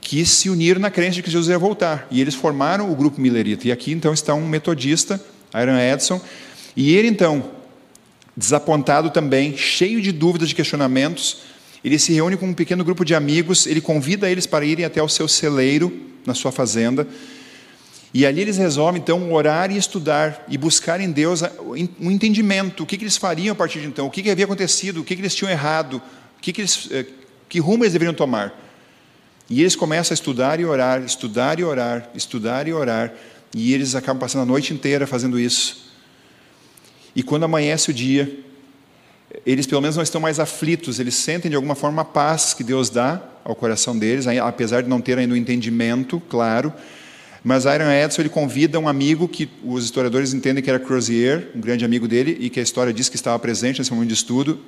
Que 0.00 0.24
se 0.24 0.48
uniram 0.48 0.80
na 0.80 0.90
crença 0.90 1.16
de 1.16 1.22
que 1.22 1.30
Jesus 1.30 1.50
ia 1.50 1.58
voltar. 1.58 2.06
E 2.10 2.18
eles 2.18 2.34
formaram 2.34 2.90
o 2.90 2.96
grupo 2.96 3.20
Millerita. 3.20 3.68
E 3.68 3.72
aqui 3.72 3.92
então 3.92 4.14
está 4.14 4.32
um 4.32 4.48
metodista, 4.48 5.20
Aaron 5.52 5.78
Edson, 5.78 6.20
e 6.76 6.94
ele 6.94 7.08
então, 7.08 7.50
desapontado 8.36 9.10
também, 9.10 9.56
cheio 9.56 10.00
de 10.00 10.12
dúvidas, 10.12 10.48
de 10.48 10.54
questionamentos, 10.54 11.38
ele 11.84 11.98
se 11.98 12.12
reúne 12.12 12.36
com 12.36 12.46
um 12.46 12.54
pequeno 12.54 12.84
grupo 12.84 13.04
de 13.04 13.14
amigos, 13.14 13.66
ele 13.66 13.80
convida 13.80 14.30
eles 14.30 14.46
para 14.46 14.64
irem 14.64 14.84
até 14.84 15.02
o 15.02 15.08
seu 15.08 15.28
celeiro, 15.28 15.92
na 16.26 16.34
sua 16.34 16.50
fazenda, 16.50 17.06
e 18.12 18.24
ali 18.24 18.40
eles 18.40 18.56
resolvem, 18.56 19.00
então, 19.00 19.30
orar 19.32 19.70
e 19.70 19.76
estudar 19.76 20.46
e 20.48 20.56
buscar 20.56 21.00
em 21.00 21.10
Deus 21.10 21.42
um 22.00 22.10
entendimento. 22.10 22.82
O 22.82 22.86
que, 22.86 22.96
eles 22.96 23.18
fariam 23.18 23.52
a 23.52 23.54
partir 23.54 23.80
de 23.80 23.86
então? 23.88 24.06
O 24.06 24.10
que, 24.10 24.30
havia 24.30 24.46
acontecido? 24.46 25.02
O 25.02 25.04
que, 25.04 25.12
eles 25.12 25.34
tinham 25.34 25.50
errado? 25.50 26.00
O 26.38 26.40
que, 26.40 26.58
eles, 26.58 26.88
eh, 26.90 27.04
que 27.46 27.58
rumo 27.58 27.84
eles 27.84 27.92
deveriam 27.92 28.14
tomar? 28.14 28.58
E 29.50 29.60
eles 29.60 29.76
começam 29.76 30.14
a 30.14 30.16
estudar 30.16 30.58
e 30.58 30.64
orar, 30.64 31.02
estudar 31.02 31.60
e 31.60 31.64
orar, 31.64 32.08
estudar 32.14 32.66
e 32.66 32.72
orar. 32.72 33.12
E 33.54 33.72
eles 33.72 33.94
acabam 33.94 34.20
passando 34.20 34.42
a 34.42 34.46
noite 34.46 34.72
inteira 34.72 35.06
fazendo 35.06 35.38
isso. 35.38 35.92
E 37.14 37.22
quando 37.22 37.44
amanhece 37.44 37.90
o 37.90 37.94
dia, 37.94 38.38
eles 39.44 39.66
pelo 39.66 39.80
menos 39.80 39.96
não 39.96 40.02
estão 40.02 40.20
mais 40.20 40.38
aflitos, 40.38 41.00
eles 41.00 41.14
sentem 41.14 41.50
de 41.50 41.56
alguma 41.56 41.74
forma 41.74 42.02
a 42.02 42.04
paz 42.04 42.54
que 42.54 42.62
Deus 42.62 42.90
dá 42.90 43.22
ao 43.44 43.54
coração 43.54 43.98
deles, 43.98 44.26
apesar 44.26 44.82
de 44.82 44.88
não 44.88 45.00
ter 45.00 45.18
ainda 45.18 45.32
o 45.32 45.36
um 45.36 45.40
entendimento 45.40 46.20
claro. 46.28 46.72
Mas 47.42 47.64
Iron 47.64 47.90
Edson 47.90 48.22
ele 48.22 48.28
convida 48.28 48.78
um 48.78 48.88
amigo 48.88 49.28
que 49.28 49.48
os 49.64 49.84
historiadores 49.84 50.34
entendem 50.34 50.62
que 50.62 50.68
era 50.68 50.80
Crozier, 50.80 51.48
um 51.54 51.60
grande 51.60 51.84
amigo 51.84 52.08
dele, 52.08 52.36
e 52.40 52.50
que 52.50 52.58
a 52.58 52.62
história 52.62 52.92
diz 52.92 53.08
que 53.08 53.14
estava 53.14 53.38
presente 53.38 53.78
nesse 53.78 53.92
momento 53.92 54.08
de 54.08 54.14
estudo, 54.14 54.58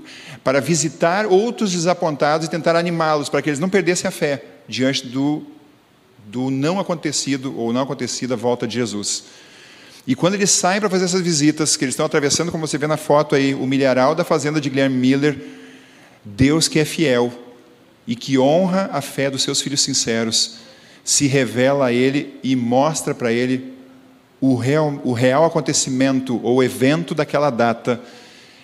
para 0.45 0.61
visitar 0.61 1.27
outros 1.27 1.73
desapontados 1.73 2.47
e 2.47 2.51
tentar 2.51 2.77
animá-los, 2.77 3.29
para 3.29 3.43
que 3.43 3.51
eles 3.51 3.59
não 3.59 3.69
perdessem 3.69 4.07
a 4.07 4.13
fé 4.13 4.45
diante 4.69 5.09
do, 5.09 5.45
do 6.31 6.51
não 6.51 6.79
acontecido 6.79 7.59
ou 7.59 7.73
não 7.73 7.83
acontecida 7.83 8.37
volta 8.37 8.67
de 8.67 8.75
Jesus. 8.75 9.25
E 10.07 10.15
quando 10.15 10.35
eles 10.35 10.51
saem 10.51 10.81
para 10.81 10.89
fazer 10.89 11.05
essas 11.05 11.21
visitas, 11.21 11.77
que 11.77 11.85
eles 11.85 11.93
estão 11.93 12.07
atravessando, 12.07 12.51
como 12.51 12.67
você 12.67 12.79
vê 12.79 12.87
na 12.87 12.97
foto 12.97 13.35
aí, 13.35 13.55
o 13.55 13.67
milharal 13.67 14.15
da 14.15 14.25
fazenda 14.25 14.61
de 14.61 14.71
Guilherme 14.71 14.97
Miller, 14.97 15.39
Deus 16.25 16.69
que 16.69 16.79
é 16.79 16.85
fiel 16.85 17.33
e 18.07 18.17
que 18.17 18.39
honra 18.39 18.89
a 18.93 19.01
fé 19.01 19.31
dos 19.31 19.43
seus 19.43 19.61
filhos 19.61 19.83
sinceros, 19.83 20.57
se 21.05 21.27
revela 21.27 21.87
a 21.87 21.93
ele 21.93 22.39
e 22.43 22.57
mostra 22.57 23.15
para 23.15 23.33
ele 23.33 23.73
o 24.41 24.55
real, 24.55 25.01
o 25.05 25.13
real 25.13 25.45
acontecimento 25.45 26.41
ou 26.43 26.63
evento 26.63 27.15
daquela 27.15 27.51
data. 27.51 28.01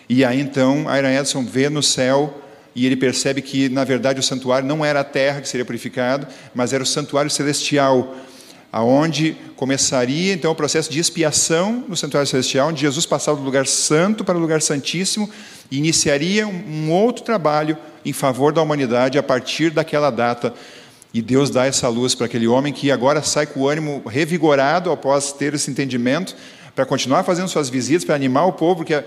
E 0.09 0.24
aí 0.24 0.40
então 0.40 0.87
Iron 0.96 1.09
Edson 1.09 1.44
vê 1.44 1.68
no 1.68 1.83
céu 1.83 2.42
e 2.74 2.87
ele 2.87 2.96
percebe 2.96 3.40
que 3.40 3.68
na 3.68 3.84
verdade 3.84 4.20
o 4.20 4.22
santuário 4.22 4.66
não 4.66 4.84
era 4.84 5.00
a 5.00 5.04
terra 5.04 5.40
que 5.40 5.48
seria 5.48 5.64
purificado, 5.64 6.26
mas 6.54 6.72
era 6.72 6.82
o 6.82 6.87
santuário 6.87 7.30
celestial, 7.30 8.16
aonde 8.72 9.37
começaria 9.54 10.32
então 10.32 10.50
o 10.50 10.54
processo 10.54 10.90
de 10.90 10.98
expiação 10.98 11.84
no 11.88 11.96
santuário 11.96 12.28
celestial, 12.28 12.68
onde 12.68 12.80
Jesus 12.80 13.06
passava 13.06 13.38
do 13.38 13.44
lugar 13.44 13.66
santo 13.66 14.24
para 14.24 14.37
o 14.37 14.40
lugar 14.40 14.60
santíssimo 14.60 15.30
e 15.70 15.78
iniciaria 15.78 16.46
um 16.46 16.90
outro 16.90 17.24
trabalho 17.24 17.76
em 18.04 18.12
favor 18.12 18.52
da 18.52 18.60
humanidade 18.60 19.16
a 19.16 19.22
partir 19.22 19.70
daquela 19.70 20.10
data. 20.10 20.52
E 21.12 21.22
Deus 21.22 21.48
dá 21.48 21.64
essa 21.64 21.88
luz 21.88 22.12
para 22.12 22.26
aquele 22.26 22.48
homem 22.48 22.72
que 22.72 22.90
agora 22.90 23.22
sai 23.22 23.46
com 23.46 23.60
o 23.60 23.68
ânimo 23.68 24.02
revigorado 24.04 24.90
após 24.90 25.32
ter 25.32 25.54
esse 25.54 25.70
entendimento, 25.70 26.34
para 26.74 26.84
continuar 26.84 27.22
fazendo 27.22 27.48
suas 27.48 27.68
visitas, 27.68 28.04
para 28.04 28.16
animar 28.16 28.46
o 28.46 28.52
povo, 28.52 28.78
porque 28.78 29.00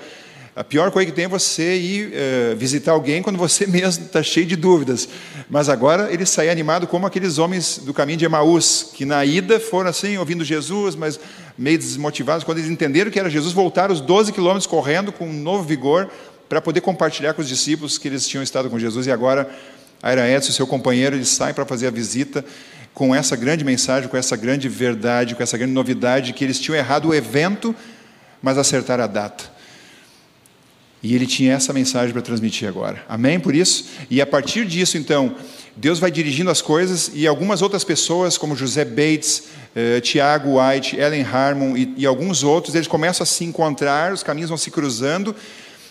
a, 0.59 0.63
pior 0.63 0.89
coisa 0.91 1.09
que 1.09 1.15
tem 1.15 1.25
é 1.25 1.27
você 1.27 1.77
ir 1.77 2.07
uh, 2.07 2.55
visitar 2.57 2.91
alguém 2.91 3.21
quando 3.21 3.37
você 3.37 3.65
mesmo 3.69 4.05
está 4.05 4.23
cheio 4.23 4.45
de 4.45 4.55
dúvidas. 4.55 5.07
Mas 5.49 5.69
agora 5.69 6.11
ele 6.11 6.25
sai 6.25 6.49
animado 6.49 6.87
como 6.87 7.05
aqueles 7.05 7.37
homens 7.37 7.79
do 7.83 7.93
caminho 7.93 8.17
de 8.17 8.25
Emaús, 8.25 8.89
que 8.93 9.05
na 9.05 9.23
ida 9.23 9.59
foram 9.59 9.89
assim, 9.89 10.17
ouvindo 10.17 10.43
Jesus, 10.43 10.95
mas 10.95 11.19
meio 11.57 11.77
desmotivados. 11.77 12.43
Quando 12.43 12.57
eles 12.57 12.69
entenderam 12.69 13.11
que 13.11 13.19
era 13.19 13.29
Jesus, 13.29 13.53
voltaram 13.53 13.93
os 13.93 14.01
12 14.01 14.33
quilômetros 14.33 14.65
correndo 14.65 15.11
com 15.11 15.27
um 15.27 15.33
novo 15.33 15.63
vigor 15.63 16.09
para 16.49 16.61
poder 16.61 16.81
compartilhar 16.81 17.33
com 17.33 17.41
os 17.41 17.47
discípulos 17.47 17.97
que 17.97 18.07
eles 18.07 18.27
tinham 18.27 18.41
estado 18.41 18.69
com 18.69 18.79
Jesus 18.79 19.05
e 19.05 19.11
agora 19.11 19.49
Aira 20.01 20.29
Edson, 20.29 20.51
seu 20.51 20.67
companheiro, 20.67 21.15
eles 21.15 21.29
saem 21.29 21.53
para 21.53 21.65
fazer 21.65 21.87
a 21.87 21.91
visita 21.91 22.43
com 22.93 23.13
essa 23.13 23.35
grande 23.35 23.63
mensagem, 23.63 24.09
com 24.09 24.17
essa 24.17 24.35
grande 24.35 24.67
verdade, 24.67 25.35
com 25.35 25.43
essa 25.43 25.57
grande 25.57 25.73
novidade, 25.73 26.33
que 26.33 26.43
eles 26.43 26.59
tinham 26.59 26.75
errado 26.75 27.09
o 27.09 27.13
evento, 27.13 27.75
mas 28.41 28.57
acertaram 28.57 29.03
a 29.03 29.07
data. 29.07 29.56
E 31.01 31.13
ele 31.13 31.27
tinha 31.27 31.53
essa 31.53 31.71
mensagem 31.71 32.11
para 32.11 32.21
transmitir 32.21 32.67
agora. 32.67 33.03
Amém? 33.07 33.39
Por 33.39 33.55
isso? 33.55 33.85
E 34.09 34.19
a 34.19 34.25
partir 34.25 34.65
disso, 34.65 34.97
então, 34.97 35.35
Deus 35.75 35.99
vai 35.99 36.09
dirigindo 36.09 36.49
as 36.49 36.61
coisas 36.61 37.11
e 37.13 37.27
algumas 37.27 37.61
outras 37.61 37.83
pessoas, 37.83 38.37
como 38.37 38.55
José 38.55 38.83
Bates, 38.83 39.43
eh, 39.75 40.01
Tiago 40.01 40.59
White, 40.59 40.97
Ellen 40.97 41.21
Harmon 41.23 41.77
e, 41.77 41.93
e 41.97 42.05
alguns 42.05 42.41
outros, 42.41 42.73
eles 42.73 42.87
começam 42.87 43.23
a 43.23 43.27
se 43.27 43.45
encontrar, 43.45 44.11
os 44.11 44.23
caminhos 44.23 44.49
vão 44.49 44.57
se 44.57 44.71
cruzando, 44.71 45.35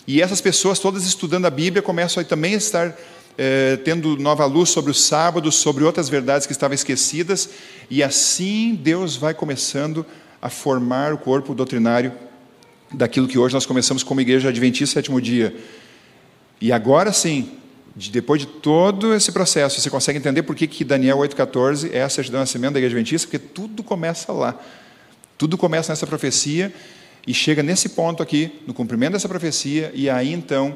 e 0.05 0.21
essas 0.21 0.41
pessoas, 0.41 0.77
todas 0.77 1.05
estudando 1.05 1.45
a 1.45 1.49
Bíblia, 1.49 1.81
começam 1.81 2.21
a 2.21 2.25
também 2.25 2.53
a 2.53 2.57
estar 2.57 2.97
eh, 3.37 3.79
tendo 3.85 4.17
nova 4.17 4.45
luz 4.45 4.71
sobre 4.71 4.91
o 4.91 4.93
sábado, 4.93 5.49
sobre 5.53 5.85
outras 5.85 6.09
verdades 6.09 6.45
que 6.45 6.51
estavam 6.51 6.75
esquecidas, 6.75 7.49
e 7.89 8.03
assim 8.03 8.75
Deus 8.75 9.15
vai 9.15 9.33
começando 9.33 10.05
a 10.41 10.49
formar 10.49 11.13
o 11.13 11.17
corpo 11.17 11.55
doutrinário 11.55 12.11
daquilo 12.91 13.27
que 13.27 13.37
hoje 13.37 13.53
nós 13.53 13.65
começamos 13.65 14.03
como 14.03 14.21
igreja 14.21 14.49
adventista 14.49 14.99
sétimo 14.99 15.21
dia. 15.21 15.55
E 16.59 16.71
agora 16.71 17.11
sim, 17.11 17.51
depois 17.95 18.41
de 18.41 18.47
todo 18.47 19.13
esse 19.13 19.31
processo, 19.31 19.81
você 19.81 19.89
consegue 19.89 20.19
entender 20.19 20.43
por 20.43 20.55
que, 20.55 20.67
que 20.67 20.83
Daniel 20.83 21.17
8,14 21.17 21.89
é 21.93 22.03
a 22.03 22.09
certidão 22.09 22.39
de 22.39 22.43
nascimento 22.43 22.73
da 22.73 22.79
igreja 22.79 22.95
adventista, 22.95 23.27
porque 23.27 23.39
tudo 23.39 23.83
começa 23.83 24.31
lá. 24.31 24.59
Tudo 25.37 25.57
começa 25.57 25.91
nessa 25.91 26.07
profecia 26.07 26.73
e 27.25 27.33
chega 27.33 27.61
nesse 27.61 27.89
ponto 27.89 28.23
aqui, 28.23 28.51
no 28.65 28.73
cumprimento 28.73 29.13
dessa 29.13 29.27
profecia, 29.27 29.91
e 29.93 30.09
aí 30.09 30.31
então 30.31 30.75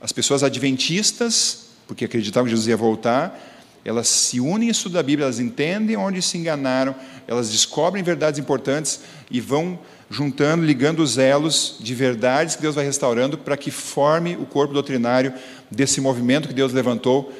as 0.00 0.12
pessoas 0.12 0.42
adventistas 0.42 1.64
porque 1.86 2.04
acreditavam 2.04 2.46
que 2.46 2.50
Jesus 2.50 2.68
ia 2.68 2.76
voltar, 2.76 3.38
elas 3.84 4.08
se 4.08 4.40
unem 4.40 4.68
em 4.68 4.70
estudo 4.70 4.92
da 4.92 5.02
Bíblia, 5.02 5.24
elas 5.26 5.38
entendem 5.38 5.96
onde 5.96 6.22
se 6.22 6.38
enganaram, 6.38 6.94
elas 7.26 7.50
descobrem 7.50 8.02
verdades 8.02 8.40
importantes 8.40 9.00
e 9.30 9.40
vão 9.40 9.78
juntando, 10.10 10.64
ligando 10.64 11.00
os 11.00 11.18
elos 11.18 11.76
de 11.80 11.94
verdades 11.94 12.56
que 12.56 12.62
Deus 12.62 12.74
vai 12.74 12.84
restaurando 12.84 13.38
para 13.38 13.56
que 13.56 13.70
forme 13.70 14.36
o 14.36 14.46
corpo 14.46 14.74
doutrinário 14.74 15.32
desse 15.70 16.00
movimento 16.00 16.48
que 16.48 16.54
Deus 16.54 16.72
levantou 16.72 17.32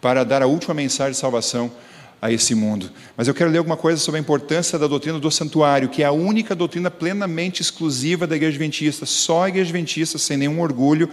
para 0.00 0.24
dar 0.24 0.42
a 0.42 0.46
última 0.46 0.74
mensagem 0.74 1.12
de 1.12 1.18
salvação 1.18 1.70
a 2.20 2.32
esse 2.32 2.54
mundo. 2.54 2.90
Mas 3.16 3.28
eu 3.28 3.34
quero 3.34 3.50
ler 3.50 3.58
alguma 3.58 3.76
coisa 3.76 4.00
sobre 4.00 4.18
a 4.18 4.20
importância 4.20 4.78
da 4.78 4.86
doutrina 4.86 5.18
do 5.18 5.30
santuário, 5.30 5.88
que 5.88 6.02
é 6.02 6.06
a 6.06 6.12
única 6.12 6.54
doutrina 6.54 6.90
plenamente 6.90 7.62
exclusiva 7.62 8.26
da 8.26 8.36
Igreja 8.36 8.56
Adventista. 8.56 9.06
Só 9.06 9.44
a 9.44 9.48
Igreja 9.48 9.70
Adventista, 9.70 10.18
sem 10.18 10.36
nenhum 10.36 10.60
orgulho, 10.60 11.08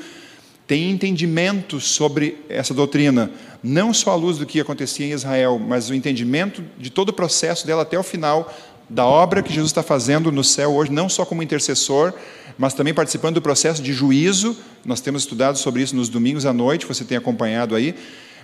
tem 0.66 0.90
entendimento 0.90 1.80
sobre 1.80 2.38
essa 2.48 2.74
doutrina, 2.74 3.32
não 3.62 3.94
só 3.94 4.12
à 4.12 4.16
luz 4.16 4.38
do 4.38 4.46
que 4.46 4.60
acontecia 4.60 5.06
em 5.06 5.12
Israel, 5.12 5.60
mas 5.60 5.90
o 5.90 5.94
entendimento 5.94 6.64
de 6.78 6.90
todo 6.90 7.10
o 7.10 7.14
processo 7.14 7.68
dela 7.68 7.82
até 7.82 8.00
o 8.00 8.04
final, 8.04 8.52
da 8.94 9.08
obra 9.08 9.42
que 9.42 9.52
Jesus 9.52 9.72
está 9.72 9.82
fazendo 9.82 10.32
no 10.32 10.44
céu 10.44 10.72
hoje, 10.76 10.92
não 10.92 11.10
só 11.10 11.26
como 11.26 11.42
intercessor, 11.42 12.14
mas 12.60 12.76
também 12.76 12.94
participando 12.94 13.36
do 13.36 13.42
processo 13.42 13.82
de 13.82 13.92
juízo. 13.92 14.56
Nós 14.86 15.02
temos 15.02 15.24
estudado 15.24 15.58
sobre 15.58 15.82
isso 15.82 15.96
nos 15.96 16.10
domingos 16.10 16.46
à 16.46 16.54
noite, 16.54 16.86
você 16.86 17.04
tem 17.04 17.18
acompanhado 17.18 17.76
aí. 17.76 17.96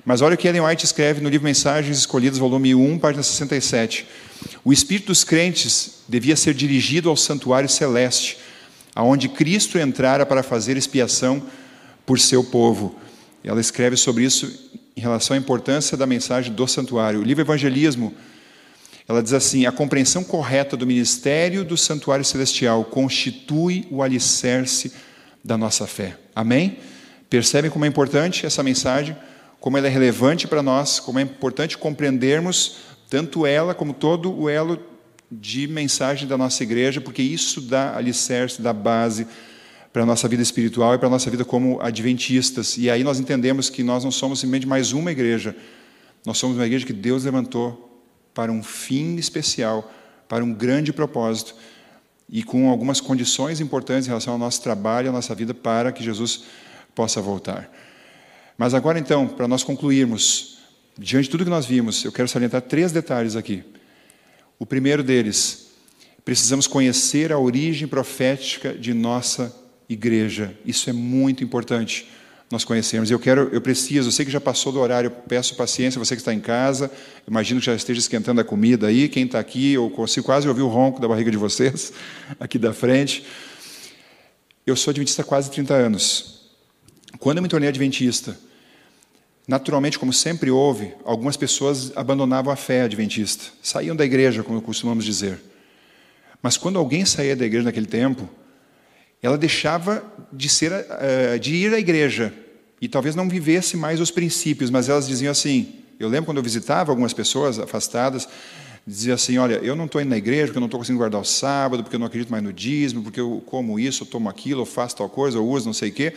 Mas 0.04 0.22
olha 0.22 0.34
o 0.34 0.38
que 0.38 0.48
Ellen 0.48 0.62
White 0.62 0.86
escreve 0.86 1.22
no 1.22 1.30
livro 1.30 1.46
Mensagens 1.46 2.00
Escolhidas, 2.00 2.40
volume 2.40 2.74
1, 2.74 2.98
página 2.98 3.22
67. 3.22 4.08
O 4.66 4.74
espírito 4.74 5.08
dos 5.08 5.24
crentes 5.24 6.00
devia 6.08 6.36
ser 6.36 6.56
dirigido 6.56 7.10
ao 7.10 7.16
santuário 7.16 7.70
celeste, 7.70 8.40
aonde 8.96 9.30
Cristo 9.30 9.78
entrara 9.78 10.26
para 10.26 10.42
fazer 10.42 10.78
expiação 10.78 11.44
por 12.08 12.20
seu 12.20 12.44
povo. 12.44 12.96
Ela 13.44 13.62
escreve 13.62 13.96
sobre 13.96 14.24
isso 14.24 14.52
em 14.98 15.02
relação 15.02 15.36
à 15.36 15.38
importância 15.38 15.96
da 15.96 16.08
mensagem 16.08 16.52
do 16.52 16.68
santuário. 16.68 17.20
O 17.20 17.24
livro 17.24 17.44
Evangelismo, 17.44 18.16
ela 19.10 19.24
diz 19.24 19.34
assim: 19.34 19.66
a 19.66 19.72
compreensão 19.72 20.24
correta 20.24 20.78
do 20.78 20.86
ministério 20.86 21.66
do 21.66 21.76
santuário 21.76 22.24
celestial 22.24 22.86
constitui 22.86 23.88
o 23.90 24.04
alicerce 24.04 24.94
da 25.44 25.58
nossa 25.58 25.88
fé. 25.88 26.16
Amém? 26.36 26.78
Percebem 27.28 27.72
como 27.72 27.86
é 27.86 27.88
importante 27.88 28.46
essa 28.46 28.62
mensagem, 28.62 29.18
como 29.60 29.80
ela 29.80 29.88
é 29.88 29.90
relevante 29.90 30.48
para 30.48 30.62
nós, 30.62 31.00
como 31.00 31.18
é 31.18 31.24
importante 31.24 31.76
compreendermos 31.76 32.78
tanto 33.10 33.48
ela 33.48 33.74
como 33.74 33.94
todo 33.94 34.32
o 34.32 34.48
elo 34.48 34.80
de 35.32 35.68
mensagem 35.68 36.28
da 36.28 36.38
nossa 36.38 36.62
igreja, 36.62 37.02
porque 37.02 37.24
isso 37.24 37.62
dá 37.62 37.98
alicerce, 37.98 38.62
dá 38.62 38.72
base 38.72 39.26
para 39.92 40.04
a 40.04 40.06
nossa 40.06 40.28
vida 40.28 40.44
espiritual 40.44 40.94
e 40.94 41.00
para 41.00 41.08
a 41.08 41.12
nossa 41.12 41.32
vida 41.32 41.44
como 41.44 41.82
adventistas. 41.82 42.78
E 42.78 42.92
aí 42.92 43.04
nós 43.04 43.20
entendemos 43.20 43.72
que 43.72 43.82
nós 43.82 44.04
não 44.04 44.12
somos 44.12 44.40
simplesmente 44.40 44.68
mais 44.68 44.92
uma 44.92 45.12
igreja, 45.12 45.56
nós 46.24 46.38
somos 46.38 46.58
uma 46.58 46.66
igreja 46.68 46.86
que 46.86 46.94
Deus 46.94 47.24
levantou 47.24 47.89
para 48.34 48.52
um 48.52 48.64
fim 48.64 49.16
especial, 49.16 49.92
para 50.28 50.44
um 50.44 50.54
grande 50.54 50.94
propósito 50.94 51.56
e 52.30 52.44
com 52.44 52.70
algumas 52.70 53.02
condições 53.02 53.60
importantes 53.60 54.06
em 54.06 54.10
relação 54.10 54.34
ao 54.34 54.40
nosso 54.40 54.62
trabalho, 54.62 55.10
à 55.10 55.12
nossa 55.12 55.34
vida, 55.34 55.54
para 55.54 55.92
que 55.92 56.04
Jesus 56.04 56.44
possa 56.94 57.22
voltar. 57.22 57.70
Mas 58.58 58.74
agora 58.74 59.00
então, 59.00 59.28
para 59.28 59.48
nós 59.48 59.64
concluirmos, 59.64 60.60
diante 60.98 61.24
de 61.24 61.30
tudo 61.32 61.44
que 61.46 61.50
nós 61.50 61.66
vimos, 61.66 62.04
eu 62.04 62.12
quero 62.12 62.28
salientar 62.28 62.62
três 62.62 62.92
detalhes 62.92 63.36
aqui. 63.36 63.64
O 64.60 64.66
primeiro 64.66 65.02
deles, 65.02 65.70
precisamos 66.24 66.68
conhecer 66.68 67.32
a 67.32 67.40
origem 67.40 67.88
profética 67.88 68.74
de 68.74 68.94
nossa 68.94 69.56
igreja. 69.88 70.54
Isso 70.66 70.90
é 70.90 70.94
muito 70.94 71.44
importante 71.44 72.08
nós 72.52 72.64
conhecermos. 72.64 73.12
Eu 73.12 73.20
quero, 73.20 73.50
eu 73.52 73.62
preciso, 73.62 74.08
eu 74.08 74.12
sei 74.12 74.26
que 74.26 74.32
já 74.32 74.42
passou 74.42 74.72
do 74.72 74.80
horário, 74.80 75.12
peço 75.12 75.56
paciência, 75.56 76.00
você 76.00 76.16
que 76.16 76.22
está 76.22 76.34
em 76.34 76.40
casa, 76.40 76.92
imagino 77.28 77.60
que 77.60 77.66
já 77.66 77.76
esteja 77.76 78.00
esquentando 78.00 78.42
a 78.42 78.44
comida 78.44 78.88
aí, 78.88 79.08
quem 79.08 79.26
está 79.26 79.40
aqui, 79.40 79.74
eu 79.74 79.90
consigo 79.90 80.26
quase 80.26 80.48
ouvir 80.48 80.62
o 80.62 80.68
ronco 80.68 81.00
da 81.00 81.08
barriga 81.08 81.30
de 81.30 81.38
vocês, 81.38 81.94
aqui 82.40 82.58
da 82.58 82.74
frente. 82.74 83.24
Eu 84.66 84.76
sou 84.76 84.92
adventista 84.92 85.22
há 85.22 85.26
quase 85.26 85.52
30 85.52 85.74
anos. 85.74 86.50
Quando 87.20 87.38
eu 87.38 87.44
me 87.44 87.50
tornei 87.50 87.70
adventista, 87.70 88.38
naturalmente, 89.48 90.00
como 90.00 90.14
sempre 90.14 90.50
houve, 90.50 90.94
algumas 91.04 91.38
pessoas 91.38 91.92
abandonavam 91.96 92.52
a 92.52 92.56
fé 92.56 92.84
adventista, 92.84 93.46
saíam 93.62 93.96
da 93.96 94.06
igreja, 94.06 94.44
como 94.44 94.62
costumamos 94.62 95.06
dizer. 95.06 95.40
Mas 96.42 96.56
quando 96.56 96.80
alguém 96.80 97.06
saía 97.06 97.36
da 97.36 97.46
igreja 97.46 97.66
naquele 97.66 97.88
tempo, 97.88 98.30
ela 99.22 99.38
deixava 99.38 100.04
de, 100.32 100.48
ser, 100.48 100.72
uh, 100.72 101.40
de 101.40 101.54
ir 101.56 101.74
à 101.74 101.80
igreja 101.80 102.34
e 102.82 102.88
talvez 102.88 103.16
não 103.16 103.28
vivesse 103.28 103.76
mais 103.76 104.00
os 104.00 104.12
princípios, 104.12 104.70
mas 104.70 104.88
elas 104.88 105.08
diziam 105.08 105.32
assim. 105.32 105.76
Eu 106.00 106.08
lembro 106.08 106.28
quando 106.28 106.38
eu 106.38 106.44
visitava 106.44 106.92
algumas 106.92 107.12
pessoas 107.12 107.60
afastadas, 107.60 108.28
dizia 108.88 109.14
assim: 109.16 109.38
Olha, 109.38 109.56
eu 109.56 109.76
não 109.76 109.86
estou 109.86 110.00
indo 110.02 110.10
na 110.10 110.18
igreja 110.18 110.46
porque 110.46 110.58
eu 110.58 110.62
não 110.62 110.68
estou 110.68 110.80
conseguindo 110.80 111.00
guardar 111.00 111.20
o 111.20 111.26
sábado, 111.26 111.84
porque 111.84 111.96
eu 111.96 112.00
não 112.00 112.08
acredito 112.08 112.30
mais 112.30 112.42
no 112.42 112.54
dízimo, 112.54 113.04
porque 113.04 113.20
eu 113.20 113.44
como 113.46 113.78
isso, 113.78 114.04
eu 114.04 114.08
tomo 114.08 114.30
aquilo, 114.30 114.62
eu 114.62 114.66
faço 114.66 114.96
tal 114.96 115.10
coisa, 115.10 115.38
eu 115.38 115.46
uso 115.46 115.66
não 115.66 115.74
sei 115.74 115.90
o 115.90 115.94
quê. 115.94 116.14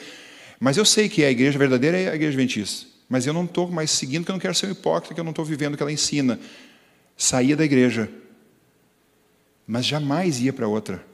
Mas 0.60 0.76
eu 0.76 0.84
sei 0.84 1.08
que 1.08 1.24
a 1.24 1.30
igreja 1.30 1.58
verdadeira 1.58 1.98
é 1.98 2.10
a 2.10 2.14
igreja 2.14 2.30
adventista. 2.30 2.86
Mas 3.08 3.26
eu 3.26 3.32
não 3.32 3.44
estou 3.44 3.68
mais 3.68 3.90
seguindo 3.90 4.22
porque 4.22 4.30
eu 4.30 4.34
não 4.34 4.40
quero 4.40 4.54
ser 4.54 4.68
um 4.68 4.70
hipócrita, 4.70 5.12
que 5.12 5.20
eu 5.20 5.24
não 5.24 5.32
estou 5.32 5.44
vivendo 5.44 5.74
o 5.74 5.76
que 5.76 5.82
ela 5.82 5.92
ensina. 5.92 6.38
Saía 7.16 7.56
da 7.56 7.64
igreja, 7.64 8.08
mas 9.66 9.84
jamais 9.84 10.40
ia 10.40 10.52
para 10.52 10.68
outra. 10.68 11.04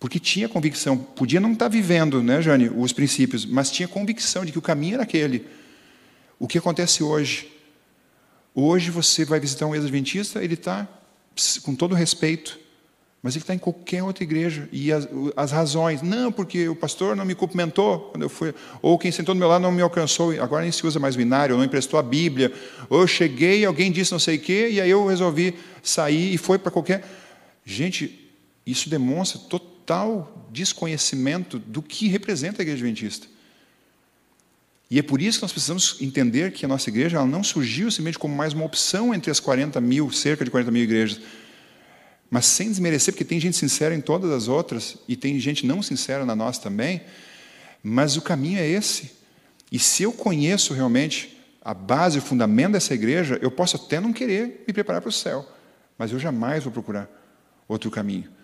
Porque 0.00 0.18
tinha 0.18 0.48
convicção, 0.48 0.96
podia 0.96 1.38
não 1.38 1.52
estar 1.52 1.68
vivendo, 1.68 2.22
né, 2.22 2.40
Jane, 2.40 2.70
os 2.74 2.90
princípios, 2.90 3.44
mas 3.44 3.70
tinha 3.70 3.86
convicção 3.86 4.46
de 4.46 4.50
que 4.50 4.58
o 4.58 4.62
caminho 4.62 4.94
era 4.94 5.02
aquele. 5.02 5.46
O 6.38 6.48
que 6.48 6.56
acontece 6.56 7.02
hoje? 7.02 7.52
Hoje 8.54 8.90
você 8.90 9.26
vai 9.26 9.38
visitar 9.38 9.66
um 9.66 9.74
ex-adventista, 9.74 10.42
ele 10.42 10.54
está, 10.54 10.88
com 11.62 11.74
todo 11.74 11.94
respeito, 11.94 12.58
mas 13.22 13.34
ele 13.36 13.42
está 13.42 13.54
em 13.54 13.58
qualquer 13.58 14.02
outra 14.02 14.24
igreja. 14.24 14.66
E 14.72 14.90
as, 14.90 15.06
as, 15.36 15.52
razões, 15.52 16.00
não, 16.00 16.32
porque 16.32 16.66
o 16.66 16.74
pastor 16.74 17.14
não 17.14 17.26
me 17.26 17.34
cumprimentou 17.34 18.00
quando 18.10 18.22
eu 18.22 18.30
fui, 18.30 18.54
ou 18.80 18.98
quem 18.98 19.12
sentou 19.12 19.34
do 19.34 19.38
meu 19.38 19.48
lado 19.48 19.60
não 19.60 19.70
me 19.70 19.82
alcançou, 19.82 20.32
agora 20.40 20.62
nem 20.62 20.72
se 20.72 20.86
usa 20.86 20.98
mais 20.98 21.14
binário, 21.14 21.58
não 21.58 21.64
emprestou 21.64 22.00
a 22.00 22.02
Bíblia, 22.02 22.50
ou 22.88 23.02
eu 23.02 23.06
cheguei, 23.06 23.66
alguém 23.66 23.92
disse 23.92 24.12
não 24.12 24.18
sei 24.18 24.36
o 24.36 24.40
quê, 24.40 24.70
e 24.72 24.80
aí 24.80 24.88
eu 24.88 25.06
resolvi 25.06 25.54
sair 25.82 26.32
e 26.32 26.38
foi 26.38 26.58
para 26.58 26.70
qualquer. 26.70 27.04
Gente, 27.66 28.29
isso 28.70 28.88
demonstra 28.88 29.40
total 29.40 30.48
desconhecimento 30.50 31.58
do 31.58 31.82
que 31.82 32.08
representa 32.08 32.60
a 32.60 32.62
igreja 32.62 32.84
adventista. 32.84 33.26
E 34.90 34.98
é 34.98 35.02
por 35.02 35.22
isso 35.22 35.38
que 35.38 35.44
nós 35.44 35.52
precisamos 35.52 35.96
entender 36.00 36.52
que 36.52 36.64
a 36.64 36.68
nossa 36.68 36.90
igreja 36.90 37.24
não 37.24 37.44
surgiu 37.44 37.90
simplesmente 37.90 38.18
como 38.18 38.34
mais 38.34 38.52
uma 38.52 38.64
opção 38.64 39.14
entre 39.14 39.30
as 39.30 39.38
40 39.38 39.80
mil, 39.80 40.10
cerca 40.10 40.44
de 40.44 40.50
40 40.50 40.70
mil 40.72 40.82
igrejas, 40.82 41.20
mas 42.28 42.46
sem 42.46 42.68
desmerecer, 42.68 43.14
porque 43.14 43.24
tem 43.24 43.38
gente 43.38 43.56
sincera 43.56 43.94
em 43.94 44.00
todas 44.00 44.30
as 44.32 44.48
outras 44.48 44.96
e 45.06 45.14
tem 45.16 45.38
gente 45.38 45.64
não 45.64 45.80
sincera 45.80 46.26
na 46.26 46.34
nossa 46.34 46.60
também, 46.60 47.02
mas 47.82 48.16
o 48.16 48.22
caminho 48.22 48.58
é 48.58 48.66
esse. 48.66 49.12
E 49.70 49.78
se 49.78 50.02
eu 50.02 50.12
conheço 50.12 50.74
realmente 50.74 51.38
a 51.62 51.72
base, 51.72 52.18
o 52.18 52.22
fundamento 52.22 52.72
dessa 52.72 52.92
igreja, 52.92 53.38
eu 53.40 53.50
posso 53.50 53.76
até 53.76 54.00
não 54.00 54.12
querer 54.12 54.64
me 54.66 54.72
preparar 54.72 55.00
para 55.00 55.08
o 55.08 55.12
céu, 55.12 55.48
mas 55.96 56.10
eu 56.10 56.18
jamais 56.18 56.64
vou 56.64 56.72
procurar 56.72 57.08
outro 57.68 57.90
caminho. 57.90 58.39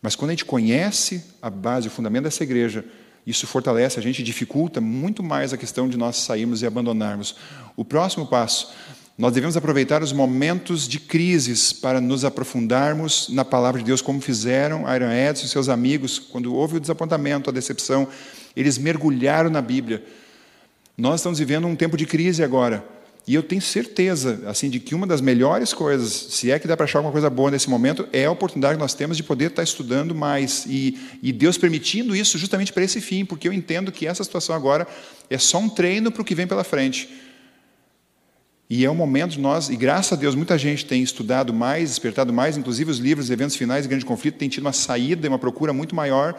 Mas 0.00 0.14
quando 0.14 0.30
a 0.30 0.32
gente 0.32 0.44
conhece 0.44 1.24
a 1.42 1.50
base, 1.50 1.88
o 1.88 1.90
fundamento 1.90 2.24
dessa 2.24 2.42
igreja, 2.44 2.84
isso 3.26 3.46
fortalece 3.46 3.98
a 3.98 4.02
gente, 4.02 4.22
dificulta 4.22 4.80
muito 4.80 5.22
mais 5.22 5.52
a 5.52 5.56
questão 5.56 5.88
de 5.88 5.96
nós 5.96 6.16
sairmos 6.16 6.62
e 6.62 6.66
abandonarmos. 6.66 7.36
O 7.76 7.84
próximo 7.84 8.26
passo, 8.26 8.72
nós 9.18 9.32
devemos 9.32 9.56
aproveitar 9.56 10.02
os 10.02 10.12
momentos 10.12 10.86
de 10.86 11.00
crises 11.00 11.72
para 11.72 12.00
nos 12.00 12.24
aprofundarmos 12.24 13.28
na 13.28 13.44
palavra 13.44 13.80
de 13.80 13.86
Deus, 13.86 14.00
como 14.00 14.20
fizeram 14.20 14.82
Iron 14.94 15.10
Edson 15.10 15.44
e 15.44 15.48
seus 15.48 15.68
amigos, 15.68 16.18
quando 16.18 16.54
houve 16.54 16.76
o 16.76 16.80
desapontamento, 16.80 17.50
a 17.50 17.52
decepção, 17.52 18.06
eles 18.54 18.78
mergulharam 18.78 19.50
na 19.50 19.60
Bíblia. 19.60 20.04
Nós 20.96 21.20
estamos 21.20 21.38
vivendo 21.38 21.66
um 21.66 21.74
tempo 21.74 21.96
de 21.96 22.06
crise 22.06 22.44
agora. 22.44 22.97
E 23.28 23.34
eu 23.34 23.42
tenho 23.42 23.60
certeza, 23.60 24.42
assim, 24.46 24.70
de 24.70 24.80
que 24.80 24.94
uma 24.94 25.06
das 25.06 25.20
melhores 25.20 25.74
coisas, 25.74 26.10
se 26.30 26.50
é 26.50 26.58
que 26.58 26.66
dá 26.66 26.74
para 26.74 26.84
achar 26.84 27.00
alguma 27.00 27.12
coisa 27.12 27.28
boa 27.28 27.50
nesse 27.50 27.68
momento, 27.68 28.08
é 28.10 28.24
a 28.24 28.30
oportunidade 28.30 28.76
que 28.76 28.80
nós 28.80 28.94
temos 28.94 29.18
de 29.18 29.22
poder 29.22 29.50
estar 29.50 29.62
estudando 29.62 30.14
mais 30.14 30.64
e, 30.66 30.98
e 31.22 31.30
Deus 31.30 31.58
permitindo 31.58 32.16
isso 32.16 32.38
justamente 32.38 32.72
para 32.72 32.82
esse 32.82 33.02
fim, 33.02 33.26
porque 33.26 33.46
eu 33.46 33.52
entendo 33.52 33.92
que 33.92 34.06
essa 34.06 34.24
situação 34.24 34.56
agora 34.56 34.88
é 35.28 35.36
só 35.36 35.58
um 35.58 35.68
treino 35.68 36.10
para 36.10 36.22
o 36.22 36.24
que 36.24 36.34
vem 36.34 36.46
pela 36.46 36.64
frente. 36.64 37.06
E 38.70 38.82
é 38.82 38.88
o 38.88 38.94
momento 38.94 39.32
de 39.32 39.40
nós, 39.40 39.68
e 39.68 39.76
graças 39.76 40.14
a 40.14 40.16
Deus 40.16 40.34
muita 40.34 40.56
gente 40.56 40.86
tem 40.86 41.02
estudado 41.02 41.52
mais, 41.52 41.90
despertado 41.90 42.32
mais, 42.32 42.56
inclusive 42.56 42.90
os 42.90 42.98
livros, 42.98 43.28
eventos 43.28 43.56
finais 43.56 43.86
grande 43.86 44.06
conflito 44.06 44.38
têm 44.38 44.48
tido 44.48 44.64
uma 44.64 44.72
saída 44.72 45.26
e 45.26 45.28
uma 45.28 45.38
procura 45.38 45.74
muito 45.74 45.94
maior 45.94 46.34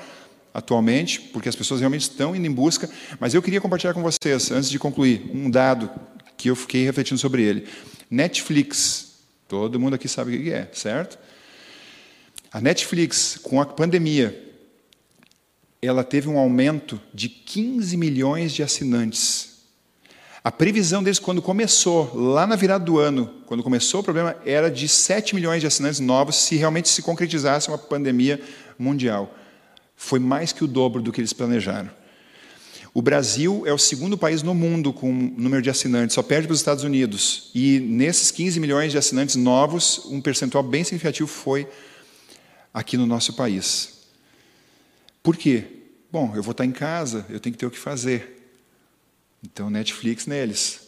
atualmente, 0.52 1.22
porque 1.22 1.48
as 1.48 1.56
pessoas 1.56 1.82
realmente 1.82 2.02
estão 2.02 2.36
indo 2.36 2.48
em 2.48 2.52
busca. 2.52 2.90
Mas 3.20 3.36
eu 3.36 3.44
queria 3.44 3.62
compartilhar 3.62 3.94
com 3.94 4.02
vocês, 4.02 4.50
antes 4.50 4.72
de 4.72 4.80
concluir, 4.80 5.30
um 5.32 5.52
dado 5.52 5.88
que 6.40 6.50
eu 6.50 6.56
fiquei 6.56 6.86
refletindo 6.86 7.20
sobre 7.20 7.44
ele. 7.44 7.68
Netflix, 8.10 9.18
todo 9.46 9.78
mundo 9.78 9.96
aqui 9.96 10.08
sabe 10.08 10.36
o 10.36 10.42
que 10.42 10.54
é, 10.54 10.70
certo? 10.72 11.20
A 12.50 12.62
Netflix, 12.62 13.38
com 13.44 13.60
a 13.60 13.66
pandemia, 13.66 14.42
ela 15.82 16.02
teve 16.02 16.30
um 16.30 16.40
aumento 16.40 17.00
de 17.14 17.28
15 17.28 17.98
milhões 17.98 18.54
de 18.54 18.64
assinantes. 18.64 19.66
A 20.42 20.50
previsão 20.50 21.04
deles, 21.04 21.20
quando 21.20 21.42
começou, 21.42 22.16
lá 22.16 22.48
na 22.48 22.56
virada 22.56 22.86
do 22.86 22.98
ano, 22.98 23.30
quando 23.46 23.62
começou 23.62 24.00
o 24.00 24.04
problema, 24.04 24.38
era 24.46 24.72
de 24.72 24.88
7 24.88 25.36
milhões 25.36 25.60
de 25.60 25.68
assinantes 25.68 26.00
novos, 26.00 26.38
se 26.38 26.56
realmente 26.56 26.88
se 26.88 27.02
concretizasse 27.02 27.68
uma 27.68 27.78
pandemia 27.78 28.42
mundial. 28.78 29.36
Foi 29.94 30.20
mais 30.20 30.54
que 30.54 30.64
o 30.64 30.68
dobro 30.68 31.02
do 31.02 31.12
que 31.12 31.20
eles 31.20 31.34
planejaram. 31.34 31.92
O 32.94 33.02
Brasil 33.02 33.64
é 33.66 33.74
o 33.74 33.78
segundo 33.78 34.18
país 34.18 34.42
no 34.42 34.56
mundo 34.56 34.92
com 34.92 35.12
número 35.12 35.62
de 35.62 35.70
assinantes, 35.70 36.16
só 36.16 36.24
perde 36.24 36.48
para 36.48 36.54
os 36.54 36.60
Estados 36.60 36.84
Unidos. 36.84 37.52
E 37.54 37.80
nesses 37.80 38.32
15 38.32 38.60
milhões 38.60 38.92
de 38.92 38.98
assinantes 38.98 39.36
novos, 39.36 40.06
um 40.06 40.20
percentual 40.20 40.64
bem 40.64 40.84
significativo 40.84 41.28
foi 41.28 41.68
aqui 42.74 42.98
no 42.98 43.06
nosso 43.06 43.34
país. 43.34 44.00
Por 45.22 45.38
quê? 45.38 45.66
Bom, 46.12 46.34
eu 46.36 46.42
vou 46.42 46.52
estar 46.52 46.66
em 46.66 46.72
casa, 46.72 47.26
eu 47.30 47.40
tenho 47.40 47.54
que 47.54 47.60
ter 47.60 47.66
o 47.66 47.72
que 47.72 47.78
fazer. 47.78 48.52
Então, 49.44 49.70
Netflix 49.70 50.26
neles. 50.26 50.82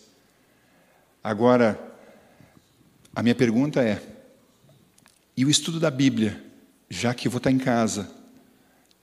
Agora, 1.24 1.80
a 3.16 3.22
minha 3.22 3.36
pergunta 3.36 3.84
é: 3.84 4.02
E 5.38 5.46
o 5.46 5.50
estudo 5.50 5.80
da 5.80 5.92
Bíblia, 5.92 6.44
já 6.90 7.14
que 7.14 7.28
eu 7.28 7.32
vou 7.32 7.38
estar 7.38 7.52
em 7.52 7.60
casa. 7.60 8.21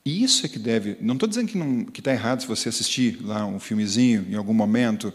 E 0.09 0.25
isso 0.25 0.47
é 0.47 0.49
que 0.49 0.59
deve. 0.59 0.97
Não 1.03 1.13
estou 1.13 1.29
dizendo 1.29 1.93
que 1.93 2.01
está 2.01 2.11
errado 2.11 2.41
se 2.41 2.47
você 2.47 2.71
assistir 2.71 3.19
lá 3.21 3.45
um 3.45 3.61
filmezinho 3.61 4.25
em 4.31 4.37
algum 4.37 4.55
momento, 4.55 5.13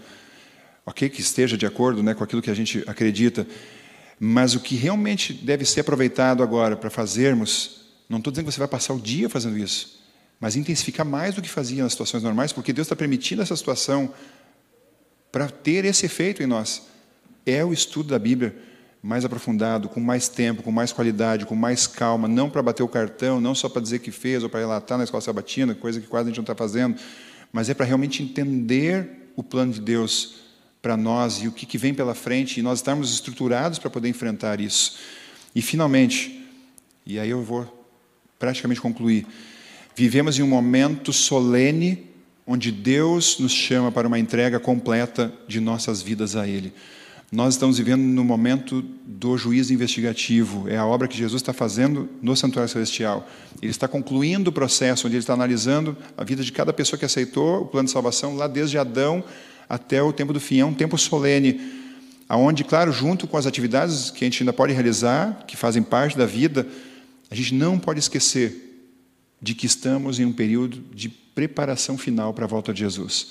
ok, 0.86 1.10
que 1.10 1.20
esteja 1.20 1.58
de 1.58 1.66
acordo 1.66 2.04
né, 2.04 2.14
com 2.14 2.24
aquilo 2.24 2.44
que 2.44 2.50
a 2.52 2.54
gente 2.54 2.84
acredita, 2.86 3.48
mas 4.20 4.54
o 4.54 4.60
que 4.60 4.76
realmente 4.76 5.34
deve 5.34 5.66
ser 5.66 5.80
aproveitado 5.80 6.44
agora 6.44 6.76
para 6.76 6.92
fazermos, 6.92 7.88
não 8.08 8.20
estou 8.20 8.30
dizendo 8.30 8.46
que 8.46 8.52
você 8.52 8.60
vai 8.60 8.68
passar 8.68 8.94
o 8.94 9.00
dia 9.00 9.28
fazendo 9.28 9.58
isso, 9.58 10.00
mas 10.40 10.56
intensificar 10.56 11.08
mais 11.08 11.34
do 11.34 11.42
que 11.42 11.50
fazia 11.50 11.82
nas 11.82 11.94
situações 11.94 12.22
normais, 12.22 12.54
porque 12.54 12.72
Deus 12.72 12.86
está 12.86 12.96
permitindo 12.96 13.42
essa 13.42 13.56
situação 13.56 14.14
para 15.32 15.50
ter 15.50 15.86
esse 15.86 16.06
efeito 16.06 16.44
em 16.44 16.46
nós. 16.46 16.84
É 17.48 17.66
o 17.66 17.74
estudo 17.74 18.10
da 18.10 18.20
Bíblia 18.20 18.56
mais 19.04 19.26
aprofundado, 19.26 19.90
com 19.90 20.00
mais 20.00 20.30
tempo, 20.30 20.64
com 20.64 20.72
mais 20.72 20.94
qualidade, 20.94 21.46
com 21.46 21.56
mais 21.56 21.86
calma, 21.86 22.26
não 22.26 22.50
para 22.50 22.62
bater 22.64 22.84
o 22.84 22.88
cartão, 22.88 23.42
não 23.42 23.54
só 23.54 23.68
para 23.68 23.82
dizer 23.82 24.00
que 24.00 24.12
fez 24.12 24.44
ou 24.44 24.50
para 24.50 24.62
relatar 24.62 24.98
na 24.98 25.04
escola 25.04 25.20
sabatina, 25.20 25.76
coisa 25.76 26.00
que 26.00 26.08
quase 26.08 26.28
a 26.28 26.30
gente 26.30 26.38
não 26.38 26.44
está 26.44 26.56
fazendo, 26.56 26.96
mas 27.52 27.70
é 27.70 27.74
para 27.74 27.86
realmente 27.86 28.24
entender 28.24 29.32
o 29.36 29.44
plano 29.44 29.74
de 29.74 29.82
Deus 29.82 30.36
para 30.82 30.96
nós 30.96 31.44
e 31.44 31.50
o 31.50 31.52
que, 31.52 31.66
que 31.66 31.78
vem 31.78 31.94
pela 31.94 32.16
frente 32.16 32.60
e 32.60 32.64
nós 32.64 32.80
estarmos 32.80 33.14
estruturados 33.14 33.78
para 33.78 33.90
poder 33.90 34.08
enfrentar 34.08 34.62
isso. 34.62 34.98
E 35.54 35.62
finalmente, 35.62 36.42
e 37.06 37.20
aí 37.20 37.30
eu 37.30 37.44
vou 37.44 37.86
praticamente 38.40 38.80
concluir, 38.80 39.28
vivemos 39.94 40.40
em 40.40 40.44
um 40.44 40.48
momento 40.48 41.12
solene 41.12 42.10
onde 42.48 42.72
Deus 42.72 43.38
nos 43.38 43.52
chama 43.52 43.92
para 43.92 44.08
uma 44.08 44.20
entrega 44.20 44.62
completa 44.62 45.34
de 45.46 45.60
nossas 45.60 46.02
vidas 46.02 46.38
a 46.38 46.48
Ele. 46.48 46.74
Nós 47.34 47.56
estamos 47.56 47.80
vivendo 47.80 48.04
no 48.04 48.24
momento 48.24 48.84
do 49.08 49.36
juízo 49.40 49.74
investigativo. 49.74 50.70
É 50.70 50.78
a 50.78 50.86
obra 50.86 51.08
que 51.08 51.18
Jesus 51.18 51.42
está 51.42 51.52
fazendo 51.52 52.08
no 52.22 52.36
Santuário 52.38 52.72
Celestial. 52.72 53.28
Ele 53.60 53.72
está 53.72 53.88
concluindo 53.88 54.52
o 54.52 54.54
processo, 54.54 55.08
onde 55.08 55.16
ele 55.16 55.24
está 55.24 55.34
analisando 55.34 55.98
a 56.16 56.24
vida 56.24 56.44
de 56.44 56.52
cada 56.52 56.72
pessoa 56.72 57.00
que 57.00 57.06
aceitou 57.06 57.62
o 57.62 57.66
plano 57.66 57.88
de 57.88 57.92
salvação, 57.92 58.36
lá 58.36 58.46
desde 58.46 58.78
Adão 58.78 59.24
até 59.68 60.00
o 60.00 60.14
tempo 60.14 60.32
do 60.32 60.40
fim. 60.40 60.60
É 60.60 60.66
um 60.66 60.76
tempo 60.76 60.96
solene, 60.96 61.60
aonde, 62.30 62.64
claro, 62.64 62.92
junto 62.92 63.26
com 63.26 63.36
as 63.36 63.48
atividades 63.48 64.12
que 64.12 64.24
a 64.24 64.28
gente 64.28 64.44
ainda 64.44 64.54
pode 64.54 64.72
realizar, 64.72 65.44
que 65.48 65.58
fazem 65.58 65.82
parte 65.82 66.16
da 66.16 66.28
vida, 66.28 66.68
a 67.32 67.36
gente 67.36 67.56
não 67.56 67.80
pode 67.80 68.00
esquecer 68.00 68.92
de 69.42 69.56
que 69.56 69.66
estamos 69.66 70.20
em 70.20 70.26
um 70.26 70.32
período 70.32 70.84
de 70.94 71.10
preparação 71.10 71.98
final 71.98 72.32
para 72.32 72.46
a 72.46 72.48
volta 72.48 72.72
de 72.72 72.82
Jesus. 72.82 73.30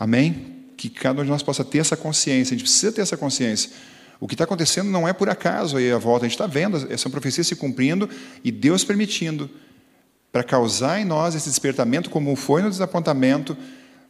Amém? 0.00 0.53
Que 0.76 0.88
cada 0.88 1.20
um 1.20 1.24
de 1.24 1.30
nós 1.30 1.42
possa 1.42 1.64
ter 1.64 1.78
essa 1.78 1.96
consciência, 1.96 2.54
a 2.54 2.58
gente 2.58 2.66
precisa 2.66 2.92
ter 2.92 3.00
essa 3.00 3.16
consciência. 3.16 3.70
O 4.20 4.26
que 4.26 4.34
está 4.34 4.44
acontecendo 4.44 4.90
não 4.90 5.06
é 5.06 5.12
por 5.12 5.28
acaso 5.28 5.76
aí 5.76 5.90
a 5.90 5.98
volta, 5.98 6.24
a 6.24 6.28
gente 6.28 6.34
está 6.34 6.46
vendo 6.46 6.86
essa 6.90 7.10
profecia 7.10 7.44
se 7.44 7.56
cumprindo 7.56 8.08
e 8.42 8.50
Deus 8.50 8.84
permitindo 8.84 9.50
para 10.32 10.42
causar 10.42 11.00
em 11.00 11.04
nós 11.04 11.34
esse 11.34 11.48
despertamento, 11.48 12.10
como 12.10 12.34
foi 12.34 12.62
no 12.62 12.70
desapontamento, 12.70 13.56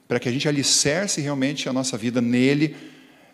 para 0.06 0.18
que 0.18 0.28
a 0.28 0.32
gente 0.32 0.48
alicerce 0.48 1.20
realmente 1.20 1.68
a 1.68 1.72
nossa 1.72 1.98
vida 1.98 2.20
nele, 2.20 2.76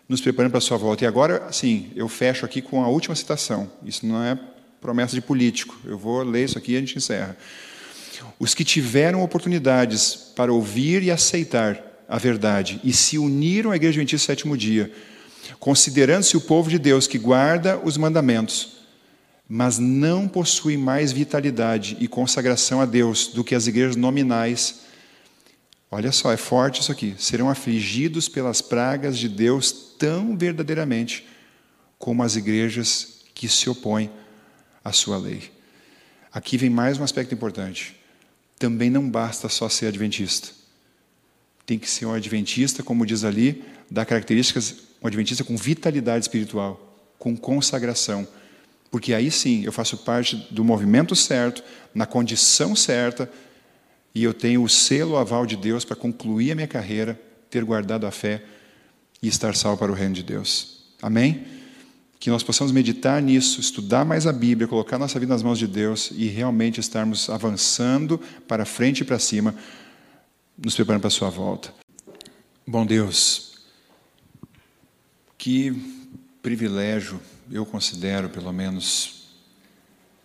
nos 0.09 0.21
preparando 0.21 0.51
para 0.51 0.57
a 0.57 0.61
sua 0.61 0.77
volta. 0.77 1.03
E 1.03 1.07
agora, 1.07 1.51
sim, 1.51 1.91
eu 1.95 2.09
fecho 2.09 2.45
aqui 2.45 2.61
com 2.61 2.83
a 2.83 2.87
última 2.87 3.15
citação. 3.15 3.71
Isso 3.85 4.05
não 4.05 4.21
é 4.21 4.37
promessa 4.81 5.13
de 5.13 5.21
político. 5.21 5.77
Eu 5.85 5.97
vou 5.97 6.23
ler 6.23 6.45
isso 6.45 6.57
aqui 6.57 6.73
e 6.73 6.77
a 6.77 6.79
gente 6.79 6.97
encerra. 6.97 7.37
Os 8.39 8.53
que 8.53 8.65
tiveram 8.65 9.23
oportunidades 9.23 10.15
para 10.35 10.51
ouvir 10.51 11.03
e 11.03 11.11
aceitar 11.11 11.90
a 12.11 12.17
verdade 12.17 12.81
e 12.83 12.91
se 12.91 13.17
uniram 13.17 13.71
à 13.71 13.77
Igreja 13.77 13.93
Adventista 13.93 14.25
do 14.25 14.27
Sétimo 14.27 14.57
Dia, 14.57 14.91
considerando-se 15.61 16.35
o 16.35 16.41
povo 16.41 16.69
de 16.69 16.77
Deus 16.77 17.07
que 17.07 17.17
guarda 17.17 17.79
os 17.81 17.95
mandamentos, 17.95 18.81
mas 19.47 19.79
não 19.79 20.27
possui 20.27 20.75
mais 20.75 21.13
vitalidade 21.13 21.95
e 22.01 22.09
consagração 22.09 22.81
a 22.81 22.85
Deus 22.85 23.27
do 23.27 23.45
que 23.45 23.55
as 23.55 23.65
igrejas 23.65 23.95
nominais. 23.95 24.81
Olha 25.89 26.11
só, 26.11 26.33
é 26.33 26.37
forte 26.37 26.81
isso 26.81 26.91
aqui. 26.91 27.15
Serão 27.17 27.49
afligidos 27.49 28.27
pelas 28.27 28.61
pragas 28.61 29.17
de 29.17 29.29
Deus 29.29 29.71
tão 29.97 30.37
verdadeiramente 30.37 31.25
como 31.97 32.23
as 32.23 32.35
igrejas 32.35 33.21
que 33.33 33.47
se 33.47 33.69
opõem 33.69 34.11
à 34.83 34.91
sua 34.91 35.17
lei. 35.17 35.49
Aqui 36.33 36.57
vem 36.57 36.69
mais 36.69 36.97
um 36.97 37.03
aspecto 37.05 37.33
importante. 37.33 37.95
Também 38.59 38.89
não 38.89 39.09
basta 39.09 39.47
só 39.47 39.69
ser 39.69 39.87
adventista 39.87 40.60
tem 41.65 41.77
que 41.77 41.89
ser 41.89 42.05
um 42.05 42.13
adventista, 42.13 42.83
como 42.83 43.05
diz 43.05 43.23
ali, 43.23 43.63
dá 43.89 44.05
características, 44.05 44.75
um 45.01 45.07
adventista 45.07 45.43
com 45.43 45.55
vitalidade 45.55 46.25
espiritual, 46.25 46.95
com 47.17 47.35
consagração. 47.35 48.27
Porque 48.89 49.13
aí 49.13 49.31
sim 49.31 49.63
eu 49.63 49.71
faço 49.71 49.97
parte 49.97 50.35
do 50.51 50.63
movimento 50.63 51.15
certo, 51.15 51.63
na 51.93 52.05
condição 52.05 52.75
certa, 52.75 53.31
e 54.13 54.23
eu 54.23 54.33
tenho 54.33 54.63
o 54.63 54.69
selo 54.69 55.17
aval 55.17 55.45
de 55.45 55.55
Deus 55.55 55.85
para 55.85 55.95
concluir 55.95 56.51
a 56.51 56.55
minha 56.55 56.67
carreira, 56.67 57.19
ter 57.49 57.63
guardado 57.63 58.05
a 58.05 58.11
fé 58.11 58.43
e 59.21 59.27
estar 59.27 59.55
salvo 59.55 59.77
para 59.77 59.91
o 59.91 59.95
reino 59.95 60.13
de 60.13 60.23
Deus. 60.23 60.83
Amém? 61.01 61.45
Que 62.19 62.29
nós 62.29 62.43
possamos 62.43 62.71
meditar 62.71 63.21
nisso, 63.21 63.59
estudar 63.59 64.03
mais 64.03 64.27
a 64.27 64.33
Bíblia, 64.33 64.67
colocar 64.67 64.99
nossa 64.99 65.19
vida 65.19 65.33
nas 65.33 65.41
mãos 65.41 65.57
de 65.57 65.67
Deus 65.67 66.11
e 66.15 66.27
realmente 66.27 66.79
estarmos 66.79 67.29
avançando 67.29 68.19
para 68.47 68.65
frente 68.65 69.01
e 69.01 69.05
para 69.05 69.17
cima 69.17 69.55
nos 70.63 70.75
preparando 70.75 71.01
para 71.01 71.07
a 71.07 71.11
sua 71.11 71.29
volta. 71.29 71.73
Bom 72.67 72.85
Deus, 72.85 73.65
que 75.37 75.73
privilégio 76.41 77.19
eu 77.51 77.65
considero, 77.65 78.29
pelo 78.29 78.53
menos, 78.53 79.33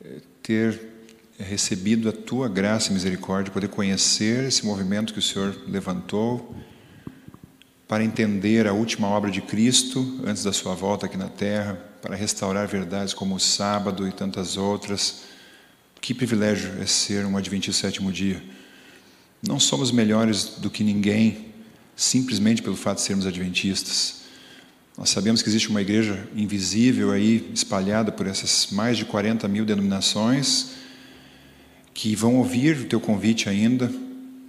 eh, 0.05 0.21
ter 0.43 0.79
recebido 1.39 2.09
a 2.09 2.13
tua 2.13 2.49
graça 2.49 2.91
e 2.91 2.95
misericórdia, 2.95 3.53
poder 3.53 3.69
conhecer 3.69 4.45
esse 4.45 4.65
movimento 4.65 5.13
que 5.13 5.19
o 5.19 5.23
Senhor 5.23 5.57
levantou 5.67 6.55
para 7.89 8.05
entender 8.05 8.67
a 8.67 8.73
última 8.73 9.09
obra 9.09 9.31
de 9.31 9.41
Cristo 9.41 10.21
antes 10.25 10.43
da 10.43 10.53
sua 10.53 10.75
volta 10.75 11.07
aqui 11.07 11.17
na 11.17 11.29
terra, 11.29 11.75
para 12.03 12.15
restaurar 12.15 12.69
verdades 12.69 13.15
como 13.15 13.37
o 13.37 13.41
sábado 13.41 14.07
e 14.07 14.13
tantas 14.13 14.57
outras. 14.57 15.23
Que 16.01 16.13
privilégio 16.15 16.81
é 16.81 16.87
ser 16.87 17.25
um 17.25 17.37
adventista 17.37 17.87
sétimo 17.89 18.13
dia. 18.13 18.43
Não 19.47 19.61
somos 19.61 19.93
melhores 19.93 20.57
do 20.59 20.69
que 20.69 20.83
ninguém 20.83 21.47
simplesmente 21.95 22.61
pelo 22.61 22.77
fato 22.77 22.97
de 22.97 23.05
sermos 23.05 23.27
adventistas. 23.27 24.17
Nós 24.99 25.11
sabemos 25.11 25.41
que 25.41 25.49
existe 25.49 25.69
uma 25.69 25.81
igreja 25.81 26.29
invisível 26.35 27.13
aí, 27.13 27.51
espalhada 27.55 28.11
por 28.11 28.27
essas 28.27 28.69
mais 28.73 28.99
de 28.99 29.05
40 29.05 29.47
mil 29.47 29.65
denominações, 29.65 30.71
que 31.95 32.15
vão 32.17 32.37
ouvir 32.37 32.79
o 32.79 32.85
teu 32.85 33.01
convite 33.01 33.49
ainda, 33.49 33.93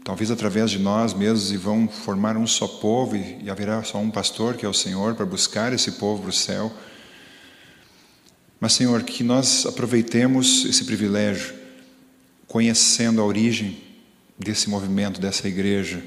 talvez 0.04 0.32
através 0.32 0.72
de 0.72 0.80
nós 0.80 1.14
mesmos, 1.14 1.52
e 1.52 1.58
vão 1.58 1.88
formar 1.88 2.36
um 2.36 2.48
só 2.48 2.68
povo, 2.68 3.16
e, 3.16 3.50
haverá 3.50 3.84
só 3.84 4.00
um 4.00 4.10
pastor, 4.10 4.56
que 4.56 4.66
é 4.66 4.70
o 4.70 4.74
Senhor, 4.74 5.16
para 5.16 5.26
buscar 5.26 5.74
esse 5.74 5.94
povo 5.94 6.24
para 6.24 6.30
o 6.30 6.34
céu. 6.34 6.74
Mas, 8.60 8.74
Senhor, 8.74 9.04
que 9.04 9.24
nós 9.24 9.66
aproveitemos 9.66 10.66
esse 10.66 10.84
privilégio, 10.86 11.54
conhecendo 12.48 13.22
a 13.22 13.26
origem 13.26 13.87
desse 14.38 14.70
movimento, 14.70 15.20
dessa 15.20 15.48
igreja, 15.48 16.02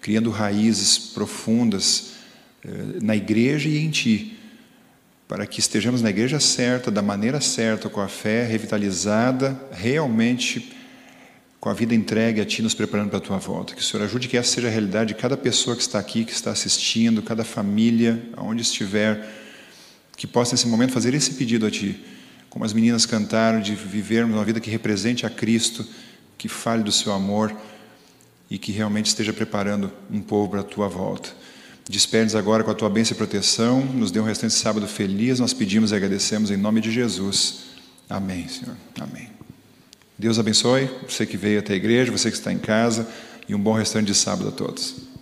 criando 0.00 0.30
raízes 0.30 0.98
profundas 0.98 2.12
eh, 2.64 2.98
na 3.02 3.14
igreja 3.14 3.68
e 3.68 3.78
em 3.78 3.90
Ti, 3.90 4.38
para 5.28 5.46
que 5.46 5.60
estejamos 5.60 6.02
na 6.02 6.10
igreja 6.10 6.38
certa, 6.40 6.90
da 6.90 7.02
maneira 7.02 7.40
certa, 7.40 7.88
com 7.88 8.00
a 8.00 8.08
fé 8.08 8.44
revitalizada, 8.44 9.58
realmente 9.72 10.72
com 11.60 11.70
a 11.70 11.74
vida 11.74 11.94
entregue 11.94 12.40
a 12.40 12.44
Ti, 12.44 12.62
nos 12.62 12.74
preparando 12.74 13.08
para 13.08 13.18
a 13.18 13.22
Tua 13.22 13.38
volta. 13.38 13.74
Que 13.74 13.80
o 13.80 13.84
Senhor 13.84 14.04
ajude 14.04 14.28
que 14.28 14.36
essa 14.36 14.50
seja 14.50 14.68
a 14.68 14.70
realidade 14.70 15.14
de 15.14 15.20
cada 15.20 15.36
pessoa 15.36 15.74
que 15.74 15.82
está 15.82 15.98
aqui, 15.98 16.24
que 16.24 16.32
está 16.32 16.50
assistindo, 16.50 17.22
cada 17.22 17.42
família, 17.44 18.22
aonde 18.36 18.62
estiver, 18.62 19.26
que 20.16 20.26
possa 20.26 20.54
nesse 20.54 20.68
momento 20.68 20.92
fazer 20.92 21.14
esse 21.14 21.32
pedido 21.32 21.66
a 21.66 21.70
Ti, 21.70 21.98
como 22.50 22.64
as 22.64 22.72
meninas 22.72 23.06
cantaram, 23.06 23.60
de 23.60 23.74
vivermos 23.74 24.36
uma 24.36 24.44
vida 24.44 24.60
que 24.60 24.70
represente 24.70 25.24
a 25.24 25.30
Cristo, 25.30 25.86
que 26.36 26.48
fale 26.48 26.82
do 26.82 26.92
Seu 26.92 27.12
amor 27.12 27.54
e 28.50 28.58
que 28.58 28.72
realmente 28.72 29.06
esteja 29.06 29.32
preparando 29.32 29.90
um 30.10 30.20
povo 30.20 30.50
para 30.50 30.60
a 30.60 30.64
tua 30.64 30.88
volta. 30.88 31.30
Desperdes 31.88 32.34
agora 32.34 32.64
com 32.64 32.70
a 32.70 32.74
tua 32.74 32.88
bênção 32.88 33.14
e 33.14 33.18
proteção, 33.18 33.84
nos 33.84 34.10
dê 34.10 34.18
um 34.18 34.24
restante 34.24 34.54
sábado 34.54 34.86
feliz, 34.86 35.38
nós 35.38 35.52
pedimos 35.52 35.92
e 35.92 35.94
agradecemos 35.94 36.50
em 36.50 36.56
nome 36.56 36.80
de 36.80 36.90
Jesus. 36.90 37.64
Amém, 38.08 38.48
Senhor. 38.48 38.76
Amém. 39.00 39.28
Deus 40.18 40.38
abençoe 40.38 40.88
você 41.08 41.26
que 41.26 41.36
veio 41.36 41.58
até 41.58 41.74
a 41.74 41.76
igreja, 41.76 42.10
você 42.10 42.30
que 42.30 42.36
está 42.36 42.52
em 42.52 42.58
casa, 42.58 43.08
e 43.48 43.54
um 43.54 43.58
bom 43.58 43.72
restante 43.72 44.06
de 44.06 44.14
sábado 44.14 44.48
a 44.48 44.52
todos. 44.52 45.13